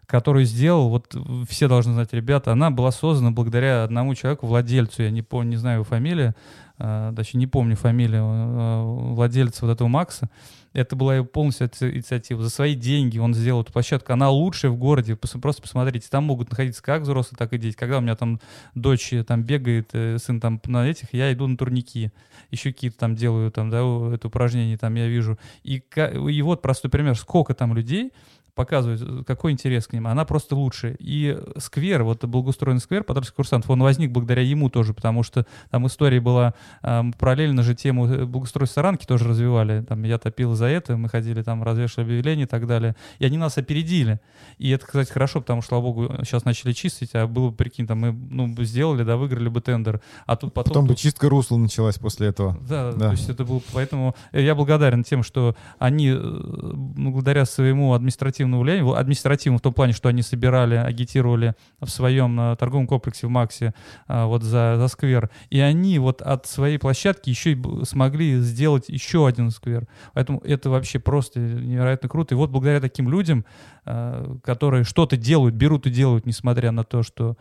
которую 0.06 0.46
сделал, 0.46 0.90
вот 0.90 1.16
все 1.48 1.68
должны 1.68 1.94
знать, 1.94 2.14
ребята, 2.14 2.52
она 2.52 2.72
была 2.72 2.92
создана 2.92 3.32
благодаря 3.32 3.84
одному 3.84 4.16
человеку, 4.16 4.48
владельцу, 4.48 5.04
я 5.04 5.12
не 5.12 5.22
помню, 5.22 5.52
не 5.52 5.58
знаю 5.58 5.78
его 5.78 5.84
фамилию, 5.84 6.36
э, 6.78 7.12
даже 7.14 7.38
не 7.38 7.48
помню 7.48 7.76
фамилию 7.76 8.24
э, 8.24 8.84
владельца 9.14 9.66
вот 9.66 9.72
этого 9.72 9.88
Макса. 9.88 10.30
Это 10.74 10.96
была 10.96 11.16
его 11.16 11.26
полностью 11.26 11.70
инициатива. 11.82 12.42
За 12.42 12.50
свои 12.50 12.74
деньги 12.74 13.20
он 13.20 13.36
сделал 13.36 13.62
эту 13.62 13.72
площадку. 13.72 14.12
Она 14.12 14.32
лучшая 14.32 14.72
в 14.72 14.76
городе. 14.76 15.16
Просто 15.16 15.62
посмотрите, 15.62 16.08
там 16.10 16.24
могут 16.24 16.50
находиться 16.50 16.82
как 16.82 17.04
взрослые, 17.04 17.38
так 17.38 17.54
и 17.54 17.60
дети. 17.60 17.76
Когда 17.76 18.00
у 18.00 18.02
меня 18.02 18.16
там 18.16 18.40
дочь 18.74 19.14
там 19.28 19.44
бегает, 19.44 19.90
э, 19.94 20.18
сын 20.18 20.42
там 20.42 20.60
на 20.66 20.88
этих, 20.88 21.14
я 21.14 21.32
иду 21.32 21.46
на 21.46 21.58
турники. 21.58 22.12
Еще 22.50 22.74
какие-то 22.74 22.98
там 22.98 23.16
делаю 23.16 23.52
там, 23.52 23.70
да, 23.70 23.82
это 24.14 24.28
упражнение 24.28 24.78
там 24.78 24.96
я 24.96 25.08
вижу. 25.08 25.38
И, 25.64 25.84
и 26.30 26.42
вот 26.42 26.64
простой 26.64 26.90
пример, 26.90 27.16
сколько 27.16 27.54
там 27.54 27.76
людей, 27.76 28.12
показывает, 28.56 29.02
э, 29.02 29.24
какой 29.26 29.52
интерес 29.52 29.88
к 29.88 29.94
ним. 29.94 30.08
Она 30.08 30.26
просто 30.26 30.56
лучше. 30.56 30.96
И 31.00 31.38
сквер, 31.58 32.04
вот 32.04 32.24
благоустроенный 32.26 32.82
сквер 32.82 33.04
Подольских 33.04 33.36
курсантов, 33.36 33.70
он 33.70 33.82
возник 33.82 34.12
благодаря 34.12 34.42
ему 34.42 34.70
тоже, 34.70 34.94
потому 34.94 35.24
что 35.24 35.46
там 35.70 35.88
история 35.88 36.20
была, 36.20 36.54
э, 36.82 37.04
параллельно 37.18 37.64
же 37.64 37.76
тему 37.76 38.08
э, 38.08 38.26
благоустройства 38.26 38.82
Саранки 38.82 39.06
тоже 39.06 39.28
развивали. 39.28 39.82
Там 39.82 40.04
я 40.04 40.18
топил 40.18 40.54
за 40.56 40.66
это, 40.66 40.98
мы 40.98 41.10
ходили 41.10 41.42
там, 41.42 41.64
развешивали 41.64 42.06
объявления 42.06 42.44
и 42.44 42.48
так 42.48 42.68
далее. 42.68 42.96
И 43.20 43.26
они 43.26 43.38
нас 43.38 43.58
опередили. 43.58 44.20
И 44.58 44.70
это, 44.70 44.86
кстати, 44.86 45.12
хорошо, 45.12 45.42
потому 45.42 45.62
что, 45.62 45.70
слава 45.70 45.84
богу, 45.84 46.10
сейчас 46.20 46.46
начали 46.46 46.74
чистить, 46.74 47.12
а 47.14 47.28
было 47.28 47.50
бы, 47.50 47.56
прикинь, 47.56 47.88
там 47.88 48.00
мы 48.00 48.12
ну, 48.12 48.64
сделали, 48.64 49.04
да, 49.04 49.18
выиграли 49.18 49.50
бы 49.50 49.62
тендер. 49.62 50.02
А 50.26 50.36
тут 50.36 50.54
потом... 50.54 50.74
Потом 50.74 50.88
бы 50.88 50.96
чистка 50.96 51.30
русла 51.30 51.58
началась 51.58 51.98
после 51.98 52.28
этого. 52.28 52.58
Да, 52.68 52.92
да, 52.92 53.08
то 53.08 53.12
есть 53.12 53.30
это 53.30 53.46
было... 53.46 53.62
Поэтому 53.74 54.16
я 54.32 54.56
благодарен 54.56 55.04
тем, 55.04 55.24
что 55.24 55.56
они, 55.80 56.14
благодаря 56.14 57.46
своему 57.46 57.94
административному 57.94 58.43
административного 58.44 58.62
влияния, 58.62 59.00
административного 59.00 59.60
в 59.60 59.62
том 59.62 59.74
плане, 59.74 59.94
что 59.94 60.10
они 60.10 60.22
собирали, 60.22 60.76
агитировали 60.76 61.56
в 61.80 61.90
своем 61.90 62.40
э, 62.40 62.56
торговом 62.58 62.88
комплексе 62.88 63.28
в 63.28 63.30
Максе 63.30 63.74
э, 64.08 64.26
вот 64.26 64.44
за, 64.44 64.76
за 64.78 64.88
сквер, 64.88 65.30
и 65.50 65.60
они 65.60 66.00
вот 66.00 66.22
от 66.22 66.46
своей 66.46 66.78
площадки 66.78 67.30
еще 67.30 67.54
и 67.54 67.86
смогли 67.86 68.40
сделать 68.40 68.90
еще 68.90 69.28
один 69.28 69.52
сквер. 69.52 69.88
Поэтому 70.14 70.40
это 70.40 70.70
вообще 70.70 71.00
просто 71.00 71.40
невероятно 71.40 72.10
круто. 72.10 72.36
И 72.36 72.38
вот 72.38 72.50
благодаря 72.50 72.82
таким 72.82 73.10
людям, 73.10 73.46
э, 73.86 74.36
которые 74.44 74.84
что-то 74.84 75.18
делают, 75.18 75.56
берут 75.56 75.88
и 75.88 75.90
делают, 75.90 76.26
несмотря 76.26 76.72
на 76.72 76.84
то, 76.84 77.04
что 77.04 77.38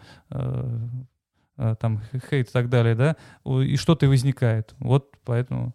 там 1.81 2.03
хейт 2.31 2.49
и 2.49 2.53
так 2.53 2.69
далее, 2.69 2.95
да, 2.95 3.17
и 3.45 3.77
что-то 3.77 4.09
возникает. 4.09 4.75
Вот 4.79 5.15
поэтому... 5.25 5.75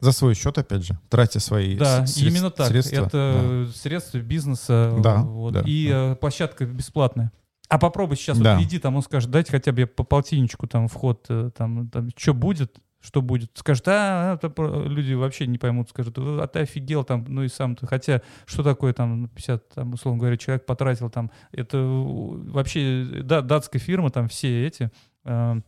За 0.00 0.12
свой 0.12 0.34
счет, 0.34 0.56
опять 0.58 0.86
же, 0.86 0.98
тратя 1.08 1.40
свои 1.40 1.76
да, 1.76 2.06
средств, 2.06 2.22
именно 2.22 2.50
так. 2.50 2.68
средства. 2.68 2.96
Это 2.96 3.64
да. 3.66 3.72
средства 3.72 4.18
бизнеса. 4.18 4.96
Да, 5.02 5.22
вот, 5.22 5.54
да, 5.54 5.62
и 5.66 5.88
да. 5.88 6.12
Э, 6.12 6.16
площадка 6.16 6.66
бесплатная. 6.66 7.32
А 7.68 7.78
попробуй 7.78 8.16
сейчас 8.16 8.38
да. 8.38 8.54
вот 8.54 8.62
приди, 8.62 8.78
там 8.78 8.96
он 8.96 9.02
скажет, 9.02 9.30
дайте 9.30 9.50
хотя 9.50 9.72
бы 9.72 9.86
по 9.86 10.04
полтинничку 10.04 10.66
там 10.66 10.88
вход, 10.88 11.26
э, 11.28 11.50
там, 11.56 11.88
там 11.88 12.10
что 12.16 12.32
будет, 12.32 12.78
что 13.00 13.22
будет. 13.22 13.50
Скажет, 13.54 13.88
а, 13.88 14.34
это 14.34 14.52
люди 14.86 15.14
вообще 15.14 15.46
не 15.46 15.58
поймут, 15.58 15.90
скажут, 15.90 16.16
а 16.18 16.46
ты 16.46 16.60
офигел 16.60 17.04
там, 17.04 17.24
ну 17.28 17.42
и 17.42 17.48
сам 17.48 17.76
ты. 17.76 17.86
Хотя, 17.86 18.22
что 18.46 18.62
такое 18.62 18.92
там 18.92 19.28
50, 19.28 19.68
там, 19.74 19.92
условно 19.92 20.20
говоря, 20.20 20.36
человек 20.36 20.64
потратил 20.64 21.10
там, 21.10 21.30
это 21.52 21.78
вообще, 21.78 23.06
да, 23.22 23.40
датская 23.42 23.80
фирма, 23.80 24.10
там 24.10 24.28
все 24.28 24.66
эти, 24.66 24.90
э, 25.24 25.60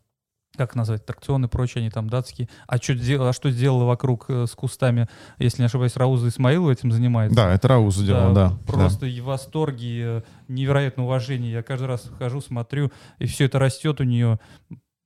как 0.60 0.74
назвать, 0.74 1.00
аттракционы 1.00 1.46
и 1.46 1.48
прочее, 1.48 1.80
они 1.80 1.90
там 1.90 2.10
датские. 2.10 2.50
А 2.66 2.76
что, 2.76 2.92
а 3.26 3.32
что 3.32 3.50
сделала 3.50 3.84
вокруг 3.84 4.26
э, 4.28 4.44
с 4.46 4.50
кустами, 4.50 5.08
если 5.38 5.62
не 5.62 5.66
ошибаюсь, 5.66 5.96
Рауза 5.96 6.28
Исмаилова 6.28 6.70
этим 6.70 6.92
занимается? 6.92 7.34
Да, 7.34 7.54
это 7.54 7.66
Рауза 7.66 8.04
делала, 8.04 8.34
да. 8.34 8.58
Просто 8.66 9.06
да. 9.06 9.22
восторги, 9.22 10.02
э, 10.04 10.22
невероятное 10.48 11.06
уважение. 11.06 11.50
Я 11.50 11.62
каждый 11.62 11.86
раз 11.86 12.10
хожу, 12.18 12.42
смотрю, 12.42 12.92
и 13.18 13.24
все 13.24 13.46
это 13.46 13.58
растет 13.58 14.02
у 14.02 14.04
нее. 14.04 14.38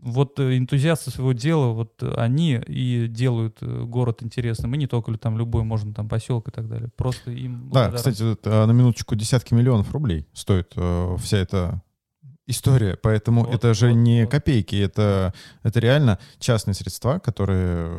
Вот 0.01 0.41
э, 0.41 0.59
энтузиасты 0.59 1.13
своего 1.13 1.33
дела, 1.33 1.69
вот 1.69 2.03
они 2.03 2.61
и 2.67 3.07
делают 3.07 3.63
город 3.63 4.25
интересным. 4.25 4.75
И 4.75 4.79
не 4.79 4.89
только 4.89 5.17
там 5.19 5.39
любой, 5.39 5.63
можно 5.63 5.95
там 5.95 6.09
поселок 6.09 6.49
и 6.49 6.51
так 6.51 6.69
далее. 6.69 6.91
Просто 6.97 7.31
им... 7.31 7.71
Да, 7.73 7.93
кстати, 7.93 8.23
на 8.45 8.73
минуточку 8.73 9.15
десятки 9.15 9.55
миллионов 9.55 9.93
рублей 9.93 10.27
стоит 10.33 10.75
вся 11.21 11.39
эта 11.39 11.81
история, 12.47 12.97
поэтому 12.97 13.45
вот, 13.45 13.55
это 13.55 13.75
же 13.75 13.89
вот, 13.89 13.97
не 13.97 14.23
вот. 14.23 14.31
копейки, 14.31 14.77
это, 14.77 15.33
это 15.63 15.81
реально 15.81 16.19
частные 16.39 16.75
средства, 16.75 17.19
которые 17.19 17.99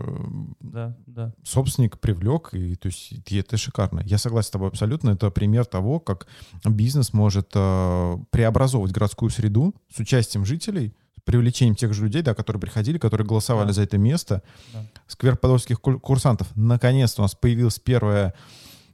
да, 0.60 0.96
да. 1.08 1.34
собственник 1.44 2.00
привлек, 2.00 2.50
и 2.54 2.76
то 2.76 2.88
есть 2.88 3.12
и 3.32 3.38
это 3.38 3.58
шикарно. 3.58 4.02
Я 4.06 4.18
согласен 4.18 4.48
с 4.48 4.52
тобой 4.52 4.68
абсолютно, 4.70 5.12
это 5.12 5.32
пример 5.32 5.66
того, 5.66 6.00
как 6.00 6.28
бизнес 6.64 7.14
может 7.14 7.50
э, 7.56 8.18
преобразовывать 8.30 8.92
городскую 8.92 9.30
среду 9.30 9.74
с 9.94 10.00
участием 10.00 10.46
жителей, 10.46 10.94
привлечением 11.24 11.76
тех 11.76 11.94
же 11.94 12.04
людей, 12.04 12.22
да, 12.22 12.36
которые 12.36 12.62
приходили, 12.62 13.00
которые 13.00 13.26
голосовали 13.26 13.68
да. 13.68 13.74
за 13.74 13.82
это 13.82 13.98
место. 13.98 14.44
Да. 14.74 14.86
Сквер 15.08 15.38
подольских 15.38 15.82
курсантов. 15.82 16.48
Наконец-то 16.56 17.22
у 17.22 17.24
нас 17.24 17.34
появилась 17.34 17.80
первая 17.80 18.36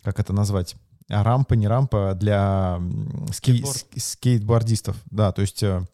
как 0.03 0.19
это 0.19 0.33
назвать, 0.33 0.75
рампа, 1.11 1.53
не 1.55 1.67
рампа 1.67 2.13
для 2.15 2.79
скей- 3.31 3.63
Скейтборд. 3.63 3.85
скейтбордистов. 3.97 4.97
Да, 5.11 5.31
то 5.31 5.41
есть 5.41 5.61
э, 5.63 5.85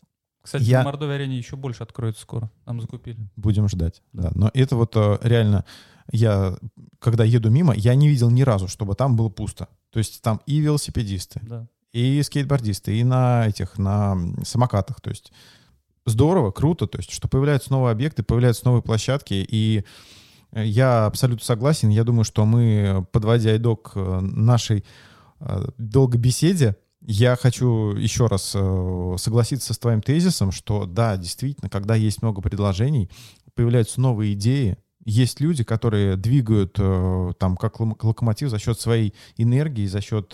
Кстати, 0.42 0.64
Я- 0.64 0.82
в 0.82 0.86
Мордовия 0.86 1.16
Арене 1.16 1.38
еще 1.38 1.56
больше 1.56 1.84
откроется 1.84 2.22
скоро. 2.22 2.50
Там 2.66 2.80
закупили. 2.82 3.18
будем 3.36 3.68
ждать. 3.68 4.02
Да. 4.14 4.32
Но 4.36 4.50
это 4.54 4.76
вот 4.76 4.96
э, 4.96 5.18
реально, 5.22 5.66
я, 6.12 6.58
когда 7.00 7.24
еду 7.26 7.50
мимо, 7.50 7.74
я 7.76 7.96
не 7.96 8.08
видел 8.08 8.30
ни 8.30 8.44
разу, 8.44 8.68
чтобы 8.68 8.96
там 8.96 9.16
было 9.16 9.30
пусто. 9.30 9.68
То 9.92 10.00
есть 10.00 10.22
там 10.22 10.40
и 10.46 10.60
велосипедисты, 10.60 11.42
Да. 11.44 11.68
и 11.92 12.22
скейтбордисты, 12.24 12.98
и 12.98 13.04
на 13.04 13.48
этих, 13.48 13.78
на 13.78 14.18
самокатах. 14.46 15.02
То 15.02 15.10
есть 15.10 15.34
здорово, 16.06 16.52
круто, 16.52 16.88
то 16.88 16.98
есть 17.00 17.12
что 17.12 17.28
появляются 17.28 17.72
новые 17.72 17.92
объекты, 17.92 18.24
появляются 18.24 18.66
новые 18.66 18.82
площадки, 18.84 19.34
и 19.50 19.84
я 20.54 21.06
абсолютно 21.06 21.46
согласен. 21.46 21.90
Я 21.90 22.04
думаю, 22.04 22.24
что 22.24 22.46
мы, 22.46 23.06
подводя 23.12 23.56
итог 23.58 23.92
э, 23.96 24.20
нашей 24.22 24.86
э, 25.40 25.66
долгой 25.78 26.20
беседе, 26.20 26.76
я 27.02 27.36
хочу 27.36 27.94
еще 27.96 28.28
раз 28.28 28.54
э, 28.56 29.16
согласиться 29.18 29.74
с 29.74 29.78
твоим 29.78 30.02
тезисом, 30.02 30.52
что 30.52 30.86
да, 30.86 31.18
действительно, 31.18 31.70
когда 31.70 31.96
есть 31.96 32.22
много 32.22 32.42
предложений, 32.42 33.10
появляются 33.56 34.02
новые 34.02 34.34
идеи, 34.34 34.78
есть 35.06 35.40
люди, 35.40 35.64
которые 35.64 36.18
двигают 36.18 36.74
там 36.74 37.56
как 37.56 37.80
локомотив 37.80 38.50
за 38.50 38.60
счет 38.60 38.78
своей 38.78 39.14
энергии, 39.38 39.86
за 39.86 40.02
счет 40.02 40.34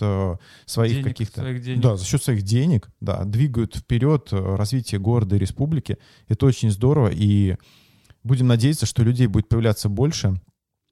своих 0.66 1.04
каких-то... 1.04 1.42
своих 1.42 1.62
денег. 1.62 1.80
Да, 1.80 1.96
за 1.96 2.04
счет 2.04 2.24
своих 2.24 2.42
денег, 2.42 2.90
да, 3.00 3.22
двигают 3.22 3.76
вперед 3.76 4.30
развитие 4.32 5.00
города 5.00 5.36
и 5.36 5.38
республики. 5.38 5.96
Это 6.26 6.46
очень 6.46 6.72
здорово, 6.72 7.08
и 7.12 7.56
будем 8.24 8.48
надеяться, 8.48 8.86
что 8.86 9.04
людей 9.04 9.26
будет 9.26 9.48
появляться 9.48 9.88
больше, 9.88 10.40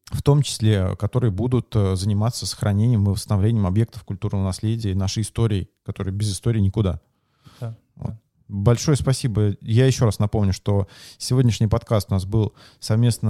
в 0.06 0.22
том 0.22 0.42
числе, 0.42 0.94
которые 0.96 1.30
будут 1.30 1.74
э, 1.74 1.96
заниматься 1.96 2.46
сохранением 2.46 3.06
и 3.06 3.10
восстановлением 3.10 3.66
объектов 3.66 4.04
культурного 4.04 4.44
наследия 4.44 4.92
и 4.92 4.94
нашей 4.94 5.22
истории, 5.22 5.70
которые 5.84 6.12
без 6.12 6.32
истории 6.32 6.60
никуда. 6.60 7.00
Да, 7.60 7.76
Вот. 7.96 8.10
да. 8.10 8.18
Большое 8.48 8.98
спасибо. 8.98 9.56
Я 9.62 9.86
еще 9.86 10.04
раз 10.04 10.18
напомню, 10.18 10.52
что 10.52 10.86
сегодняшний 11.16 11.68
подкаст 11.68 12.08
у 12.10 12.14
нас 12.14 12.26
был 12.26 12.54
совместно 12.80 13.20